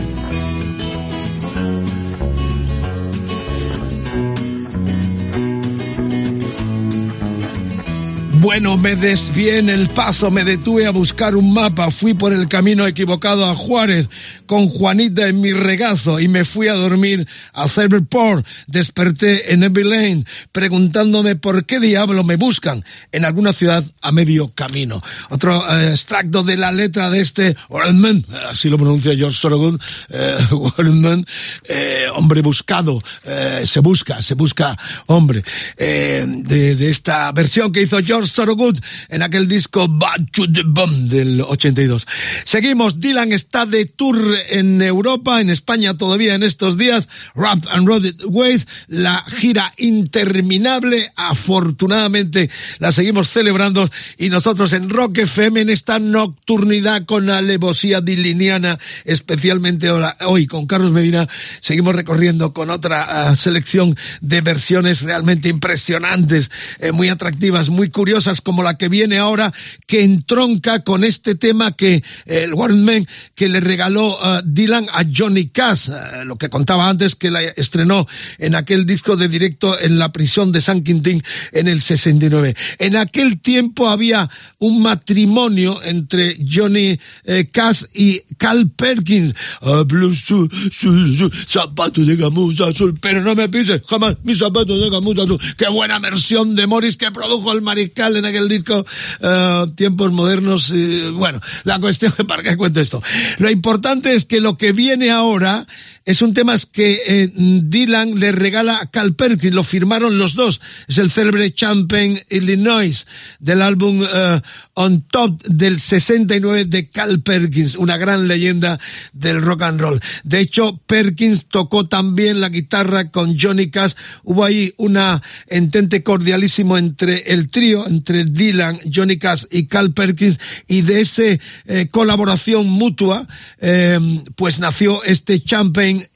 Bueno, 8.41 8.76
me 8.76 8.95
desvié 8.95 9.59
el 9.59 9.89
paso, 9.89 10.30
me 10.30 10.45
detuve 10.45 10.86
a 10.86 10.91
buscar 10.91 11.34
un 11.34 11.53
mapa, 11.53 11.91
fui 11.91 12.14
por 12.14 12.32
el 12.32 12.47
camino 12.47 12.86
equivocado 12.86 13.45
a 13.45 13.55
Juárez 13.57 14.09
con 14.47 14.68
Juanita 14.68 15.26
en 15.28 15.41
mi 15.41 15.53
regazo 15.53 16.20
y 16.20 16.28
me 16.28 16.45
fui 16.45 16.68
a 16.68 16.74
dormir 16.74 17.26
a 17.53 17.68
Cyberport. 17.68 18.47
Desperté 18.68 19.53
en 19.53 19.64
Every 19.64 19.82
Lane 19.84 20.24
preguntándome 20.53 21.34
por 21.34 21.66
qué 21.66 21.80
diablo 21.80 22.22
me 22.22 22.36
buscan 22.36 22.84
en 23.11 23.24
alguna 23.24 23.53
ciudad 23.53 23.84
a 24.03 24.12
medio 24.12 24.55
camino. 24.55 25.03
Otro 25.30 25.64
eh, 25.68 25.91
extracto 25.91 26.45
de 26.45 26.57
la 26.57 26.70
letra 26.70 27.11
de 27.11 27.20
este 27.20 27.57
Wordman, 27.68 28.24
así 28.49 28.68
lo 28.70 28.78
pronuncia 28.78 29.16
George 29.16 29.36
Sorogood, 29.36 29.80
eh, 30.09 32.07
hombre 32.14 32.43
buscado, 32.43 33.03
eh, 33.24 33.64
se 33.66 33.80
busca, 33.80 34.22
se 34.22 34.34
busca 34.34 34.78
hombre, 35.07 35.43
eh, 35.76 36.24
de, 36.28 36.76
de 36.76 36.89
esta 36.89 37.32
versión 37.32 37.72
que 37.72 37.82
hizo 37.82 37.99
George 37.99 38.27
Sorogood 38.28 38.78
en 39.08 39.22
aquel 39.22 39.48
disco 39.48 39.88
Bad 39.88 40.28
to 40.32 40.50
the 40.50 40.62
Bomb 40.64 41.08
del 41.08 41.40
82. 41.40 42.06
Seguimos, 42.44 43.00
Dylan 43.00 43.32
está 43.32 43.66
de 43.66 43.86
tour 43.86 44.18
en 44.50 44.82
Europa, 44.82 45.40
en 45.40 45.50
España 45.50 45.96
todavía 45.96 46.34
en 46.34 46.42
estos 46.42 46.76
días, 46.76 47.08
Rap 47.34 47.64
and 47.70 47.86
Road 47.86 48.04
Ways, 48.26 48.66
la 48.86 49.24
gira 49.28 49.72
interminable, 49.78 51.12
afortunadamente 51.16 52.50
la 52.78 52.92
seguimos 52.92 53.28
celebrando. 53.30 53.88
Y 54.16 54.28
nosotros 54.28 54.72
en 54.72 54.90
Rock 54.90 55.18
FM 55.18 55.62
en 55.62 55.70
esta 55.70 55.98
nocturnidad 55.98 57.06
con 57.06 57.30
alevosía 57.30 58.00
diliniana, 58.00 58.78
especialmente 59.04 59.88
ahora, 59.88 60.16
hoy 60.26 60.46
con 60.46 60.66
Carlos 60.66 60.92
Medina, 60.92 61.28
seguimos 61.60 61.94
recorriendo 61.94 62.52
con 62.52 62.70
otra 62.70 63.30
uh, 63.30 63.36
selección 63.36 63.96
de 64.20 64.40
versiones 64.40 65.02
realmente 65.02 65.48
impresionantes, 65.48 66.50
eh, 66.78 66.92
muy 66.92 67.08
atractivas, 67.08 67.70
muy 67.70 67.88
curiosas 67.88 68.17
como 68.42 68.62
la 68.62 68.76
que 68.76 68.88
viene 68.88 69.18
ahora, 69.18 69.52
que 69.86 70.02
entronca 70.02 70.84
con 70.84 71.04
este 71.04 71.34
tema 71.34 71.72
que 71.72 71.94
eh, 72.26 72.44
el 72.44 72.54
Warren 72.54 73.06
que 73.34 73.48
le 73.48 73.60
regaló 73.60 74.10
uh, 74.10 74.40
Dylan 74.44 74.86
a 74.92 75.04
Johnny 75.14 75.48
Cash, 75.48 75.88
uh, 75.88 76.24
lo 76.24 76.36
que 76.36 76.48
contaba 76.48 76.88
antes 76.88 77.14
que 77.14 77.30
la 77.30 77.42
estrenó 77.42 78.06
en 78.38 78.54
aquel 78.54 78.86
disco 78.86 79.16
de 79.16 79.28
directo 79.28 79.78
en 79.78 79.98
la 79.98 80.12
prisión 80.12 80.52
de 80.52 80.60
San 80.60 80.82
Quintín 80.82 81.22
en 81.52 81.68
el 81.68 81.80
69. 81.80 82.54
En 82.78 82.96
aquel 82.96 83.40
tiempo 83.40 83.88
había 83.88 84.28
un 84.58 84.82
matrimonio 84.82 85.78
entre 85.84 86.36
Johnny 86.48 86.98
eh, 87.24 87.48
Cash 87.52 87.84
y 87.94 88.20
Cal 88.36 88.70
Perkins. 88.70 89.34
Hablo 89.60 90.12
su, 90.14 90.48
su, 90.70 91.16
su 91.16 91.30
zapato 91.48 92.00
de 92.02 92.16
gamuza 92.16 92.68
azul, 92.68 92.98
pero 93.00 93.22
no 93.22 93.34
me 93.34 93.48
pises 93.48 93.82
jamás 93.86 94.16
mis 94.24 94.38
zapatos 94.38 94.80
de 94.80 94.90
gamuza 94.90 95.22
azul. 95.22 95.40
Qué 95.56 95.68
buena 95.68 95.98
versión 95.98 96.54
de 96.54 96.66
Morris 96.66 96.96
que 96.96 97.10
produjo 97.10 97.52
el 97.52 97.62
mariscal 97.62 98.07
en 98.16 98.24
aquel 98.24 98.48
disco 98.48 98.84
uh, 99.20 99.66
Tiempos 99.68 100.12
Modernos. 100.12 100.70
Y, 100.70 101.09
bueno, 101.11 101.40
la 101.64 101.78
cuestión 101.78 102.12
es 102.18 102.24
para 102.24 102.42
qué 102.42 102.56
cuento 102.56 102.80
esto. 102.80 103.02
Lo 103.38 103.50
importante 103.50 104.14
es 104.14 104.24
que 104.24 104.40
lo 104.40 104.56
que 104.56 104.72
viene 104.72 105.11
ahora 105.11 105.66
es 106.09 106.22
un 106.22 106.32
tema 106.32 106.56
que 106.72 107.02
eh, 107.06 107.30
Dylan 107.34 108.18
le 108.18 108.32
regala 108.32 108.78
a 108.80 108.90
Cal 108.90 109.14
Perkins, 109.14 109.52
lo 109.52 109.62
firmaron 109.62 110.16
los 110.16 110.32
dos. 110.32 110.59
Es 110.88 110.96
el 110.96 111.11
célebre 111.11 111.52
Champagne 111.52 112.24
Illinois 112.30 113.06
del 113.40 113.61
álbum 113.61 114.00
uh, 114.00 114.40
On 114.72 115.02
Top 115.02 115.42
del 115.42 115.78
69 115.78 116.64
de 116.64 116.88
Cal 116.88 117.20
Perkins, 117.20 117.76
una 117.76 117.98
gran 117.98 118.26
leyenda 118.26 118.80
del 119.12 119.42
rock 119.42 119.61
and 119.61 119.82
roll. 119.82 120.00
De 120.24 120.40
hecho, 120.40 120.80
Perkins 120.86 121.44
tocó 121.50 121.86
también 121.88 122.40
la 122.40 122.48
guitarra 122.48 123.11
con 123.11 123.38
Johnny 123.38 123.70
Cash. 123.70 123.92
Hubo 124.24 124.46
ahí 124.46 124.72
una 124.78 125.20
entente 125.46 126.02
cordialísimo 126.02 126.78
entre 126.78 127.34
el 127.34 127.50
trío, 127.50 127.86
entre 127.86 128.24
Dylan, 128.24 128.78
Johnny 128.90 129.18
Cash 129.18 129.44
y 129.50 129.66
Cal 129.66 129.92
Perkins, 129.92 130.40
y 130.66 130.80
de 130.80 131.02
esa 131.02 131.22
eh, 131.66 131.88
colaboración 131.90 132.66
mutua, 132.66 133.28
eh, 133.59 133.98
pues 134.36 134.59
nació 134.59 135.02
este 135.04 135.42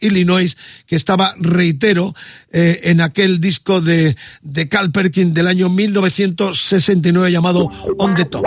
Illinois, 0.01 0.57
que 0.87 0.97
estaba, 0.97 1.35
reitero, 1.39 2.15
eh, 2.51 2.81
en 2.85 3.01
aquel 3.01 3.41
disco 3.41 3.81
de, 3.81 4.17
de 4.43 4.69
Cal 4.69 4.91
Perkins 4.91 5.35
del 5.35 5.49
año 5.49 5.69
1969 5.69 7.31
llamado 7.31 7.71
On 7.99 8.15
the 8.15 8.25
Top. 8.25 8.45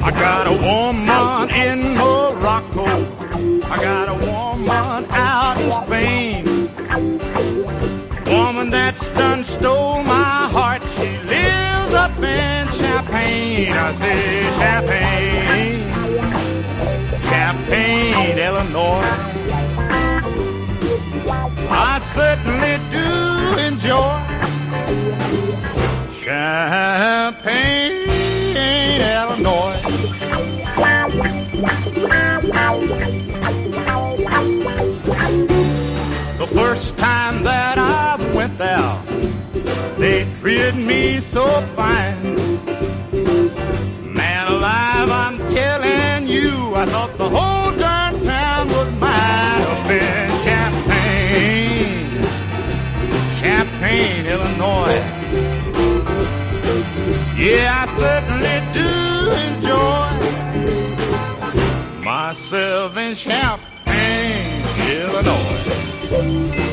I 0.00 0.10
got 0.10 0.46
a 0.46 0.52
in. 1.50 1.98
I 3.70 3.76
got 3.82 4.08
a 4.08 4.37
stole 9.58 10.02
my 10.02 10.48
heart. 10.56 10.82
She 10.96 11.08
lives 11.32 11.94
up 11.94 12.16
in 12.18 12.68
Champagne. 12.68 13.72
I 13.72 13.92
say 13.94 14.42
Champagne. 14.60 15.92
Champagne, 17.30 18.38
Illinois. 18.38 19.12
I 21.70 22.00
certainly 22.14 22.74
do 22.96 23.08
enjoy 23.68 24.14
Champagne, 26.22 27.68
Illinois. 28.96 29.87
Treated 40.68 40.86
me 40.86 41.20
so 41.20 41.46
fine. 41.76 42.34
Man 44.14 44.48
alive, 44.48 45.10
I'm 45.10 45.38
telling 45.48 46.28
you, 46.28 46.74
I 46.74 46.86
thought 46.86 47.16
the 47.16 47.28
whole 47.28 47.72
darn 47.76 48.20
town 48.22 48.68
was 48.68 48.90
mine. 49.00 49.62
Up 49.62 49.90
in 49.90 50.28
Champagne, 50.44 52.22
Champagne, 53.40 54.26
Illinois. 54.26 55.02
Yeah, 57.36 57.80
I 57.80 57.86
certainly 57.98 58.58
do 58.74 58.88
enjoy 59.48 60.08
myself 62.02 62.96
in 62.96 63.14
Champagne, 63.14 64.64
Illinois. 64.90 66.67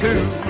Too. 0.00 0.49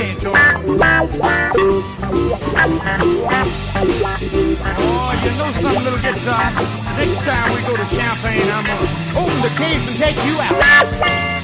Oh, 0.00 0.06
you 5.22 5.30
know 5.36 5.52
something, 5.60 5.84
little? 5.84 6.00
Next 6.00 7.20
time 7.24 7.48
we 7.54 7.60
go 7.68 7.76
to 7.76 7.84
Champagne, 7.94 8.50
I'm 8.50 8.64
gonna 8.64 9.20
open 9.20 9.40
the 9.42 9.50
case 9.58 9.88
and 9.88 9.96
take 9.98 10.16
you 10.24 10.40
out. 10.40 10.58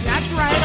That's 0.07 0.32
right. 0.32 0.57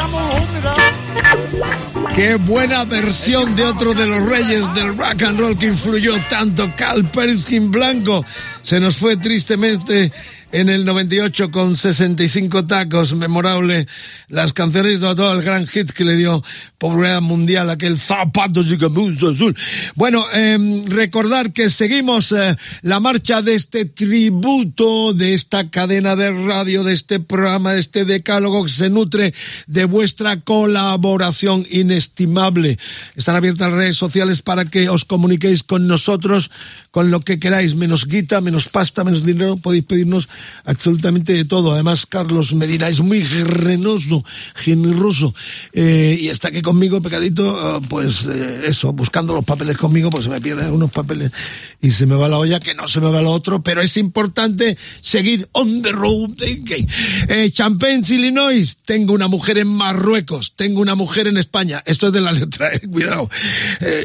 Qué 2.14 2.36
buena 2.36 2.84
versión 2.84 3.56
de 3.56 3.64
otro 3.64 3.94
de 3.94 4.06
los 4.06 4.26
reyes 4.26 4.74
del 4.74 4.96
rock 4.96 5.22
and 5.22 5.40
roll 5.40 5.58
que 5.58 5.66
influyó 5.66 6.14
tanto, 6.28 6.70
Cal 6.76 7.04
Perskin 7.04 7.70
Blanco. 7.70 8.24
Se 8.62 8.80
nos 8.80 8.96
fue 8.96 9.16
tristemente 9.16 10.12
en 10.52 10.68
el 10.68 10.84
98 10.84 11.50
con 11.50 11.76
65 11.76 12.66
tacos, 12.66 13.14
memorable 13.14 13.86
las 14.28 14.52
canciones 14.52 15.00
de 15.00 15.14
todo 15.14 15.32
el 15.32 15.42
gran 15.42 15.66
hit 15.66 15.90
que 15.90 16.04
le 16.04 16.16
dio 16.16 16.44
popularidad 16.76 17.22
mundial, 17.22 17.70
aquel 17.70 17.98
zapatos 17.98 18.70
y 18.70 18.76
camisa 18.76 19.30
azul. 19.30 19.56
Bueno, 19.94 20.26
eh, 20.34 20.84
recordar 20.86 21.52
que 21.52 21.70
seguimos 21.70 22.32
eh, 22.32 22.56
la 22.82 23.00
marcha 23.00 23.40
de 23.40 23.54
este 23.54 23.86
tributo, 23.86 25.14
de 25.14 25.32
esta 25.34 25.70
cadena 25.70 26.16
de 26.16 26.30
radio, 26.30 26.84
de 26.84 26.92
este 26.92 27.18
programa, 27.18 27.72
de 27.72 27.80
este 27.80 28.04
decálogo 28.04 28.64
que 28.64 28.70
se 28.70 28.90
nutre 28.90 29.32
de 29.66 29.84
vuestra 29.86 30.40
colaboración 30.40 31.64
inestimable. 31.70 32.78
Están 33.16 33.36
abiertas 33.36 33.68
las 33.68 33.78
redes 33.78 33.96
sociales 33.96 34.42
para 34.42 34.66
que 34.66 34.90
os 34.90 35.06
comuniquéis 35.06 35.62
con 35.62 35.86
nosotros 35.86 36.50
con 36.90 37.10
lo 37.10 37.20
que 37.20 37.38
queráis, 37.38 37.74
menos 37.74 38.06
guita, 38.06 38.42
menos 38.42 38.68
pasta, 38.68 39.02
menos 39.02 39.24
dinero, 39.24 39.56
podéis 39.56 39.84
pedirnos 39.84 40.28
absolutamente 40.64 41.32
de 41.32 41.44
todo. 41.44 41.72
Además, 41.72 42.06
Carlos 42.06 42.54
Medina 42.54 42.88
es 42.88 43.00
muy 43.00 43.20
generoso, 43.22 44.24
generoso. 44.54 45.34
Eh, 45.72 46.18
y 46.20 46.28
está 46.28 46.48
aquí 46.48 46.62
conmigo, 46.62 47.00
pecadito, 47.00 47.78
eh, 47.78 47.80
pues 47.88 48.26
eh, 48.26 48.62
eso, 48.66 48.92
buscando 48.92 49.34
los 49.34 49.44
papeles 49.44 49.76
conmigo, 49.76 50.10
pues 50.10 50.24
se 50.24 50.30
me 50.30 50.40
pierden 50.40 50.66
algunos 50.66 50.90
papeles 50.90 51.32
y 51.80 51.90
se 51.90 52.06
me 52.06 52.14
va 52.14 52.28
la 52.28 52.38
olla, 52.38 52.60
que 52.60 52.74
no 52.74 52.86
se 52.88 53.00
me 53.00 53.10
va 53.10 53.22
lo 53.22 53.30
otro, 53.30 53.62
pero 53.62 53.82
es 53.82 53.96
importante 53.96 54.76
seguir 55.00 55.48
on 55.52 55.82
the 55.82 55.92
road. 55.92 56.30
Eh, 56.40 57.50
Champagne, 57.52 58.02
Illinois, 58.08 58.78
tengo 58.84 59.14
una 59.14 59.28
mujer 59.28 59.58
en 59.58 59.68
Marruecos, 59.68 60.54
tengo 60.54 60.80
una 60.80 60.94
mujer 60.94 61.26
en 61.26 61.36
España. 61.36 61.82
Esto 61.84 62.08
es 62.08 62.12
de 62.12 62.20
la 62.20 62.32
letra, 62.32 62.72
eh, 62.72 62.80
cuidado. 62.80 63.28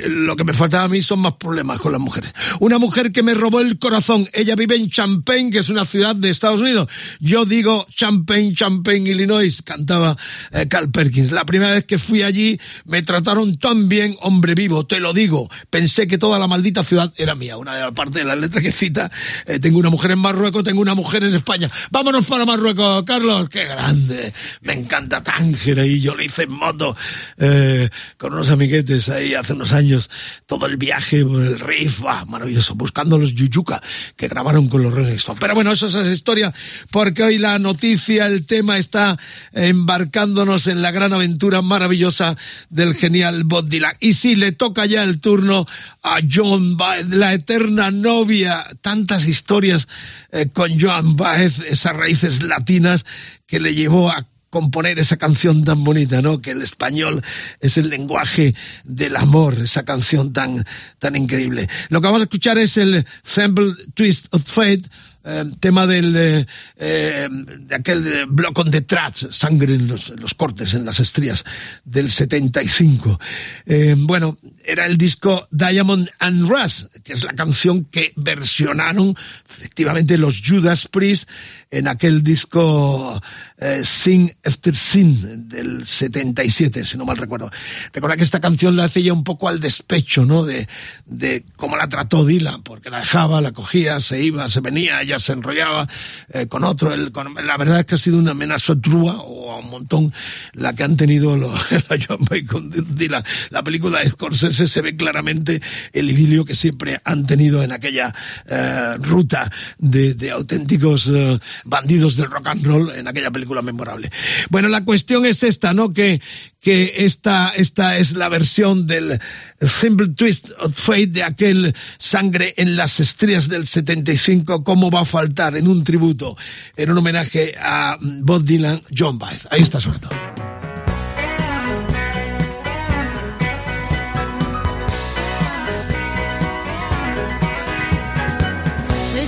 Lo 0.07 0.35
que 0.35 0.43
me 0.43 0.53
faltaba 0.53 0.83
a 0.83 0.87
mí 0.87 1.01
son 1.01 1.19
más 1.19 1.33
problemas 1.33 1.79
con 1.79 1.91
las 1.91 2.01
mujeres. 2.01 2.33
Una 2.59 2.79
mujer 2.79 3.11
que 3.11 3.23
me 3.23 3.33
robó 3.33 3.61
el 3.61 3.77
corazón. 3.79 4.29
Ella 4.33 4.55
vive 4.55 4.75
en 4.75 4.89
Champaign, 4.89 5.51
que 5.51 5.59
es 5.59 5.69
una 5.69 5.85
ciudad 5.85 6.15
de 6.15 6.26
Estados 6.31 6.61
Unidos. 6.61 6.87
Yo 7.19 7.45
digo 7.45 7.85
Champaign, 7.89 8.55
Champaign, 8.55 9.07
Illinois, 9.07 9.61
cantaba 9.61 10.17
eh, 10.51 10.67
Cal 10.67 10.89
Perkins. 10.91 11.31
La 11.31 11.45
primera 11.45 11.73
vez 11.73 11.85
que 11.85 11.97
fui 11.97 12.21
allí 12.21 12.59
me 12.85 13.01
trataron 13.01 13.57
tan 13.57 13.89
bien, 13.89 14.15
hombre 14.21 14.55
vivo, 14.55 14.85
te 14.85 14.99
lo 14.99 15.13
digo. 15.13 15.49
Pensé 15.69 16.07
que 16.07 16.17
toda 16.17 16.39
la 16.39 16.47
maldita 16.47 16.83
ciudad 16.83 17.13
era 17.17 17.35
mía. 17.35 17.57
Una 17.57 17.75
de 17.75 17.81
las 17.83 17.93
partes 17.93 18.21
de 18.21 18.27
las 18.27 18.37
letras 18.37 18.63
que 18.63 18.71
cita, 18.71 19.11
eh, 19.45 19.59
tengo 19.59 19.79
una 19.79 19.89
mujer 19.89 20.11
en 20.11 20.19
Marruecos, 20.19 20.63
tengo 20.63 20.81
una 20.81 20.95
mujer 20.95 21.23
en 21.23 21.33
España. 21.33 21.69
Vámonos 21.91 22.25
para 22.25 22.45
Marruecos, 22.45 23.03
Carlos, 23.05 23.49
qué 23.49 23.65
grande. 23.65 24.33
Me 24.61 24.73
encanta 24.73 25.23
Tánger 25.23 25.79
ahí, 25.79 25.99
yo 25.99 26.15
lo 26.15 26.23
hice 26.23 26.43
en 26.43 26.51
moto 26.51 26.95
eh, 27.37 27.89
con 28.17 28.33
unos 28.33 28.49
amiguetes 28.49 29.09
ahí 29.09 29.33
hace 29.33 29.53
unos 29.53 29.73
años. 29.73 30.09
Todo 30.45 30.65
el 30.65 30.77
viaje 30.77 31.25
por 31.25 31.41
el 31.41 31.59
Rif, 31.59 32.03
ah, 32.07 32.25
maravilloso, 32.25 32.75
buscando 32.75 33.17
los 33.17 33.33
Yuyuca 33.33 33.81
que 34.15 34.27
grabaron 34.27 34.67
con 34.67 34.83
los 34.83 34.93
Rolling 34.93 35.15
Stones. 35.15 35.39
Pero 35.39 35.55
bueno, 35.55 35.71
eso 35.71 35.87
es 35.87 36.07
historia, 36.17 36.53
porque 36.91 37.23
hoy 37.23 37.37
la 37.37 37.57
noticia, 37.59 38.25
el 38.25 38.45
tema 38.45 38.77
está 38.77 39.17
embarcándonos 39.53 40.67
en 40.67 40.81
la 40.81 40.91
gran 40.91 41.13
aventura 41.13 41.61
maravillosa 41.61 42.35
del 42.69 42.93
genial 42.93 43.43
Bob 43.45 43.69
Dylan. 43.69 43.95
Y 43.99 44.13
sí, 44.13 44.35
le 44.35 44.51
toca 44.51 44.85
ya 44.85 45.03
el 45.03 45.19
turno 45.19 45.65
a 46.03 46.19
John 46.29 46.75
Baez, 46.75 47.09
la 47.09 47.33
eterna 47.33 47.91
novia, 47.91 48.65
tantas 48.81 49.25
historias 49.25 49.87
eh, 50.31 50.49
con 50.51 50.79
Joan 50.79 51.15
Baez, 51.15 51.59
esas 51.59 51.95
raíces 51.95 52.43
latinas 52.43 53.05
que 53.45 53.59
le 53.59 53.73
llevó 53.73 54.09
a 54.09 54.27
componer 54.49 54.97
esa 54.99 55.17
canción 55.17 55.63
tan 55.63 55.83
bonita, 55.83 56.21
¿no? 56.21 56.41
Que 56.41 56.51
el 56.51 56.61
español 56.61 57.21
es 57.59 57.77
el 57.77 57.89
lenguaje 57.89 58.55
del 58.83 59.15
amor, 59.15 59.55
esa 59.59 59.83
canción 59.83 60.33
tan, 60.33 60.65
tan 60.99 61.15
increíble. 61.15 61.69
Lo 61.89 62.01
que 62.01 62.07
vamos 62.07 62.21
a 62.21 62.23
escuchar 62.23 62.57
es 62.57 62.77
el 62.77 63.05
Sample 63.23 63.73
Twist 63.93 64.33
of 64.33 64.43
Fate, 64.43 64.83
eh, 65.27 65.45
tema 65.59 65.85
del, 65.85 66.15
eh, 66.15 66.45
eh, 66.77 67.27
de 67.29 67.75
aquel 67.75 68.07
eh, 68.07 68.25
Block 68.27 68.57
on 68.59 68.71
the 68.71 68.81
Tracks, 68.81 69.27
sangre 69.31 69.75
en 69.75 69.87
los, 69.87 70.09
los 70.09 70.33
cortes, 70.33 70.73
en 70.73 70.85
las 70.85 70.99
estrías 70.99 71.43
del 71.83 72.09
75. 72.09 73.19
Eh, 73.65 73.95
bueno, 73.97 74.37
era 74.63 74.85
el 74.85 74.97
disco 74.97 75.47
Diamond 75.51 76.09
and 76.19 76.47
Rust, 76.47 76.95
que 77.03 77.13
es 77.13 77.23
la 77.23 77.33
canción 77.33 77.85
que 77.85 78.13
versionaron 78.15 79.15
efectivamente 79.49 80.17
los 80.17 80.41
Judas 80.41 80.87
Priest 80.87 81.29
en 81.69 81.87
aquel 81.87 82.23
disco 82.23 83.21
eh, 83.57 83.81
Sin 83.83 84.31
After 84.45 84.75
Sin 84.75 85.49
del 85.49 85.85
77, 85.85 86.85
si 86.85 86.97
no 86.97 87.05
mal 87.05 87.17
recuerdo. 87.17 87.51
Recuerda 87.93 88.17
que 88.17 88.23
esta 88.23 88.39
canción 88.39 88.75
la 88.75 88.85
hace 88.85 89.03
ya 89.03 89.13
un 89.13 89.23
poco 89.23 89.49
al 89.49 89.59
despecho, 89.59 90.25
¿no? 90.25 90.43
De, 90.43 90.67
de 91.05 91.43
cómo 91.55 91.75
la 91.75 91.87
trató 91.87 92.25
Dylan, 92.25 92.63
porque 92.63 92.89
la 92.89 92.99
dejaba, 92.99 93.41
la 93.41 93.51
cogía, 93.51 93.99
se 93.99 94.23
iba, 94.23 94.47
se 94.49 94.61
venía, 94.61 95.03
ya 95.03 95.19
se 95.19 95.33
enrollaba 95.33 95.87
eh, 96.29 96.47
con 96.47 96.63
otro. 96.63 96.93
El, 96.93 97.11
con, 97.11 97.33
la 97.33 97.57
verdad 97.57 97.79
es 97.79 97.85
que 97.85 97.95
ha 97.95 97.99
sido 97.99 98.17
una 98.17 98.31
amenaza 98.31 98.75
trúa 98.79 99.21
o 99.21 99.51
a 99.51 99.57
un 99.57 99.69
montón 99.69 100.13
la 100.53 100.73
que 100.73 100.83
han 100.83 100.95
tenido 100.95 101.35
los, 101.35 101.71
la 101.89 101.97
John 102.07 102.19
Bay 102.29 102.45
con 102.45 102.69
Dylan. 102.69 103.23
La 103.49 103.63
película 103.63 103.99
de 103.99 104.09
Scorsese 104.09 104.67
se 104.67 104.81
ve 104.81 104.95
claramente 104.95 105.61
el 105.93 106.09
idilio 106.09 106.45
que 106.45 106.55
siempre 106.55 107.01
han 107.03 107.25
tenido 107.25 107.63
en 107.63 107.71
aquella 107.71 108.13
eh, 108.45 108.95
ruta 108.99 109.51
de, 109.77 110.13
de 110.13 110.31
auténticos 110.31 111.09
eh, 111.13 111.39
bandidos 111.65 112.15
del 112.15 112.29
rock 112.29 112.47
and 112.47 112.65
roll 112.65 112.91
en 112.91 113.07
aquella 113.07 113.31
película 113.31 113.61
memorable. 113.61 114.11
Bueno, 114.49 114.67
la 114.67 114.83
cuestión 114.83 115.25
es 115.25 115.43
esta, 115.43 115.73
¿no? 115.73 115.93
Que, 115.93 116.21
que 116.59 116.93
esta, 116.97 117.49
esta 117.55 117.97
es 117.97 118.13
la 118.13 118.29
versión 118.29 118.87
del 118.87 119.19
Simple 119.61 120.09
Twist 120.09 120.51
of 120.59 120.73
Fate 120.75 121.07
de 121.07 121.23
aquel 121.23 121.75
Sangre 121.97 122.53
en 122.57 122.75
las 122.75 122.99
Estrellas 122.99 123.49
del 123.49 123.67
75. 123.67 124.63
¿Cómo 124.63 124.89
va 124.89 125.01
a 125.01 125.05
faltar 125.05 125.55
en 125.55 125.67
un 125.67 125.83
tributo, 125.83 126.37
en 126.75 126.91
un 126.91 126.97
homenaje 126.97 127.55
a 127.59 127.97
Bob 128.01 128.43
Dylan, 128.43 128.81
John 128.95 129.17
Baez? 129.17 129.47
Ahí 129.51 129.61
está 129.61 129.79
sobre 129.79 129.99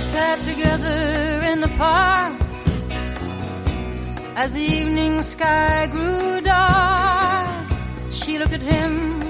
sat 0.00 0.42
together 0.44 1.40
in 1.52 1.60
the 1.60 1.68
park 1.76 2.32
as 4.34 4.54
the 4.54 4.62
evening 4.62 5.22
sky 5.22 5.86
grew 5.86 6.40
dark. 6.40 7.66
She 8.10 8.38
looked 8.38 8.54
at 8.54 8.62
him, 8.62 9.20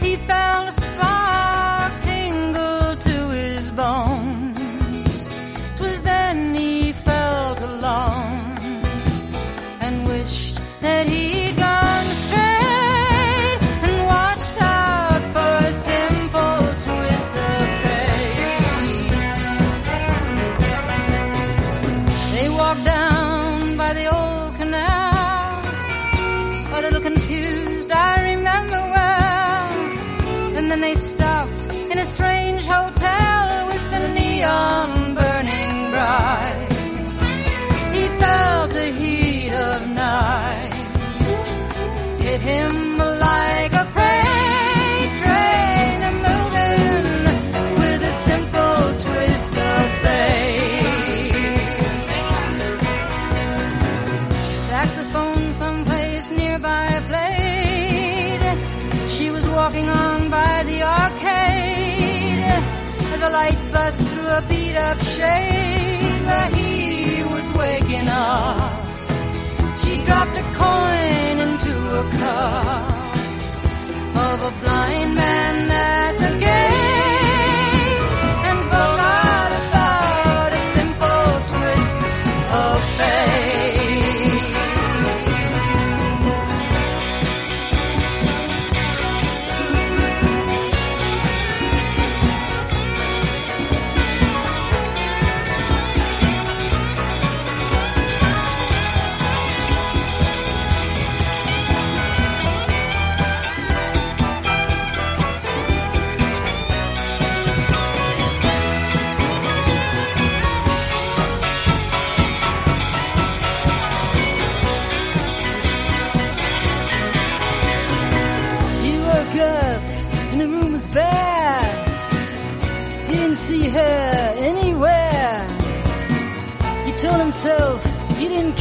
he 0.00 0.14
felt 0.16 0.68
a 0.68 0.72
spark 0.72 1.92
tingle 2.00 2.96
to 2.96 3.16
his 3.30 3.72
bones. 3.72 5.30
Twas 5.76 6.00
then 6.02 6.54
he 6.54 6.92
felt 6.92 7.60
alone 7.60 8.56
and 9.80 10.06
wished 10.06 10.60
that 10.80 11.08
he'd 11.08 11.19
And 30.70 30.80
then 30.80 30.88
they 30.88 30.94
stopped 30.94 31.66
in 31.90 31.98
a 31.98 32.06
strange 32.06 32.64
hotel 32.64 33.66
with 33.66 33.90
the 33.90 34.06
neon 34.14 35.16
burning 35.16 35.90
bright. 35.90 36.68
He 37.92 38.06
felt 38.20 38.70
the 38.70 38.92
heat 38.92 39.50
of 39.52 39.88
night 39.88 40.70
hit 42.20 42.40
him 42.40 42.89
arcade 60.82 62.44
as 63.14 63.22
a 63.22 63.30
light 63.30 63.58
burst 63.72 64.08
through 64.08 64.28
a 64.28 64.42
beat 64.48 64.76
up 64.76 64.98
shade 65.00 66.20
where 66.24 66.50
he 66.56 67.22
was 67.24 67.52
waking 67.52 68.08
up. 68.08 68.86
She 69.78 70.02
dropped 70.04 70.36
a 70.36 70.46
coin 70.62 71.38
into 71.46 71.74
a 72.02 72.04
cup 72.22 72.90
of 74.28 74.42
a 74.50 74.52
blind 74.62 75.14
man 75.14 75.70
at 75.70 76.12
the 76.24 76.32
gate 76.38 78.00
and 78.48 78.58
forgot 78.72 79.50
about 79.62 80.50
a 80.52 80.62
simple 80.76 81.26
twist 81.52 82.24
of 82.52 82.78
fate. 82.96 83.29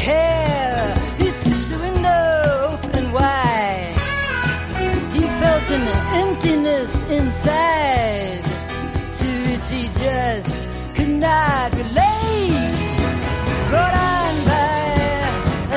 He 0.10 0.16
didn't. 0.16 0.98
He 1.22 1.28
pushed 1.44 1.70
the 1.70 1.78
window 1.78 2.24
open 2.74 3.06
wide. 3.12 3.96
He 5.14 5.22
felt 5.42 5.66
an 5.78 5.86
emptiness 6.24 7.04
inside 7.04 8.44
to 9.20 9.28
which 9.48 9.68
he 9.76 9.84
just 10.04 10.70
could 10.96 11.10
not 11.10 11.74
relate. 11.74 12.90
Brought 13.70 13.96
on 14.12 14.34
by 14.50 14.82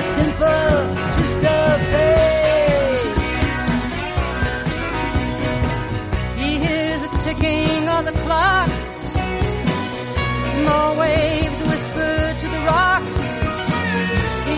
a 0.00 0.02
simple 0.16 0.76
twist 1.14 1.42
of 1.60 1.74
fate. 1.92 3.18
He 6.40 6.50
hears 6.64 7.00
the 7.02 7.10
ticking 7.24 7.88
of 7.88 8.02
the 8.04 8.12
clocks. 8.24 8.90
Small 10.50 10.90
waves 10.98 11.41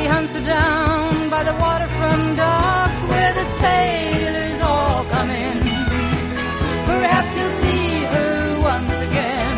He 0.05 0.11
hunts 0.11 0.35
her 0.37 0.45
down 0.45 1.31
by 1.31 1.43
the 1.45 1.55
waterfront 1.55 2.37
docks 2.37 3.03
where 3.05 3.33
the 3.33 3.43
sailors 3.43 4.61
all 4.61 5.03
come 5.05 5.31
in. 5.31 5.59
Perhaps 6.85 7.35
he'll 7.35 7.49
see 7.49 8.05
her 8.15 8.61
once 8.61 8.97
again. 9.09 9.57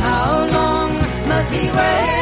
How 0.00 0.44
long 0.56 0.90
must 1.28 1.52
he 1.54 1.70
wait 1.70 2.21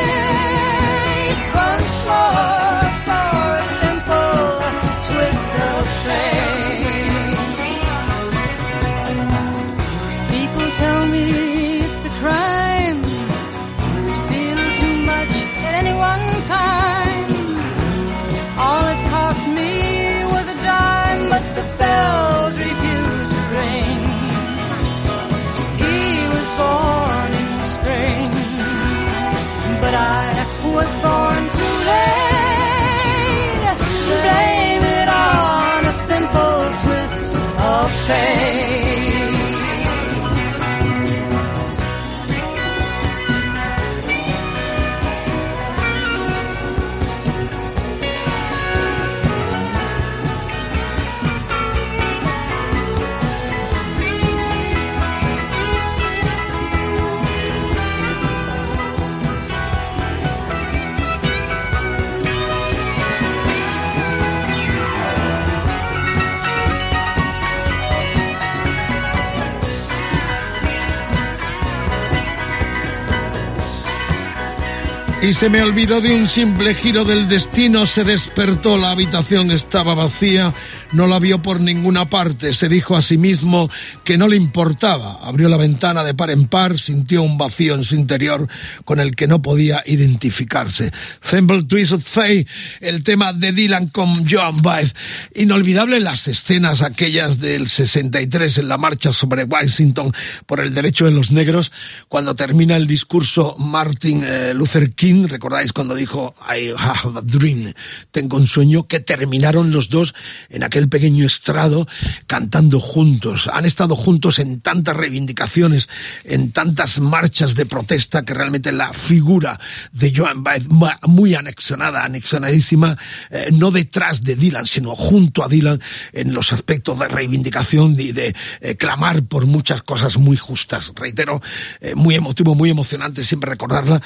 Y 75.31 75.33
se 75.33 75.49
me 75.49 75.63
olvidó 75.63 76.01
de 76.01 76.13
un 76.13 76.27
simple 76.27 76.75
giro 76.75 77.05
del 77.05 77.29
destino, 77.29 77.87
se 77.87 78.03
despertó, 78.03 78.77
la 78.77 78.91
habitación 78.91 79.53
estaba 79.53 79.95
vacía, 79.95 80.53
no 80.93 81.07
la 81.07 81.19
vio 81.19 81.43
por 81.43 81.61
ninguna 81.61 82.09
parte, 82.09 82.53
se 82.53 82.69
dijo 82.69 82.97
a 82.97 83.03
sí 83.03 83.17
mismo 83.17 83.71
que 84.05 84.19
no 84.19 84.29
le 84.29 84.37
importaba, 84.37 85.19
abrió 85.23 85.49
la 85.49 85.57
ventana 85.57 86.05
de 86.05 86.15
par 86.15 86.31
en 86.31 86.47
par, 86.47 86.79
sintió 86.79 87.23
un 87.23 87.39
vacío 87.39 87.75
en 87.75 87.85
su 87.85 87.95
interior 87.95 88.49
con 88.85 89.01
el 89.01 89.15
que 89.15 89.27
no 89.27 89.43
podía 89.43 89.83
identificarse. 89.87 90.93
Thimble 91.29 91.65
Twist 91.65 91.93
of 91.93 92.05
Fate, 92.05 92.47
el 92.81 93.03
tema 93.03 93.33
de 93.33 93.53
Dylan 93.53 93.89
con 93.89 94.29
Joan 94.29 94.63
Baez. 94.63 94.95
Inolvidable 95.35 96.01
las 96.01 96.29
escenas 96.29 96.83
aquellas 96.83 97.41
del 97.41 97.69
63 97.69 98.59
en 98.59 98.69
la 98.69 98.79
marcha 98.79 99.13
sobre 99.13 99.45
Washington 99.45 100.13
por 100.47 100.61
el 100.61 100.75
derecho 100.75 101.05
de 101.05 101.13
los 101.13 101.31
negros, 101.31 101.73
cuando 102.09 102.35
termina 102.35 102.77
el 102.77 102.87
discurso 102.87 103.57
Martin 103.59 104.25
eh, 104.25 104.53
Luther 104.55 104.93
King 104.93 105.29
recordáis 105.29 105.73
cuando 105.73 105.95
dijo 105.95 106.35
I 106.41 106.73
have 106.77 107.19
a 107.19 107.23
dream, 107.23 107.73
tengo 108.11 108.37
un 108.37 108.47
sueño, 108.47 108.87
que 108.87 109.01
terminaron 109.01 109.71
los 109.71 109.89
dos 109.89 110.15
en 110.49 110.63
aquel 110.63 110.80
pequeño 110.89 111.27
estrado 111.27 111.87
cantando 112.27 112.81
juntos. 112.81 113.49
Han 113.53 113.67
estado 113.67 113.97
juntos 113.97 114.39
en 114.39 114.61
tantas 114.61 114.97
reivindicaciones, 114.97 115.89
en 116.25 116.53
tantas 116.53 117.01
marchas 117.01 117.55
de 117.55 117.67
protesta 117.67 118.25
que 118.25 118.35
realmente 118.35 118.73
la 118.73 118.93
figura 118.93 119.59
de 119.93 120.13
Joan 120.15 120.43
Baez, 120.43 120.69
muy 120.69 121.35
anexionada, 121.35 122.05
anexionadísima, 122.05 122.97
eh, 123.31 123.51
no 123.53 123.71
detrás 123.71 124.23
de 124.23 124.37
Dylan, 124.37 124.67
sino 124.67 124.95
junto 124.95 125.45
a 125.45 125.49
Dylan 125.49 125.81
en 126.13 126.35
los 126.35 126.53
aspectos 126.53 126.99
de 126.99 127.09
reivindicación 127.09 127.97
y 127.99 128.13
de 128.13 128.35
eh, 128.61 128.77
clamar 128.77 129.23
por 129.25 129.47
muchas 129.47 129.83
cosas 129.83 130.17
muy 130.17 130.37
justas. 130.37 130.93
Reitero, 130.95 131.43
eh, 131.81 131.95
muy 131.95 132.15
emotivo, 132.15 132.55
muy 132.55 132.71
emocionante 132.71 133.25
siempre 133.25 133.51
recordarla. 133.51 134.01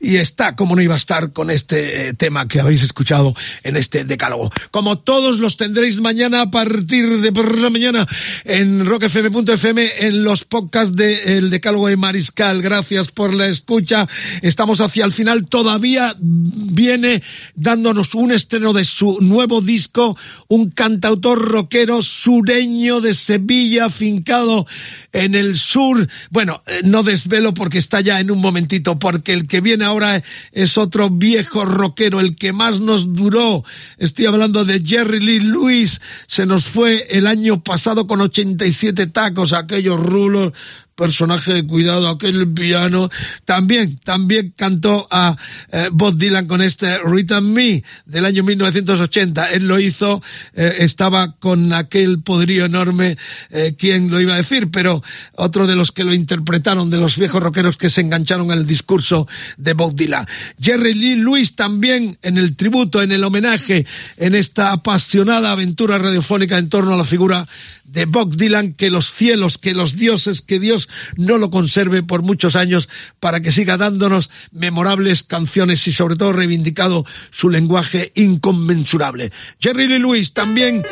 Y 0.00 0.16
está 0.16 0.56
como 0.56 0.76
no 0.76 0.82
iba 0.82 0.94
a 0.94 0.98
estar 0.98 1.32
con 1.32 1.50
este 1.50 2.08
eh, 2.08 2.14
tema 2.14 2.48
que 2.48 2.60
habéis 2.60 2.82
escuchado 2.82 3.34
en 3.62 3.76
este 3.76 4.04
decálogo. 4.04 4.50
Como 4.70 4.98
todos 4.98 5.38
los 5.38 5.56
tendréis 5.56 6.00
mañana 6.00 6.17
a 6.18 6.50
partir 6.50 7.20
de 7.20 7.30
la 7.30 7.70
mañana 7.70 8.04
en 8.44 8.84
rockfm.fm 8.84 9.88
en 10.00 10.24
los 10.24 10.44
podcasts 10.44 10.96
de 10.96 11.38
El 11.38 11.48
Decálogo 11.48 11.86
de 11.86 11.96
Mariscal. 11.96 12.60
Gracias 12.60 13.12
por 13.12 13.32
la 13.32 13.46
escucha. 13.46 14.08
Estamos 14.42 14.80
hacia 14.80 15.04
el 15.04 15.12
final. 15.12 15.46
Todavía 15.46 16.16
viene 16.18 17.22
dándonos 17.54 18.16
un 18.16 18.32
estreno 18.32 18.72
de 18.72 18.84
su 18.84 19.18
nuevo 19.20 19.60
disco, 19.60 20.16
un 20.48 20.72
cantautor 20.72 21.38
rockero 21.38 22.02
sureño 22.02 23.00
de 23.00 23.14
Sevilla, 23.14 23.88
fincado 23.88 24.66
en 25.12 25.36
el 25.36 25.56
sur. 25.56 26.08
Bueno, 26.30 26.62
eh, 26.66 26.80
no 26.82 27.04
desvelo 27.04 27.54
porque 27.54 27.78
está 27.78 28.00
ya 28.00 28.18
en 28.18 28.32
un 28.32 28.40
momentito, 28.40 28.98
porque 28.98 29.34
el 29.34 29.46
que 29.46 29.60
viene 29.60 29.84
ahora 29.84 30.20
es 30.50 30.78
otro 30.78 31.10
viejo 31.10 31.64
rockero, 31.64 32.18
el 32.18 32.34
que 32.34 32.52
más 32.52 32.80
nos 32.80 33.12
duró. 33.12 33.62
Estoy 33.98 34.26
hablando 34.26 34.64
de 34.64 34.82
Jerry 34.84 35.20
Lee 35.20 35.38
Lewis. 35.38 36.00
Se 36.26 36.46
nos 36.46 36.66
fue 36.66 37.06
el 37.10 37.26
año 37.26 37.62
pasado 37.62 38.06
con 38.06 38.20
87 38.20 39.06
tacos, 39.08 39.52
aquellos 39.52 40.00
rulos 40.00 40.52
personaje 40.98 41.54
de 41.54 41.64
cuidado, 41.64 42.08
aquel 42.08 42.52
piano. 42.52 43.08
También, 43.44 43.98
también 43.98 44.52
cantó 44.56 45.06
a 45.12 45.36
eh, 45.70 45.88
Bob 45.92 46.16
Dylan 46.16 46.48
con 46.48 46.60
este 46.60 46.98
Written 47.04 47.52
Me 47.52 47.84
del 48.04 48.26
año 48.26 48.42
1980. 48.42 49.52
Él 49.52 49.68
lo 49.68 49.78
hizo, 49.78 50.20
eh, 50.54 50.78
estaba 50.80 51.36
con 51.36 51.72
aquel 51.72 52.20
poderío 52.20 52.64
enorme, 52.64 53.16
eh, 53.50 53.76
quién 53.78 54.10
lo 54.10 54.20
iba 54.20 54.34
a 54.34 54.38
decir, 54.38 54.72
pero 54.72 55.02
otro 55.36 55.68
de 55.68 55.76
los 55.76 55.92
que 55.92 56.02
lo 56.02 56.12
interpretaron, 56.12 56.90
de 56.90 56.98
los 56.98 57.16
viejos 57.16 57.42
rockeros 57.42 57.76
que 57.76 57.90
se 57.90 58.00
engancharon 58.00 58.50
al 58.50 58.66
discurso 58.66 59.28
de 59.56 59.74
Bob 59.74 59.94
Dylan. 59.94 60.26
Jerry 60.60 60.94
Lee 60.94 61.14
Lewis 61.14 61.54
también 61.54 62.18
en 62.22 62.38
el 62.38 62.56
tributo, 62.56 63.02
en 63.02 63.12
el 63.12 63.22
homenaje, 63.22 63.86
en 64.16 64.34
esta 64.34 64.72
apasionada 64.72 65.52
aventura 65.52 65.96
radiofónica 65.98 66.58
en 66.58 66.68
torno 66.68 66.94
a 66.94 66.96
la 66.96 67.04
figura 67.04 67.46
de 67.84 68.04
Bob 68.04 68.36
Dylan, 68.36 68.74
que 68.74 68.90
los 68.90 69.12
cielos, 69.12 69.56
que 69.58 69.72
los 69.72 69.96
dioses, 69.96 70.42
que 70.42 70.60
Dios 70.60 70.87
no 71.16 71.38
lo 71.38 71.50
conserve 71.50 72.02
por 72.02 72.22
muchos 72.22 72.56
años 72.56 72.88
para 73.20 73.40
que 73.40 73.52
siga 73.52 73.76
dándonos 73.76 74.30
memorables 74.50 75.22
canciones 75.22 75.86
y 75.86 75.92
sobre 75.92 76.16
todo 76.16 76.32
reivindicado 76.32 77.04
su 77.30 77.50
lenguaje 77.50 78.12
inconmensurable. 78.14 79.32
Jerry 79.60 79.86
Lee 79.86 79.98
Lewis 79.98 80.32
también 80.32 80.84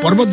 por 0.00 0.16
Bob. 0.16 0.24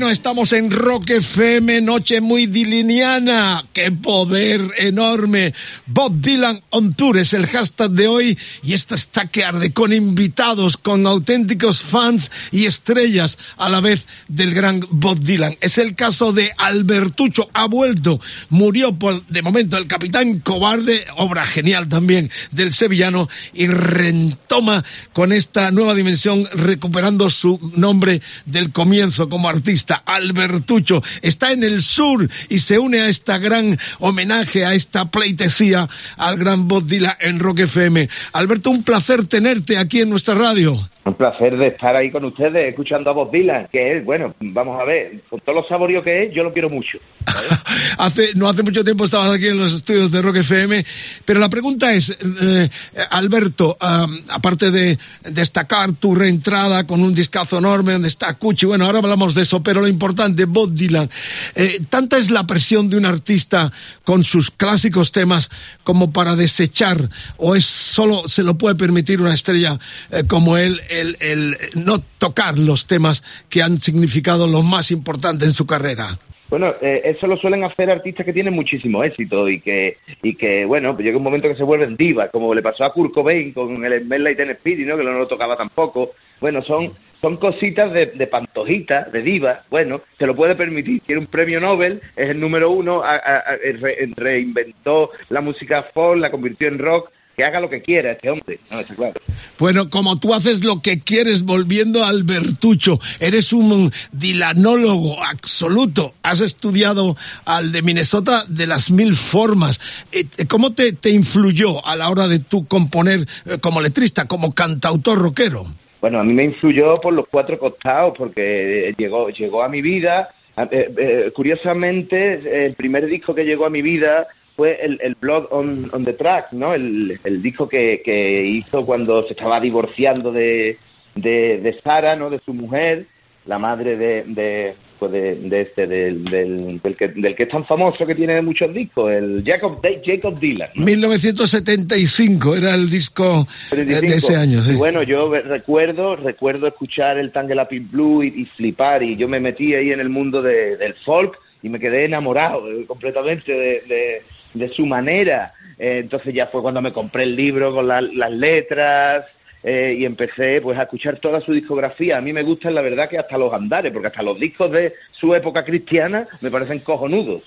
Bueno, 0.00 0.12
estamos 0.12 0.54
en 0.54 0.70
Rock 0.70 1.10
FM, 1.10 1.82
noche 1.82 2.22
muy 2.22 2.46
diliniana. 2.46 3.66
¡Qué 3.74 3.92
poder 3.92 4.62
enorme! 4.78 5.52
Bob 6.00 6.22
Dylan 6.22 6.62
on 6.70 6.94
Tour 6.94 7.18
es 7.18 7.34
el 7.34 7.46
hashtag 7.46 7.90
de 7.90 8.08
hoy 8.08 8.38
y 8.62 8.72
esto 8.72 8.94
está 8.94 9.26
que 9.26 9.44
arde 9.44 9.74
con 9.74 9.92
invitados, 9.92 10.78
con 10.78 11.06
auténticos 11.06 11.82
fans 11.82 12.32
y 12.50 12.64
estrellas 12.64 13.36
a 13.58 13.68
la 13.68 13.82
vez 13.82 14.06
del 14.26 14.54
gran 14.54 14.80
Bob 14.90 15.20
Dylan. 15.20 15.58
Es 15.60 15.76
el 15.76 15.94
caso 15.94 16.32
de 16.32 16.52
Albertucho, 16.56 17.50
ha 17.52 17.66
vuelto, 17.66 18.18
murió 18.48 18.98
por, 18.98 19.26
de 19.26 19.42
momento 19.42 19.76
el 19.76 19.88
capitán 19.88 20.38
cobarde, 20.38 21.04
obra 21.18 21.44
genial 21.44 21.86
también 21.90 22.30
del 22.50 22.72
sevillano 22.72 23.28
y 23.52 23.66
retoma 23.66 24.82
con 25.12 25.32
esta 25.32 25.70
nueva 25.70 25.94
dimensión 25.94 26.48
recuperando 26.54 27.28
su 27.28 27.72
nombre 27.76 28.22
del 28.46 28.70
comienzo 28.72 29.28
como 29.28 29.50
artista 29.50 30.02
Albertucho, 30.06 31.02
está 31.20 31.52
en 31.52 31.62
el 31.62 31.82
sur 31.82 32.26
y 32.48 32.60
se 32.60 32.78
une 32.78 33.00
a 33.00 33.08
esta 33.08 33.36
gran 33.36 33.78
homenaje, 33.98 34.64
a 34.64 34.72
esta 34.72 35.10
pleitesía 35.10 35.89
al 36.16 36.36
gran 36.36 36.68
Bob 36.68 36.84
Dylan 36.84 37.16
en 37.20 37.40
Rock 37.40 37.60
FM. 37.60 38.08
Alberto, 38.32 38.70
un 38.70 38.82
placer 38.82 39.24
tenerte 39.24 39.78
aquí 39.78 40.00
en 40.00 40.10
nuestra 40.10 40.34
radio. 40.34 40.88
Un 41.02 41.14
placer 41.14 41.56
de 41.56 41.68
estar 41.68 41.96
ahí 41.96 42.10
con 42.10 42.24
ustedes, 42.26 42.68
escuchando 42.68 43.08
a 43.08 43.14
Bob 43.14 43.30
Dylan, 43.32 43.68
que 43.72 43.96
es, 43.96 44.04
bueno, 44.04 44.34
vamos 44.40 44.78
a 44.80 44.84
ver, 44.84 45.22
con 45.30 45.40
todo 45.40 45.54
lo 45.54 45.64
saborio 45.64 46.02
que 46.02 46.24
es, 46.24 46.34
yo 46.34 46.44
lo 46.44 46.52
quiero 46.52 46.68
mucho. 46.68 46.98
hace, 47.98 48.34
no 48.34 48.48
hace 48.48 48.62
mucho 48.62 48.84
tiempo 48.84 49.06
estabas 49.06 49.34
aquí 49.34 49.46
en 49.46 49.58
los 49.58 49.72
estudios 49.74 50.10
de 50.10 50.20
Rock 50.20 50.36
FM, 50.36 50.84
pero 51.24 51.40
la 51.40 51.48
pregunta 51.48 51.92
es, 51.92 52.16
eh, 52.20 52.68
Alberto, 53.10 53.78
um, 53.80 54.18
aparte 54.28 54.70
de 54.70 54.98
destacar 55.24 55.92
tu 55.92 56.14
reentrada 56.14 56.86
con 56.86 57.02
un 57.02 57.14
discazo 57.14 57.58
enorme 57.58 57.92
donde 57.92 58.08
está 58.08 58.34
Cuchi, 58.34 58.66
bueno, 58.66 58.84
ahora 58.84 58.98
hablamos 58.98 59.34
de 59.34 59.42
eso, 59.42 59.62
pero 59.62 59.80
lo 59.80 59.88
importante, 59.88 60.44
Bob 60.44 60.72
Dylan, 60.72 61.08
eh, 61.54 61.80
¿tanta 61.88 62.18
es 62.18 62.30
la 62.30 62.46
presión 62.46 62.90
de 62.90 62.98
un 62.98 63.06
artista 63.06 63.72
con 64.04 64.22
sus 64.22 64.50
clásicos 64.50 65.12
temas 65.12 65.48
como 65.82 66.12
para 66.12 66.36
desechar, 66.36 67.08
o 67.38 67.56
es 67.56 67.64
solo 67.64 68.28
se 68.28 68.42
lo 68.42 68.58
puede 68.58 68.74
permitir 68.74 69.20
una 69.20 69.32
estrella 69.32 69.78
eh, 70.10 70.24
como 70.26 70.56
él? 70.56 70.80
El, 70.90 71.16
el 71.20 71.56
no 71.74 72.00
tocar 72.18 72.58
los 72.58 72.86
temas 72.86 73.22
que 73.48 73.62
han 73.62 73.78
significado 73.78 74.46
lo 74.46 74.62
más 74.62 74.90
importante 74.90 75.44
en 75.44 75.52
su 75.52 75.66
carrera. 75.66 76.18
Bueno, 76.50 76.74
eh, 76.80 77.02
eso 77.04 77.28
lo 77.28 77.36
suelen 77.36 77.62
hacer 77.62 77.90
artistas 77.90 78.26
que 78.26 78.32
tienen 78.32 78.52
muchísimo 78.52 79.04
éxito 79.04 79.48
y 79.48 79.60
que, 79.60 79.98
y 80.20 80.34
que 80.34 80.64
bueno, 80.64 80.94
pues 80.94 81.04
llega 81.04 81.16
un 81.16 81.22
momento 81.22 81.48
que 81.48 81.54
se 81.54 81.62
vuelven 81.62 81.96
divas, 81.96 82.28
como 82.32 82.52
le 82.52 82.60
pasó 82.60 82.84
a 82.84 82.92
Kurt 82.92 83.14
Cobain 83.14 83.52
con 83.52 83.84
el 83.84 84.02
Smell 84.02 84.36
Teen 84.36 84.50
Spirit, 84.50 84.88
¿no? 84.88 84.96
que 84.96 85.04
no 85.04 85.12
lo 85.12 85.28
tocaba 85.28 85.56
tampoco. 85.56 86.10
Bueno, 86.40 86.60
son, 86.62 86.92
son 87.20 87.36
cositas 87.36 87.92
de, 87.92 88.06
de 88.06 88.26
pantojita, 88.26 89.04
de 89.04 89.22
diva. 89.22 89.62
Bueno, 89.70 90.00
se 90.18 90.26
lo 90.26 90.34
puede 90.34 90.56
permitir. 90.56 91.02
Tiene 91.06 91.20
un 91.20 91.28
premio 91.28 91.60
Nobel, 91.60 92.00
es 92.16 92.30
el 92.30 92.40
número 92.40 92.72
uno, 92.72 93.04
a, 93.04 93.12
a, 93.12 93.36
a, 93.36 93.56
re, 93.56 94.10
reinventó 94.16 95.12
la 95.28 95.42
música 95.42 95.84
folk, 95.94 96.20
la 96.20 96.32
convirtió 96.32 96.66
en 96.66 96.80
rock 96.80 97.10
que 97.40 97.46
haga 97.46 97.58
lo 97.58 97.70
que 97.70 97.80
quiera 97.80 98.12
este 98.12 98.28
hombre, 98.28 98.60
no, 98.70 98.80
está 98.80 98.94
claro. 98.94 99.18
Bueno, 99.58 99.88
como 99.88 100.20
tú 100.20 100.34
haces 100.34 100.62
lo 100.62 100.82
que 100.82 101.00
quieres, 101.00 101.42
volviendo 101.42 102.04
al 102.04 102.24
Bertucho, 102.24 103.00
eres 103.18 103.54
un 103.54 103.90
dilanólogo 104.12 105.24
absoluto, 105.24 106.12
has 106.22 106.42
estudiado 106.42 107.16
al 107.46 107.72
de 107.72 107.80
Minnesota 107.80 108.44
de 108.46 108.66
las 108.66 108.90
mil 108.90 109.14
formas. 109.14 109.80
Eh, 110.12 110.26
¿Cómo 110.48 110.74
te, 110.74 110.92
te 110.92 111.08
influyó 111.08 111.86
a 111.86 111.96
la 111.96 112.10
hora 112.10 112.28
de 112.28 112.40
tú 112.40 112.66
componer 112.66 113.20
eh, 113.46 113.56
como 113.58 113.80
letrista, 113.80 114.26
como 114.26 114.52
cantautor 114.54 115.18
rockero? 115.18 115.64
Bueno, 116.02 116.20
a 116.20 116.24
mí 116.24 116.34
me 116.34 116.44
influyó 116.44 116.96
por 116.96 117.14
los 117.14 117.26
cuatro 117.26 117.58
costados, 117.58 118.12
porque 118.18 118.94
llegó, 118.98 119.30
llegó 119.30 119.62
a 119.62 119.70
mi 119.70 119.80
vida. 119.80 120.28
Eh, 120.58 120.92
eh, 120.98 121.32
curiosamente, 121.34 122.66
el 122.66 122.74
primer 122.74 123.06
disco 123.06 123.34
que 123.34 123.44
llegó 123.44 123.64
a 123.64 123.70
mi 123.70 123.80
vida 123.80 124.28
fue 124.56 124.78
el, 124.82 124.98
el 125.02 125.14
Blood 125.14 125.46
on, 125.50 125.90
on, 125.92 126.04
the 126.04 126.12
Track, 126.12 126.52
¿no? 126.52 126.74
El, 126.74 127.20
el 127.24 127.42
disco 127.42 127.68
que, 127.68 128.02
que, 128.04 128.44
hizo 128.44 128.84
cuando 128.84 129.22
se 129.24 129.32
estaba 129.32 129.60
divorciando 129.60 130.32
de, 130.32 130.78
de, 131.14 131.58
de, 131.58 131.80
Sara, 131.82 132.16
¿no? 132.16 132.30
De 132.30 132.40
su 132.40 132.52
mujer, 132.54 133.06
la 133.46 133.58
madre 133.58 133.96
de, 133.96 134.24
de 134.26 134.74
pues 135.00 135.12
de, 135.12 135.34
de, 135.34 135.60
este, 135.62 135.86
del, 135.86 136.24
del, 136.26 136.78
del, 136.80 136.96
que, 136.96 137.08
del 137.08 137.34
que 137.34 137.44
es 137.44 137.48
tan 137.48 137.64
famoso 137.64 138.06
que 138.06 138.14
tiene 138.14 138.42
muchos 138.42 138.72
discos, 138.74 139.10
el 139.10 139.42
Jacob, 139.44 139.80
Jacob 140.04 140.38
Dylan. 140.38 140.68
¿no? 140.74 140.84
1975 140.84 142.56
era 142.56 142.74
el 142.74 142.90
disco 142.90 143.48
35. 143.70 144.10
de 144.10 144.16
ese 144.16 144.36
año. 144.36 144.62
Sí. 144.62 144.72
Y 144.72 144.74
bueno, 144.74 145.02
yo 145.02 145.32
recuerdo, 145.32 146.16
recuerdo 146.16 146.66
escuchar 146.66 147.16
el 147.16 147.32
Tangle 147.32 147.62
Up 147.62 147.72
in 147.72 147.90
Blue 147.90 148.22
y, 148.22 148.42
y, 148.42 148.44
flipar, 148.44 149.02
y 149.02 149.16
yo 149.16 149.26
me 149.26 149.40
metí 149.40 149.74
ahí 149.74 149.90
en 149.90 150.00
el 150.00 150.10
mundo 150.10 150.42
de, 150.42 150.76
del 150.76 150.94
folk 151.02 151.38
y 151.62 151.70
me 151.70 151.80
quedé 151.80 152.04
enamorado 152.04 152.62
completamente 152.86 153.52
de, 153.52 153.82
de, 153.88 154.22
de 154.54 154.68
su 154.68 154.86
manera. 154.86 155.54
Eh, 155.78 155.98
entonces 156.00 156.34
ya 156.34 156.46
fue 156.48 156.62
cuando 156.62 156.82
me 156.82 156.92
compré 156.92 157.24
el 157.24 157.36
libro 157.36 157.74
con 157.74 157.88
la, 157.88 158.00
las 158.00 158.30
letras 158.30 159.26
eh, 159.62 159.96
y 159.98 160.04
empecé 160.04 160.60
pues 160.60 160.78
a 160.78 160.82
escuchar 160.82 161.18
toda 161.18 161.40
su 161.40 161.52
discografía. 161.52 162.18
A 162.18 162.20
mí 162.20 162.32
me 162.32 162.42
gustan 162.42 162.74
la 162.74 162.82
verdad 162.82 163.08
que 163.08 163.18
hasta 163.18 163.38
los 163.38 163.52
andares, 163.52 163.92
porque 163.92 164.08
hasta 164.08 164.22
los 164.22 164.38
discos 164.38 164.70
de 164.72 164.94
su 165.12 165.34
época 165.34 165.64
cristiana 165.64 166.26
me 166.40 166.50
parecen 166.50 166.80
cojonudos. 166.80 167.42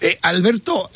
Eh, 0.00 0.18
Alberto, 0.22 0.90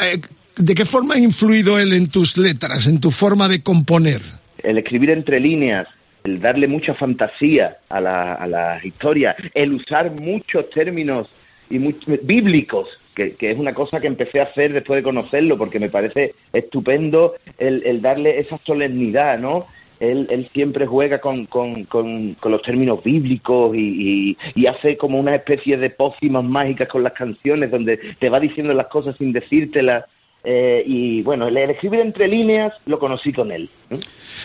¿de 0.57 0.75
qué 0.75 0.85
forma 0.85 1.15
ha 1.15 1.19
influido 1.19 1.79
él 1.79 1.93
en 1.93 2.09
tus 2.09 2.37
letras, 2.37 2.87
en 2.87 3.01
tu 3.01 3.11
forma 3.11 3.49
de 3.49 3.63
componer? 3.63 4.21
El 4.63 4.79
escribir 4.79 5.11
entre 5.11 5.41
líneas, 5.41 5.87
el 6.25 6.41
darle 6.41 6.67
mucha 6.67 6.95
fantasía 6.95 7.79
a 7.89 8.01
la, 8.01 8.35
a 8.35 8.47
la 8.47 8.81
historia, 8.85 9.37
el 9.55 9.73
usar 9.73 10.11
muchos 10.11 10.69
términos 10.71 11.29
y 11.71 11.79
muy, 11.79 11.97
bíblicos, 12.23 12.89
que, 13.19 13.51
es 13.51 13.59
una 13.59 13.75
cosa 13.75 14.01
que 14.01 14.07
empecé 14.07 14.41
a 14.41 14.45
hacer 14.45 14.73
después 14.73 14.99
de 14.99 15.03
conocerlo, 15.03 15.59
porque 15.59 15.81
me 15.81 15.91
parece 15.91 16.35
estupendo 16.53 17.35
el, 17.59 18.01
darle 18.01 18.39
esa 18.39 18.59
solemnidad, 18.65 19.39
¿no? 19.39 19.67
Él, 20.01 20.49
siempre 20.53 20.87
juega 20.87 21.21
con, 21.21 21.49
los 21.51 22.63
términos 22.63 23.03
bíblicos 23.03 23.75
y, 23.77 24.37
y, 24.55 24.67
hace 24.67 24.97
como 24.97 25.19
una 25.19 25.35
especie 25.35 25.77
de 25.77 25.91
pócimas 25.91 26.45
mágicas 26.45 26.87
con 26.89 27.03
las 27.03 27.15
canciones, 27.15 27.71
donde 27.71 27.99
te 28.19 28.31
va 28.31 28.39
diciendo 28.39 28.73
las 28.75 28.87
cosas 28.87 29.17
sin 29.17 29.33
decírtelas. 29.33 30.05
Eh, 30.45 30.85
y 30.87 31.23
bueno, 31.23 31.49
el, 31.49 31.57
escribir 31.57 32.01
entre 32.01 32.29
líneas 32.29 32.73
lo 32.87 33.01
conocí 33.01 33.33
con 33.33 33.51
él. 33.51 33.69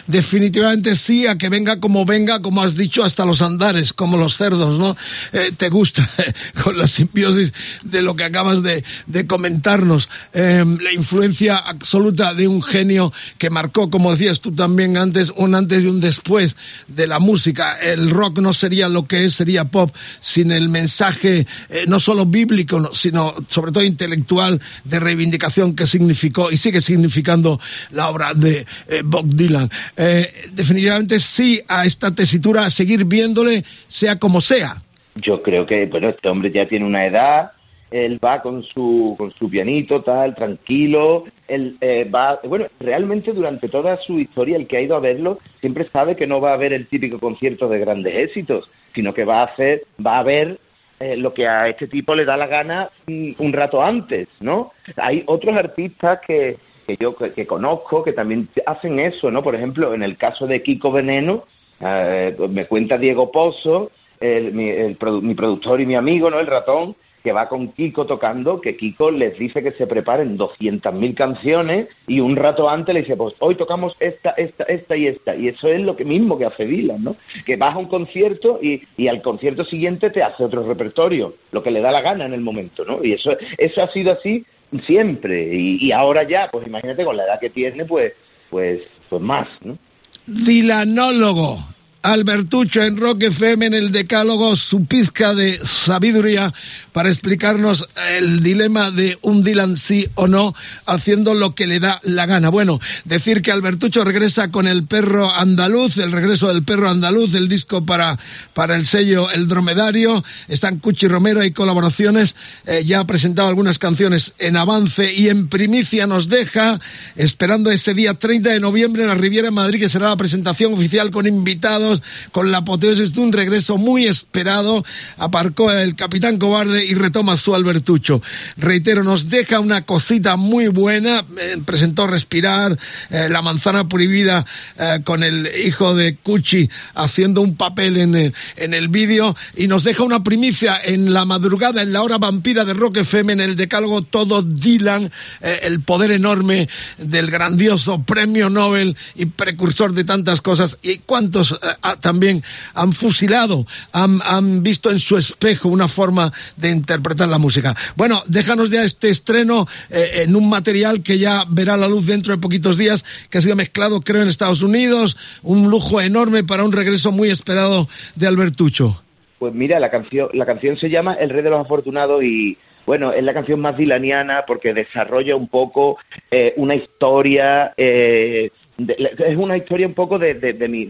Definitivamente 0.08 0.96
sí, 0.96 1.28
a 1.28 1.38
que 1.38 1.50
venga 1.50 1.80
como 1.80 2.06
venga, 2.06 2.42
como 2.42 2.62
has 2.62 2.76
dicho, 2.76 3.04
hasta 3.04 3.26
los 3.26 3.42
andares, 3.42 3.94
como 3.94 4.18
los 4.18 4.36
cerdos, 4.38 4.80
¿no? 4.80 4.98
Eh, 5.32 5.52
te 5.56 5.70
gusta 5.70 6.10
con 6.64 6.78
la 6.78 6.88
simbiosis 6.88 7.54
de 7.84 8.02
lo 8.02 8.16
que 8.16 8.24
acabas 8.24 8.64
de, 8.64 8.84
de 9.06 9.28
comentarnos, 9.28 10.10
eh, 10.34 10.66
la 10.82 10.92
influencia 10.94 11.58
absoluta 11.58 12.34
de 12.34 12.48
un 12.48 12.62
genio 12.62 13.14
que 13.38 13.50
marcó, 13.50 13.90
como 13.90 14.12
decías 14.12 14.40
tú 14.40 14.54
también 14.54 14.98
antes, 14.98 15.32
un 15.36 15.56
antes 15.56 15.84
y 15.84 15.88
un 15.88 16.00
después 16.00 16.58
de 16.88 17.08
la 17.08 17.20
música. 17.20 17.78
El 17.80 18.10
rock 18.10 18.40
no 18.40 18.54
sería 18.54 18.90
lo 18.90 19.08
que 19.08 19.26
es, 19.26 19.34
sería 19.34 19.66
pop, 19.66 19.96
sin 20.20 20.52
el 20.52 20.70
mensaje 20.70 21.48
eh, 21.70 21.86
no 21.88 22.00
solo 22.00 22.26
bíblico, 22.26 22.92
sino 22.94 23.36
sobre 23.50 23.72
todo 23.72 23.84
intelectual 23.84 24.62
de 24.84 25.00
reivindicación 25.00 25.76
que 25.76 25.88
significó 25.88 26.52
y 26.52 26.58
sigue 26.58 26.82
significando 26.82 27.60
la 27.92 28.10
obra 28.10 28.34
de 28.34 28.66
eh, 28.88 29.02
Dylan. 29.36 29.70
Eh, 29.98 30.28
definitivamente 30.52 31.20
sí 31.20 31.62
a 31.68 31.86
esta 31.86 32.14
tesitura, 32.14 32.66
a 32.66 32.70
seguir 32.70 33.06
viéndole, 33.06 33.64
sea 33.88 34.18
como 34.20 34.42
sea. 34.42 34.82
Yo 35.16 35.42
creo 35.44 35.66
que, 35.66 35.86
bueno, 35.86 36.10
este 36.10 36.30
hombre 36.30 36.52
ya 36.52 36.68
tiene 36.68 36.86
una 36.86 37.06
edad, 37.06 37.52
él 37.92 38.20
va 38.24 38.42
con 38.42 38.64
su, 38.64 39.14
con 39.18 39.32
su 39.32 39.50
pianito, 39.50 40.02
tal, 40.02 40.34
tranquilo, 40.34 41.26
él 41.48 41.78
eh, 41.80 42.10
va, 42.10 42.40
bueno, 42.44 42.66
realmente 42.80 43.32
durante 43.34 43.70
toda 43.70 43.98
su 44.02 44.20
historia, 44.20 44.56
el 44.56 44.66
que 44.66 44.78
ha 44.78 44.82
ido 44.82 44.96
a 44.96 45.00
verlo, 45.00 45.40
siempre 45.62 45.88
sabe 45.94 46.16
que 46.16 46.26
no 46.26 46.42
va 46.42 46.54
a 46.54 46.58
ver 46.58 46.74
el 46.74 46.88
típico 46.88 47.20
concierto 47.20 47.70
de 47.70 47.78
grandes 47.78 48.16
éxitos, 48.16 48.68
sino 48.96 49.14
que 49.14 49.26
va 49.26 49.42
a 49.42 49.46
hacer, 49.46 49.84
va 50.04 50.18
a 50.18 50.24
ver 50.24 50.60
eh, 51.00 51.16
lo 51.16 51.36
que 51.36 51.48
a 51.48 51.68
este 51.68 51.88
tipo 51.88 52.16
le 52.16 52.26
da 52.26 52.36
la 52.36 52.48
gana 52.48 52.90
un, 53.08 53.36
un 53.38 53.54
rato 53.54 53.84
antes, 53.84 54.28
¿no? 54.40 54.72
Hay 54.98 55.24
otros 55.28 55.56
artistas 55.56 56.20
que, 56.26 56.58
que 56.86 56.98
yo 57.00 57.16
que, 57.16 57.48
conozco 57.48 58.04
que 58.04 58.14
también 58.14 58.50
hacen 58.66 59.00
eso, 59.00 59.32
¿no? 59.32 59.44
Por 59.44 59.56
ejemplo, 59.56 59.94
en 59.94 60.04
el 60.04 60.18
caso 60.18 60.48
de 60.48 60.62
Kiko 60.62 60.92
Veneno, 60.92 61.44
eh, 61.80 62.36
me 62.50 62.66
cuenta 62.66 62.98
Diego 62.98 63.32
Pozo, 63.32 63.92
el, 64.20 64.54
mi, 64.54 64.70
el, 64.70 64.98
mi, 65.22 65.36
productor 65.36 65.82
y 65.82 65.86
mi 65.86 65.96
amigo, 65.96 66.30
¿no? 66.30 66.40
El 66.40 66.48
ratón, 66.48 66.96
que 67.24 67.32
va 67.32 67.48
con 67.48 67.72
Kiko 67.72 68.06
tocando, 68.06 68.60
que 68.60 68.76
Kiko 68.76 69.10
les 69.10 69.38
dice 69.40 69.64
que 69.64 69.72
se 69.72 69.88
preparen 69.88 70.38
200.000 70.38 71.14
canciones 71.16 71.88
y 72.06 72.20
un 72.20 72.36
rato 72.36 72.70
antes 72.70 72.94
le 72.94 73.02
dice, 73.02 73.16
pues 73.16 73.34
hoy 73.40 73.56
tocamos 73.56 73.96
esta, 74.00 74.32
esta, 74.32 74.66
esta 74.66 74.98
y 74.98 75.08
esta. 75.08 75.36
Y 75.36 75.48
eso 75.48 75.70
es 75.70 75.82
lo 75.82 75.96
que 75.96 76.04
mismo 76.04 76.38
que 76.38 76.46
hace 76.46 76.66
Dylan, 76.66 77.04
¿no? 77.04 77.16
Que 77.46 77.56
vas 77.56 77.76
a 77.76 77.80
un 77.80 77.88
concierto 77.88 78.60
y, 78.62 78.84
y 78.98 79.08
al 79.08 79.22
concierto 79.22 79.64
siguiente 79.64 80.10
te 80.10 80.22
hace 80.22 80.44
otro 80.44 80.64
repertorio, 80.64 81.36
lo 81.52 81.64
que 81.64 81.72
le 81.72 81.82
da 81.82 81.92
la 81.92 82.02
gana 82.02 82.26
en 82.26 82.34
el 82.34 82.42
momento, 82.42 82.84
¿no? 82.84 83.04
Y 83.04 83.14
eso, 83.14 83.36
eso 83.58 83.82
ha 83.82 83.88
sido 83.88 84.12
así 84.12 84.46
siempre 84.82 85.56
y, 85.56 85.86
y, 85.86 85.92
ahora 85.92 86.24
ya 86.24 86.50
pues 86.52 86.66
imagínate 86.68 87.06
con 87.06 87.18
la 87.18 87.26
edad 87.26 87.40
que 87.40 87.50
tiene 87.50 87.86
pues 87.86 88.14
pues 88.50 88.82
pues 89.10 89.22
más 89.22 89.48
¿no? 89.62 89.78
Dilanólogo 90.26 91.58
Albertucho 92.04 92.84
en 92.84 92.98
Rock 92.98 93.24
FM 93.24 93.66
en 93.66 93.74
el 93.74 93.92
decálogo 93.94 94.58
su 94.58 94.86
pizca 94.86 95.34
de 95.34 95.58
sabiduría 95.66 96.54
para 96.92 97.10
explicarnos 97.10 97.88
el 98.12 98.44
dilema 98.44 98.92
de 98.92 99.18
un 99.22 99.42
Dylan 99.42 99.78
sí 99.78 100.10
o 100.16 100.28
no 100.28 100.54
haciendo 100.86 101.34
lo 101.34 101.56
que 101.56 101.66
le 101.66 101.80
da 101.80 102.02
la 102.04 102.26
gana. 102.26 102.50
Bueno, 102.50 102.80
decir 103.06 103.42
que 103.42 103.52
Albertucho 103.52 104.04
regresa 104.04 104.52
con 104.52 104.68
el 104.68 104.86
perro 104.86 105.34
andaluz, 105.34 105.98
el 105.98 106.12
regreso 106.12 106.50
del 106.50 106.64
perro 106.64 106.90
andaluz, 106.90 107.36
el 107.36 107.48
disco 107.48 107.86
para, 107.86 108.20
para 108.54 108.76
el 108.76 108.86
sello 108.86 109.32
El 109.32 109.48
Dromedario. 109.48 110.24
Están 110.50 110.80
Cuchi 110.80 111.08
Romero, 111.08 111.40
hay 111.40 111.52
colaboraciones. 111.52 112.36
Eh, 112.66 112.84
ya 112.86 113.00
ha 113.00 113.08
presentado 113.08 113.48
algunas 113.48 113.80
canciones 113.80 114.34
en 114.40 114.58
avance 114.58 115.14
y 115.14 115.30
en 115.30 115.48
primicia 115.48 116.06
nos 116.06 116.30
deja, 116.30 116.80
esperando 117.16 117.72
este 117.72 117.94
día 117.94 118.14
30 118.14 118.50
de 118.50 118.60
noviembre 118.60 119.04
en 119.04 119.10
la 119.10 119.16
Riviera 119.16 119.48
en 119.48 119.54
Madrid, 119.54 119.80
que 119.80 119.90
será 119.90 120.10
la 120.10 120.18
presentación 120.18 120.74
oficial 120.74 121.12
con 121.12 121.28
invitados, 121.28 121.93
con 122.32 122.52
la 122.52 122.60
apoteosis 122.60 123.14
de 123.14 123.22
un 123.22 123.34
regreso 123.34 123.78
muy 123.78 124.08
esperado. 124.08 124.84
Aparcó 125.18 125.72
el 125.72 125.96
Capitán 125.96 126.38
Cobarde 126.38 126.86
y 126.86 126.94
retoma 126.94 127.38
su 127.38 127.56
Albertucho. 127.56 128.22
Reitero, 128.58 129.04
nos 129.04 129.30
deja 129.30 129.60
una 129.60 129.84
cosita 129.86 130.36
muy 130.36 130.68
buena. 130.68 131.26
Eh, 131.40 131.58
presentó 131.66 132.08
Respirar, 132.08 132.78
eh, 133.10 133.28
La 133.30 133.42
Manzana 133.42 133.88
Prohibida 133.88 134.46
eh, 134.78 135.00
con 135.04 135.24
el 135.24 135.50
hijo 135.66 135.96
de 135.96 136.16
Cuchi 136.16 136.70
haciendo 136.96 137.42
un 137.42 137.56
papel 137.56 137.98
en 137.98 138.16
el, 138.16 138.36
en 138.56 138.74
el 138.74 138.88
vídeo 138.88 139.36
y 139.56 139.68
nos 139.68 139.84
deja 139.84 140.04
una 140.04 140.24
primicia 140.24 140.80
en 140.84 141.14
la 141.14 141.26
madrugada, 141.26 141.82
en 141.82 141.94
la 141.94 142.02
hora 142.02 142.18
vampira 142.18 142.66
de 142.66 142.74
Rock 142.74 142.98
FM, 142.98 143.34
en 143.34 143.42
el 143.42 143.56
decálogo 143.56 144.02
todo 144.02 144.42
Dylan, 144.42 145.12
el 145.42 145.82
poder 145.82 146.12
enorme 146.12 146.70
del 146.98 147.30
grandioso 147.30 148.04
premio 148.04 148.50
Nobel 148.50 148.96
y 149.16 149.26
precursor 149.26 149.94
de 149.94 150.04
tantas 150.04 150.42
cosas 150.42 150.78
y 150.82 151.00
cuántos 151.00 151.60
también 152.00 152.44
han 152.74 152.94
fusilado, 152.94 153.66
han, 153.92 154.20
han 154.24 154.64
visto 154.64 154.90
en 154.92 155.00
su 155.00 155.18
espejo 155.18 155.70
una 155.70 155.88
forma 155.88 156.32
de 156.58 156.70
interpretar 156.70 157.28
la 157.28 157.40
música. 157.40 157.76
Bueno, 157.96 158.24
déjanos 158.28 158.70
ya 158.70 158.84
este 158.84 159.10
estreno 159.10 159.68
eh, 159.90 160.24
en 160.24 160.36
un 160.36 160.50
material 160.50 161.04
que 161.04 161.18
ya 161.18 161.46
verá 161.50 161.78
la 161.78 161.88
luz 161.88 162.08
dentro 162.08 162.34
de 162.34 162.42
poquitos 162.42 162.78
días, 162.78 163.06
que 163.30 163.38
ha 163.38 163.42
sido 163.42 163.56
mezclado 163.56 164.02
creo 164.02 164.22
en 164.22 164.28
Estados 164.28 164.62
Unidos, 164.62 165.18
un 165.44 165.70
lujo 165.70 166.02
enorme 166.02 166.44
para 166.44 166.64
un 166.64 166.72
regreso 166.72 167.12
muy 167.12 167.30
esperado 167.30 167.88
de 168.16 168.28
Albertucho. 168.28 169.04
Pues 169.40 169.54
mira, 169.54 169.80
la 169.80 169.92
canción, 169.92 170.30
la 170.34 170.46
canción 170.46 170.78
se 170.78 170.90
llama 170.90 171.16
El 171.16 171.30
Rey 171.30 171.44
de 171.44 171.50
los 171.50 171.60
Afortunados 171.60 172.24
y 172.24 172.58
bueno, 172.86 173.14
es 173.14 173.24
la 173.24 173.34
canción 173.34 173.60
más 173.60 173.78
dilaniana 173.78 174.44
porque 174.46 174.74
desarrolla 174.74 175.36
un 175.36 175.48
poco 175.48 175.98
eh, 176.30 176.54
una 176.58 176.76
historia, 176.76 177.74
eh, 177.78 178.52
de- 178.78 179.12
es 179.28 179.38
una 179.38 179.58
historia 179.58 179.88
un 179.88 179.94
poco 179.94 180.18
de, 180.18 180.34
de- 180.36 180.54
de 180.54 180.68
mi, 180.68 180.86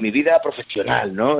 mi 0.00 0.10
vida 0.10 0.40
profesional, 0.42 1.14
¿no? 1.14 1.38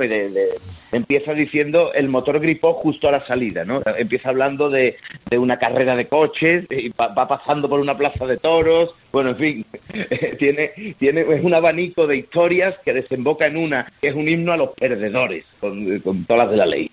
Empieza 0.91 1.33
diciendo 1.33 1.93
el 1.93 2.07
motor 2.09 2.39
gripó 2.39 2.73
justo 2.73 3.07
a 3.07 3.11
la 3.11 3.25
salida, 3.25 3.65
¿no? 3.65 3.81
Empieza 3.97 4.29
hablando 4.29 4.69
de, 4.69 4.97
una 5.37 5.59
carrera 5.59 5.95
de 5.95 6.07
coches, 6.07 6.65
y 6.69 6.89
va 6.89 7.27
pasando 7.27 7.69
por 7.69 7.79
una 7.79 7.97
plaza 7.97 8.25
de 8.25 8.37
toros, 8.37 8.95
bueno, 9.11 9.31
en 9.31 9.37
fin, 9.37 9.65
tiene, 10.39 10.95
tiene 10.99 11.21
es 11.21 11.43
un 11.43 11.53
abanico 11.53 12.07
de 12.07 12.17
historias 12.17 12.75
que 12.83 12.93
desemboca 12.93 13.47
en 13.47 13.57
una 13.57 13.91
que 14.01 14.09
es 14.09 14.15
un 14.15 14.27
himno 14.27 14.53
a 14.53 14.57
los 14.57 14.69
perdedores, 14.71 15.45
con, 15.59 15.99
con 15.99 16.25
todas 16.25 16.43
las 16.43 16.51
de 16.51 16.57
la 16.57 16.65
ley. 16.65 16.91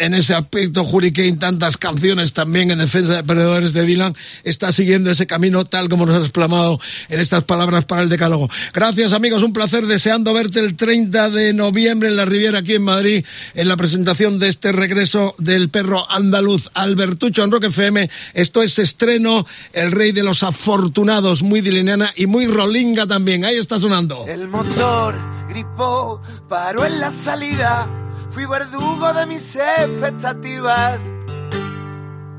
en 0.00 0.14
ese 0.14 0.34
aspecto, 0.34 0.82
Hurricane, 0.82 1.36
tantas 1.36 1.76
canciones 1.76 2.32
también 2.32 2.70
en 2.70 2.78
defensa 2.78 3.16
de 3.16 3.24
perdedores 3.24 3.72
de 3.72 3.84
Dylan, 3.84 4.14
está 4.44 4.72
siguiendo 4.72 5.10
ese 5.10 5.26
camino 5.26 5.64
tal 5.64 5.88
como 5.88 6.06
nos 6.06 6.16
has 6.16 6.22
exclamado 6.22 6.80
en 7.08 7.20
estas 7.20 7.44
palabras 7.44 7.84
para 7.84 8.02
el 8.02 8.08
decálogo. 8.08 8.48
Gracias 8.72 9.12
amigos, 9.12 9.42
un 9.42 9.52
placer 9.52 9.86
deseando 9.86 10.32
verte 10.32 10.60
el 10.60 10.74
30 10.74 11.30
de 11.30 11.52
noviembre 11.52 12.08
en 12.08 12.16
la 12.16 12.24
Riviera 12.24 12.58
aquí 12.58 12.74
en 12.74 12.82
Madrid 12.82 13.24
en 13.54 13.68
la 13.68 13.76
presentación 13.76 14.38
de 14.38 14.48
este 14.48 14.72
regreso 14.72 15.34
del 15.38 15.68
perro 15.68 16.10
andaluz 16.10 16.70
Albertucho 16.74 17.44
en 17.44 17.50
Rock 17.50 17.64
FM. 17.64 18.10
Esto 18.34 18.62
es 18.62 18.78
estreno, 18.78 19.46
el 19.72 19.92
rey 19.92 20.12
de 20.12 20.22
los 20.22 20.42
afortunados, 20.42 21.09
muy 21.42 21.60
dileniana 21.60 22.12
y 22.14 22.26
muy 22.26 22.46
rolinga 22.46 23.04
también. 23.04 23.44
Ahí 23.44 23.56
está 23.56 23.80
sonando. 23.80 24.26
El 24.28 24.46
motor 24.46 25.16
gripó, 25.48 26.22
paró 26.48 26.84
en 26.84 27.00
la 27.00 27.10
salida. 27.10 27.88
Fui 28.30 28.46
verdugo 28.46 29.12
de 29.12 29.26
mis 29.26 29.56
expectativas. 29.56 31.00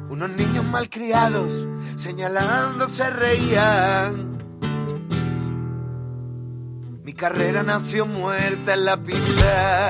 Unos 0.10 0.30
niños 0.30 0.64
malcriados 0.64 1.52
señalando 1.98 2.88
se 2.88 3.10
reían. 3.10 4.38
Mi 7.04 7.14
carrera 7.14 7.64
nació 7.64 8.06
muerta 8.06 8.74
en 8.74 8.86
la 8.86 8.96
pista. 8.96 9.90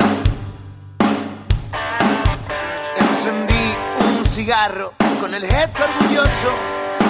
Encendí 2.97 3.75
un 4.17 4.25
cigarro 4.25 4.93
con 5.19 5.35
el 5.35 5.45
gesto 5.45 5.83
orgulloso, 5.83 6.49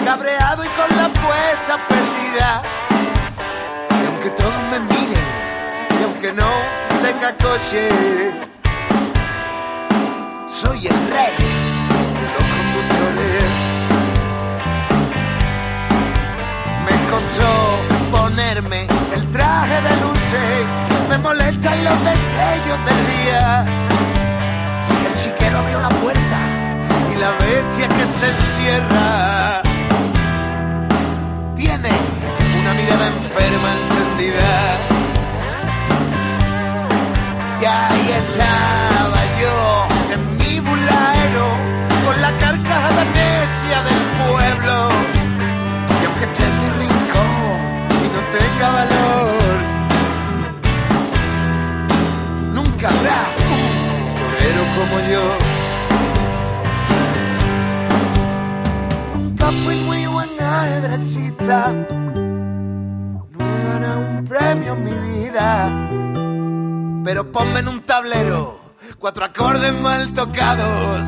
cabreado 0.05 0.65
y 0.65 0.69
con 0.69 0.89
la 0.97 1.07
puesta 1.09 1.87
perdida. 1.87 2.61
Y 4.01 4.05
aunque 4.07 4.29
todos 4.31 4.61
me 4.71 4.79
miren, 4.79 5.27
y 5.99 6.03
aunque 6.03 6.33
no 6.33 6.49
tenga 7.01 7.33
coche, 7.37 7.89
soy 10.47 10.87
el 10.87 10.99
rey 11.15 11.37
de 12.19 12.27
los 12.33 12.45
conductores. 12.57 13.51
Me 16.85 16.95
costó 17.11 18.17
ponerme 18.17 18.87
el 19.15 19.31
traje 19.31 19.81
de 19.81 19.93
luces, 20.03 20.65
me 21.09 21.17
molestan 21.17 21.83
los 21.83 22.03
destellos 22.03 22.85
del 22.85 23.01
día. 23.15 23.87
El 25.07 25.15
chiquero 25.21 25.57
abrió 25.59 25.79
la 25.79 25.89
puerta 25.89 26.39
y 27.13 27.19
la 27.19 27.31
bestia 27.31 27.87
que 27.87 28.05
se 28.05 28.27
encierra 28.27 29.70
tiene 31.61 31.93
una 32.59 32.73
mirada 32.73 33.05
enferma 33.15 33.69
encendida. 33.79 34.53
Y 37.61 37.65
ahí 37.65 38.05
estaba 38.23 39.21
yo 39.41 39.57
en 40.15 40.21
mi 40.39 40.53
bulaero 40.59 41.47
con 42.05 42.15
la 42.19 42.31
carcajada 42.43 43.03
necia 43.19 43.77
del 43.87 44.01
pueblo. 44.21 44.75
Y 46.01 46.03
aunque 46.07 46.25
esté 46.29 46.43
en 46.49 46.55
mi 46.61 46.69
rincón 46.81 47.59
y 48.05 48.07
no 48.15 48.21
tenga 48.37 48.67
valor, 48.79 49.55
nunca 52.57 52.85
habrá 52.93 53.21
un 53.53 53.65
torero 54.19 54.63
como 54.77 54.95
yo. 55.13 55.25
Nunca 59.13 59.45
fui 59.63 59.75
muy 59.87 60.10
buen 60.51 60.59
ajedrecista, 60.59 61.71
no 61.71 63.27
he 63.39 63.63
ganado 63.63 63.99
un 63.99 64.25
premio 64.25 64.73
en 64.73 64.83
mi 64.83 64.91
vida. 64.91 65.89
Pero 67.03 67.31
ponme 67.31 67.59
en 67.59 67.67
un 67.67 67.81
tablero 67.81 68.59
cuatro 68.99 69.25
acordes 69.25 69.73
mal 69.73 70.13
tocados. 70.13 71.07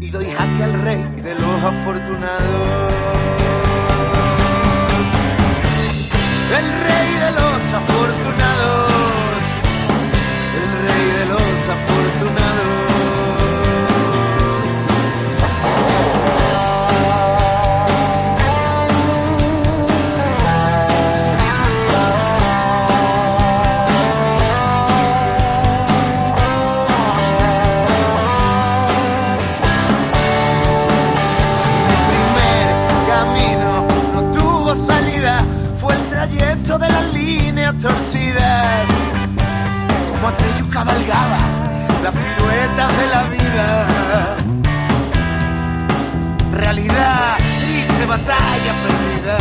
Y 0.00 0.10
doy 0.10 0.26
jaque 0.26 0.64
al 0.64 0.82
rey 0.82 1.02
de 1.22 1.34
los 1.34 1.62
afortunados. 1.62 2.92
El 6.58 6.66
rey 6.88 7.10
de 7.24 7.30
los 7.30 7.74
afortunados. 7.74 8.49
Cabalgaba 40.80 41.40
las 42.04 42.14
piruetas 42.22 42.90
de 43.00 43.06
la 43.14 43.22
vida. 43.34 43.66
Realidad, 46.52 47.36
triste 47.60 48.06
batalla 48.06 48.72
perdida. 48.84 49.36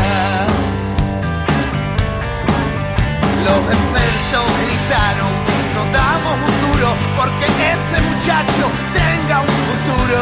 Los 3.48 3.62
expertos 3.76 4.46
gritaron, 4.64 5.34
nos 5.76 5.88
damos 6.00 6.36
un 6.48 6.56
duro 6.66 6.90
porque 7.18 7.46
este 7.74 7.98
muchacho 8.10 8.64
tenga 9.00 9.36
un 9.40 9.56
futuro 9.68 10.20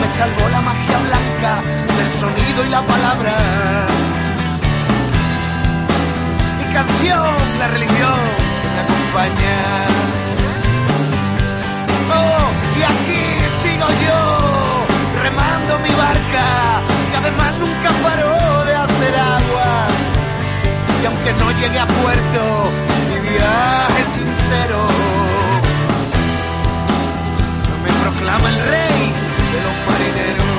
me 0.00 0.08
salvó 0.18 0.48
la 0.56 0.60
magia 0.60 0.98
blanca 1.08 1.52
del 1.96 2.10
sonido 2.20 2.66
y 2.66 2.68
la 2.68 2.82
palabra. 2.82 3.34
Y 6.62 6.72
canción, 6.72 7.34
la 7.58 7.68
religión 7.68 8.49
Oh, 9.12 9.18
y 12.78 12.82
aquí 12.82 13.22
sigo 13.62 13.88
yo, 14.06 14.86
remando 15.20 15.78
mi 15.80 15.90
barca, 15.90 16.46
que 17.10 17.16
además 17.16 17.52
nunca 17.58 17.90
paró 18.04 18.64
de 18.64 18.74
hacer 18.74 19.14
agua. 19.16 19.88
Y 21.02 21.06
aunque 21.06 21.32
no 21.32 21.50
llegue 21.60 21.78
a 21.80 21.86
puerto, 21.86 22.40
mi 23.08 23.18
viaje 23.30 24.02
sincero 24.14 24.86
me 27.82 27.90
proclama 28.04 28.48
el 28.48 28.58
rey 28.70 29.00
de 29.52 29.60
los 29.66 29.76
marineros. 29.88 30.54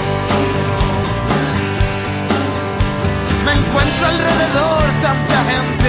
Me 3.46 3.54
encuentro 3.54 4.08
alrededor 4.08 4.84
tanta 5.02 5.38
gente 5.52 5.81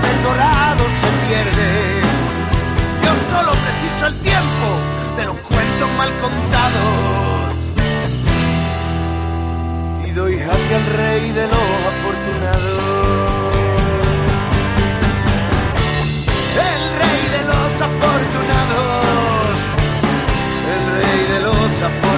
del 0.00 0.22
dorado 0.22 0.84
se 1.00 1.08
pierde. 1.26 2.00
Yo 3.04 3.12
solo 3.30 3.52
preciso 3.52 4.06
el 4.06 4.14
tiempo 4.20 4.66
de 5.16 5.24
los 5.26 5.36
cuentos 5.36 5.88
mal 5.98 6.10
contados. 6.20 7.54
Y 10.06 10.10
doy 10.10 10.38
jaque 10.38 10.74
al 10.74 10.86
rey 10.96 11.30
de 11.32 11.46
los 11.46 11.70
afortunados. 11.92 12.84
El 16.72 16.82
rey 17.02 17.22
de 17.36 17.42
los 17.50 17.72
afortunados. 17.88 19.56
El 20.74 20.82
rey 20.96 21.20
de 21.32 21.40
los 21.40 21.82
afortunados. 21.82 22.13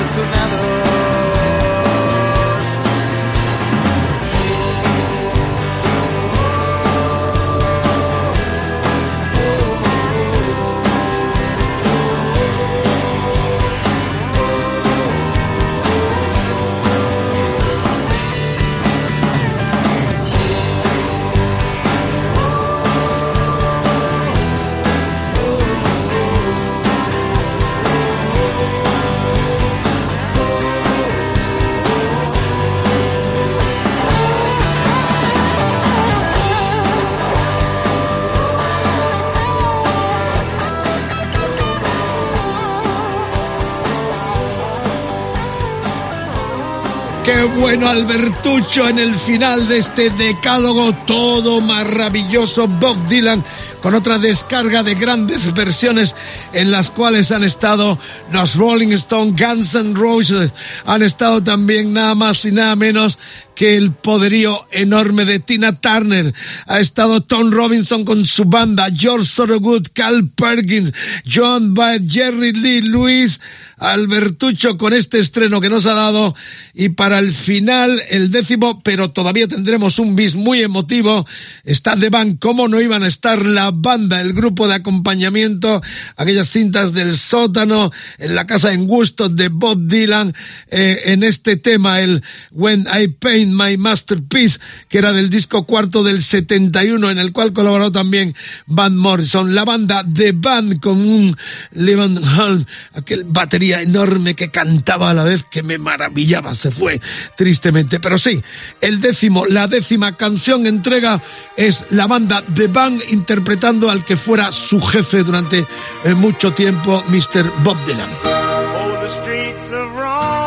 Qué 47.26 47.42
bueno 47.42 47.88
Albertucho 47.88 48.88
en 48.88 49.00
el 49.00 49.12
final 49.12 49.66
de 49.66 49.78
este 49.78 50.10
decálogo 50.10 50.92
todo 51.08 51.60
maravilloso 51.60 52.68
Bob 52.68 52.96
Dylan 53.08 53.44
con 53.82 53.94
otra 53.94 54.18
descarga 54.18 54.84
de 54.84 54.94
grandes 54.94 55.52
versiones 55.52 56.14
en 56.52 56.70
las 56.70 56.92
cuales 56.92 57.32
han 57.32 57.42
estado 57.42 57.98
los 58.32 58.54
Rolling 58.54 58.92
Stones, 58.92 59.34
Guns 59.40 59.74
N' 59.74 59.94
Roses, 59.94 60.54
han 60.84 61.02
estado 61.02 61.42
también 61.42 61.92
nada 61.92 62.14
más 62.14 62.44
y 62.44 62.52
nada 62.52 62.76
menos 62.76 63.18
que 63.56 63.76
el 63.76 63.92
poderío 63.92 64.66
enorme 64.70 65.24
de 65.24 65.40
Tina 65.40 65.80
Turner, 65.80 66.34
ha 66.66 66.78
estado 66.78 67.22
Tom 67.22 67.50
Robinson 67.50 68.04
con 68.04 68.26
su 68.26 68.44
banda, 68.44 68.88
George 68.94 69.30
Thorogood, 69.34 69.86
Cal 69.94 70.28
Perkins, 70.28 70.92
John 71.24 71.74
Baez, 71.74 72.02
Jerry 72.08 72.52
Lee 72.52 72.82
Lewis, 72.82 73.40
Albertucho 73.78 74.78
con 74.78 74.94
este 74.94 75.18
estreno 75.18 75.60
que 75.60 75.68
nos 75.68 75.84
ha 75.84 75.92
dado 75.92 76.34
y 76.72 76.90
para 76.90 77.18
el 77.18 77.32
final 77.32 78.02
el 78.08 78.30
décimo, 78.30 78.82
pero 78.82 79.10
todavía 79.10 79.48
tendremos 79.48 79.98
un 79.98 80.16
bis 80.16 80.34
muy 80.34 80.62
emotivo, 80.62 81.26
está 81.62 81.94
The 81.94 82.08
Band, 82.08 82.38
cómo 82.38 82.68
no 82.68 82.80
iban 82.80 83.02
a 83.02 83.06
estar 83.06 83.44
la 83.44 83.70
banda, 83.72 84.22
el 84.22 84.32
grupo 84.32 84.66
de 84.66 84.74
acompañamiento, 84.74 85.82
aquellas 86.16 86.48
cintas 86.48 86.94
del 86.94 87.18
sótano, 87.18 87.92
en 88.18 88.34
la 88.34 88.46
casa 88.46 88.72
en 88.72 88.86
gusto 88.86 89.28
de 89.28 89.48
Bob 89.48 89.86
Dylan, 89.86 90.34
eh, 90.68 91.02
en 91.06 91.22
este 91.22 91.56
tema, 91.56 92.00
el 92.00 92.22
When 92.52 92.86
I 92.86 93.08
Paint 93.08 93.52
My 93.52 93.76
Masterpiece, 93.76 94.58
que 94.88 94.98
era 94.98 95.12
del 95.12 95.28
disco 95.28 95.66
cuarto 95.66 96.02
del 96.02 96.22
71, 96.22 97.10
en 97.10 97.18
el 97.18 97.32
cual 97.32 97.52
colaboró 97.52 97.92
también 97.92 98.34
Van 98.66 98.96
Morrison, 98.96 99.54
la 99.54 99.66
banda 99.66 100.02
The 100.10 100.32
Band 100.32 100.80
con 100.80 101.00
un 101.06 101.36
Hall, 101.74 102.66
aquel 102.94 103.24
batería 103.24 103.65
enorme 103.72 104.34
que 104.34 104.50
cantaba 104.50 105.10
a 105.10 105.14
la 105.14 105.24
vez 105.24 105.44
que 105.44 105.62
me 105.62 105.78
maravillaba, 105.78 106.54
se 106.54 106.70
fue 106.70 107.00
tristemente, 107.36 108.00
pero 108.00 108.18
sí, 108.18 108.42
el 108.80 109.00
décimo, 109.00 109.46
la 109.46 109.66
décima 109.66 110.16
canción 110.16 110.66
entrega 110.66 111.20
es 111.56 111.84
la 111.90 112.06
banda 112.06 112.42
The 112.54 112.68
Band 112.68 113.02
interpretando 113.10 113.90
al 113.90 114.04
que 114.04 114.16
fuera 114.16 114.52
su 114.52 114.80
jefe 114.80 115.22
durante 115.22 115.64
eh, 116.04 116.14
mucho 116.14 116.52
tiempo, 116.52 117.04
Mr. 117.08 117.50
Bob 117.62 117.76
Dylan. 117.86 118.10
Oh, 118.24 118.98
the 119.00 120.45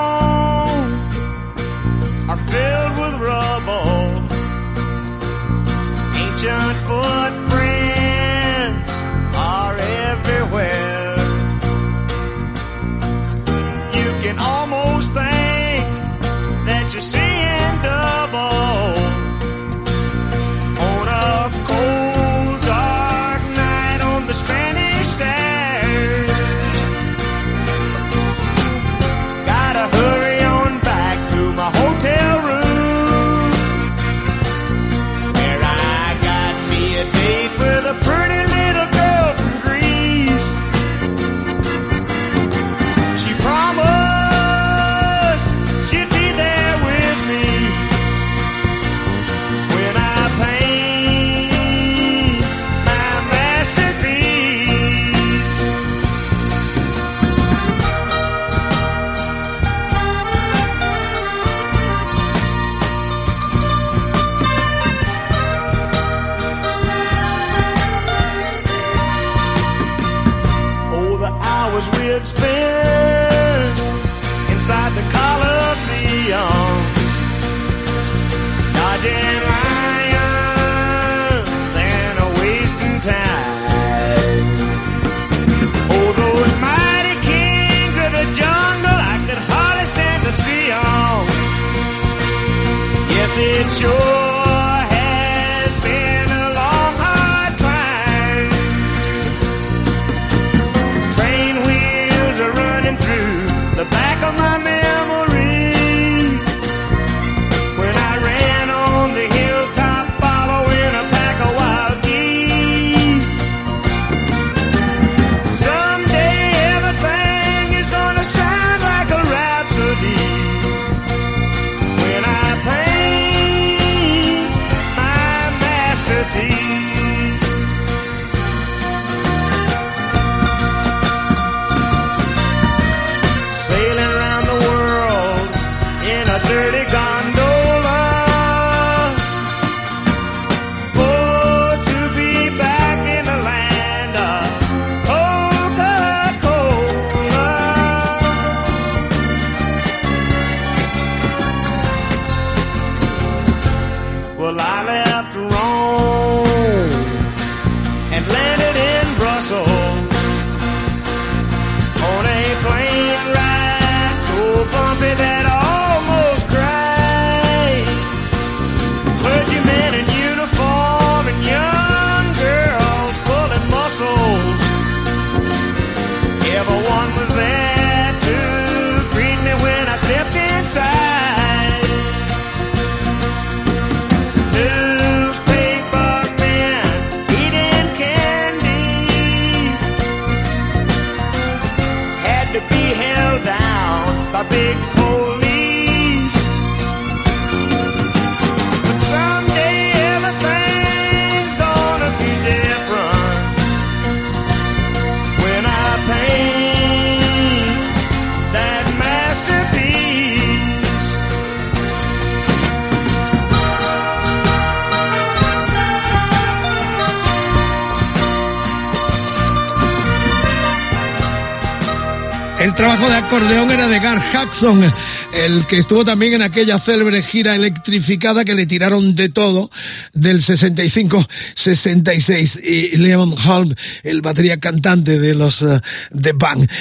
trabajo 222.79 223.09
de 223.09 223.15
acordeón 223.15 223.71
era 223.71 223.89
de 223.89 223.99
Gar 223.99 224.21
Jackson, 224.31 224.93
el 225.33 225.65
que 225.67 225.77
estuvo 225.77 226.03
también 226.03 226.33
en 226.33 226.41
aquella 226.41 226.79
célebre 226.79 227.21
gira 227.21 227.53
electrificada 227.55 228.43
que 228.43 228.55
le 228.55 228.65
tiraron 228.65 229.13
de 229.15 229.29
todo 229.29 229.69
del 230.13 230.41
65-66 230.41 232.59
y 232.63 232.97
Leon 232.97 233.35
Holm, 233.45 233.75
el 234.03 234.21
batería 234.21 234.59
cantante 234.59 235.19
de 235.19 235.35
los 235.35 235.61
uh, 235.61 235.79
The. 236.19 236.33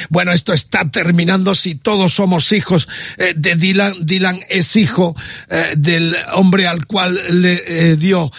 Bueno, 0.09 0.33
esto 0.33 0.55
está 0.55 0.91
terminando 0.91 1.55
si 1.55 1.75
todos 1.75 2.15
somos 2.15 2.53
hijos 2.53 2.89
eh, 3.19 3.35
de 3.37 3.55
Dylan. 3.55 3.97
Dylan 4.01 4.41
es 4.49 4.77
hijo 4.77 5.15
eh, 5.51 5.75
del 5.77 6.17
hombre 6.33 6.67
al 6.67 6.87
cual 6.87 7.21
le 7.31 7.97
dio 7.97 8.31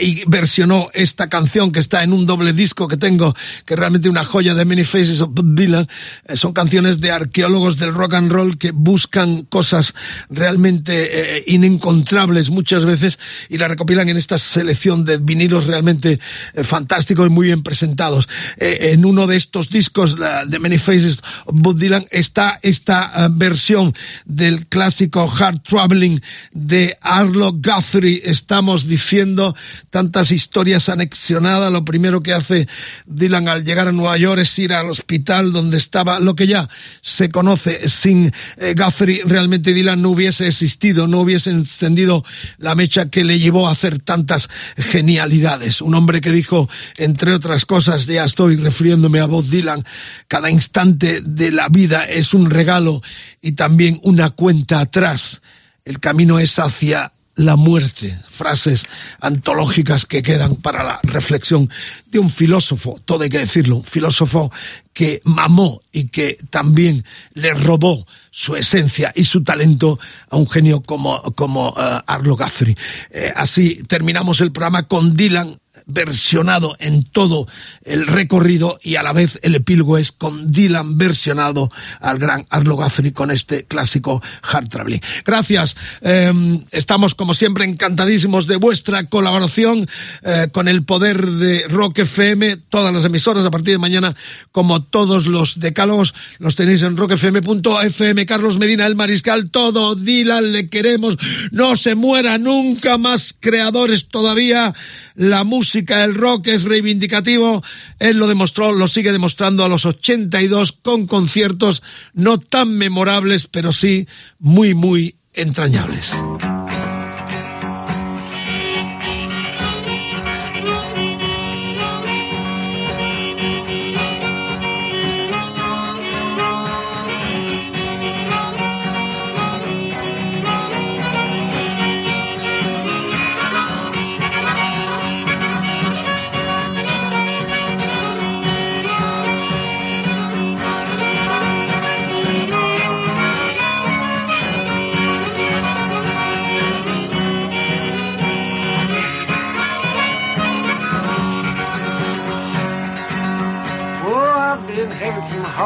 y 0.00 0.24
versionó 0.26 0.88
esta 0.92 1.28
canción 1.28 1.70
que 1.72 1.80
está 1.80 2.02
en 2.02 2.12
un 2.12 2.26
doble 2.26 2.52
disco 2.52 2.88
que 2.88 2.96
tengo, 2.96 3.34
que 3.64 3.74
es 3.74 3.80
realmente 3.80 4.08
una 4.08 4.24
joya 4.24 4.54
de 4.54 4.64
Many 4.64 4.84
Faces 4.84 5.20
of 5.20 5.30
Dylan. 5.34 5.86
son 6.34 6.52
canciones 6.52 7.00
de 7.00 7.10
arqueólogos 7.10 7.78
del 7.78 7.94
rock 7.94 8.14
and 8.14 8.32
roll 8.32 8.58
que 8.58 8.72
buscan 8.72 9.45
cosas 9.48 9.94
realmente 10.30 11.38
eh, 11.38 11.44
inencontrables 11.46 12.50
muchas 12.50 12.84
veces 12.84 13.18
y 13.48 13.58
la 13.58 13.68
recopilan 13.68 14.08
en 14.08 14.16
esta 14.16 14.38
selección 14.38 15.04
de 15.04 15.18
vinilos 15.18 15.66
realmente 15.66 16.20
eh, 16.54 16.64
fantásticos 16.64 17.26
y 17.26 17.30
muy 17.30 17.46
bien 17.46 17.62
presentados. 17.62 18.28
Eh, 18.58 18.90
en 18.92 19.04
uno 19.04 19.26
de 19.26 19.36
estos 19.36 19.68
discos 19.68 20.16
de 20.16 20.58
Many 20.58 20.78
Faces 20.78 21.18
of 21.44 21.54
Bob 21.56 21.78
Dylan 21.78 22.06
está 22.10 22.58
esta 22.62 23.28
versión 23.30 23.94
del 24.24 24.66
clásico 24.66 25.30
Hard 25.30 25.62
Traveling 25.62 26.20
de 26.52 26.98
Arlo 27.00 27.52
Guthrie. 27.52 28.22
Estamos 28.24 28.86
diciendo 28.86 29.54
tantas 29.90 30.30
historias 30.30 30.88
anexionadas. 30.88 31.72
Lo 31.72 31.84
primero 31.84 32.22
que 32.22 32.32
hace 32.32 32.68
Dylan 33.06 33.48
al 33.48 33.64
llegar 33.64 33.88
a 33.88 33.92
Nueva 33.92 34.16
York 34.16 34.40
es 34.40 34.58
ir 34.58 34.72
al 34.72 34.90
hospital 34.90 35.52
donde 35.52 35.76
estaba 35.76 36.20
lo 36.20 36.34
que 36.34 36.46
ya 36.46 36.68
se 37.00 37.30
conoce. 37.30 37.88
Sin 37.88 38.32
Guthrie 38.76 39.22
realmente 39.36 39.74
Dylan 39.74 40.00
no 40.00 40.08
hubiese 40.08 40.46
existido, 40.46 41.06
no 41.06 41.20
hubiese 41.20 41.50
encendido 41.50 42.24
la 42.56 42.74
mecha 42.74 43.10
que 43.10 43.22
le 43.22 43.38
llevó 43.38 43.68
a 43.68 43.72
hacer 43.72 43.98
tantas 43.98 44.48
genialidades. 44.78 45.82
Un 45.82 45.94
hombre 45.94 46.22
que 46.22 46.30
dijo, 46.30 46.70
entre 46.96 47.34
otras 47.34 47.66
cosas, 47.66 48.06
ya 48.06 48.24
estoy 48.24 48.56
refiriéndome 48.56 49.20
a 49.20 49.26
Bob 49.26 49.44
Dylan, 49.44 49.84
cada 50.26 50.50
instante 50.50 51.20
de 51.20 51.50
la 51.50 51.68
vida 51.68 52.04
es 52.04 52.32
un 52.32 52.48
regalo 52.48 53.02
y 53.42 53.52
también 53.52 54.00
una 54.02 54.30
cuenta 54.30 54.80
atrás. 54.80 55.42
El 55.84 56.00
camino 56.00 56.38
es 56.38 56.58
hacia 56.58 57.12
la 57.36 57.56
muerte, 57.56 58.18
frases 58.28 58.86
antológicas 59.20 60.06
que 60.06 60.22
quedan 60.22 60.56
para 60.56 60.82
la 60.82 61.00
reflexión 61.02 61.70
de 62.06 62.18
un 62.18 62.30
filósofo, 62.30 62.98
todo 63.04 63.22
hay 63.22 63.30
que 63.30 63.38
decirlo, 63.38 63.76
un 63.76 63.84
filósofo 63.84 64.50
que 64.94 65.20
mamó 65.24 65.82
y 65.92 66.08
que 66.08 66.38
también 66.48 67.04
le 67.34 67.52
robó 67.52 68.06
su 68.30 68.56
esencia 68.56 69.12
y 69.14 69.24
su 69.24 69.44
talento 69.44 69.98
a 70.30 70.36
un 70.38 70.48
genio 70.48 70.80
como, 70.80 71.22
como 71.34 71.68
uh, 71.70 72.02
Arlo 72.06 72.36
Guthrie. 72.36 72.76
Eh, 73.10 73.32
así 73.36 73.82
terminamos 73.86 74.40
el 74.40 74.52
programa 74.52 74.88
con 74.88 75.14
Dylan 75.14 75.58
versionado 75.86 76.76
en 76.78 77.04
todo 77.04 77.46
el 77.84 78.06
recorrido 78.06 78.78
y 78.82 78.96
a 78.96 79.02
la 79.02 79.12
vez 79.12 79.38
el 79.42 79.54
epílogo 79.54 79.98
es 79.98 80.12
con 80.12 80.52
Dylan 80.52 80.96
versionado 80.98 81.70
al 82.00 82.18
gran 82.18 82.46
Arlo 82.50 82.76
Guthrie 82.76 83.12
con 83.12 83.30
este 83.30 83.64
clásico 83.64 84.22
Hard 84.42 84.68
Traveling. 84.68 85.00
Gracias. 85.24 85.76
Eh, 86.00 86.32
estamos 86.70 87.14
como 87.14 87.34
siempre 87.34 87.64
encantadísimos 87.64 88.46
de 88.46 88.56
vuestra 88.56 89.06
colaboración 89.06 89.86
eh, 90.22 90.48
con 90.52 90.68
el 90.68 90.84
poder 90.84 91.24
de 91.24 91.64
Rock 91.68 92.00
FM, 92.00 92.56
todas 92.68 92.92
las 92.92 93.04
emisoras 93.04 93.44
a 93.44 93.50
partir 93.50 93.74
de 93.74 93.78
mañana 93.78 94.14
como 94.52 94.82
todos 94.82 95.26
los 95.26 95.60
decálogos 95.60 96.14
los 96.38 96.54
tenéis 96.54 96.82
en 96.82 96.96
rockfm.fm. 96.96 98.26
Carlos 98.26 98.58
Medina, 98.58 98.86
el 98.86 98.96
mariscal, 98.96 99.50
todo 99.50 99.94
Dylan, 99.94 100.52
le 100.52 100.68
queremos, 100.68 101.16
no 101.50 101.76
se 101.76 101.94
muera 101.94 102.38
nunca 102.38 102.98
más 102.98 103.34
creadores 103.38 104.08
todavía. 104.08 104.74
La 105.14 105.44
música, 105.44 105.65
el 105.74 106.14
rock 106.14 106.48
es 106.48 106.64
reivindicativo. 106.64 107.62
Él 107.98 108.18
lo 108.18 108.26
demostró, 108.26 108.72
lo 108.72 108.88
sigue 108.88 109.12
demostrando 109.12 109.64
a 109.64 109.68
los 109.68 109.86
82 109.86 110.72
con 110.72 111.06
conciertos 111.06 111.82
no 112.14 112.38
tan 112.38 112.76
memorables, 112.76 113.46
pero 113.46 113.72
sí 113.72 114.06
muy, 114.38 114.74
muy 114.74 115.16
entrañables. 115.34 116.12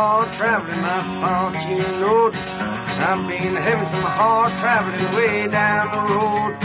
Hard 0.00 0.32
traveling, 0.32 0.80
I 0.80 1.04
thought. 1.20 1.56
I've 1.60 3.28
been 3.28 3.54
having 3.54 3.88
some 3.88 4.00
hard 4.00 4.50
traveling 4.56 5.14
way 5.14 5.46
down 5.46 5.92
the 5.92 6.14
road. 6.14 6.56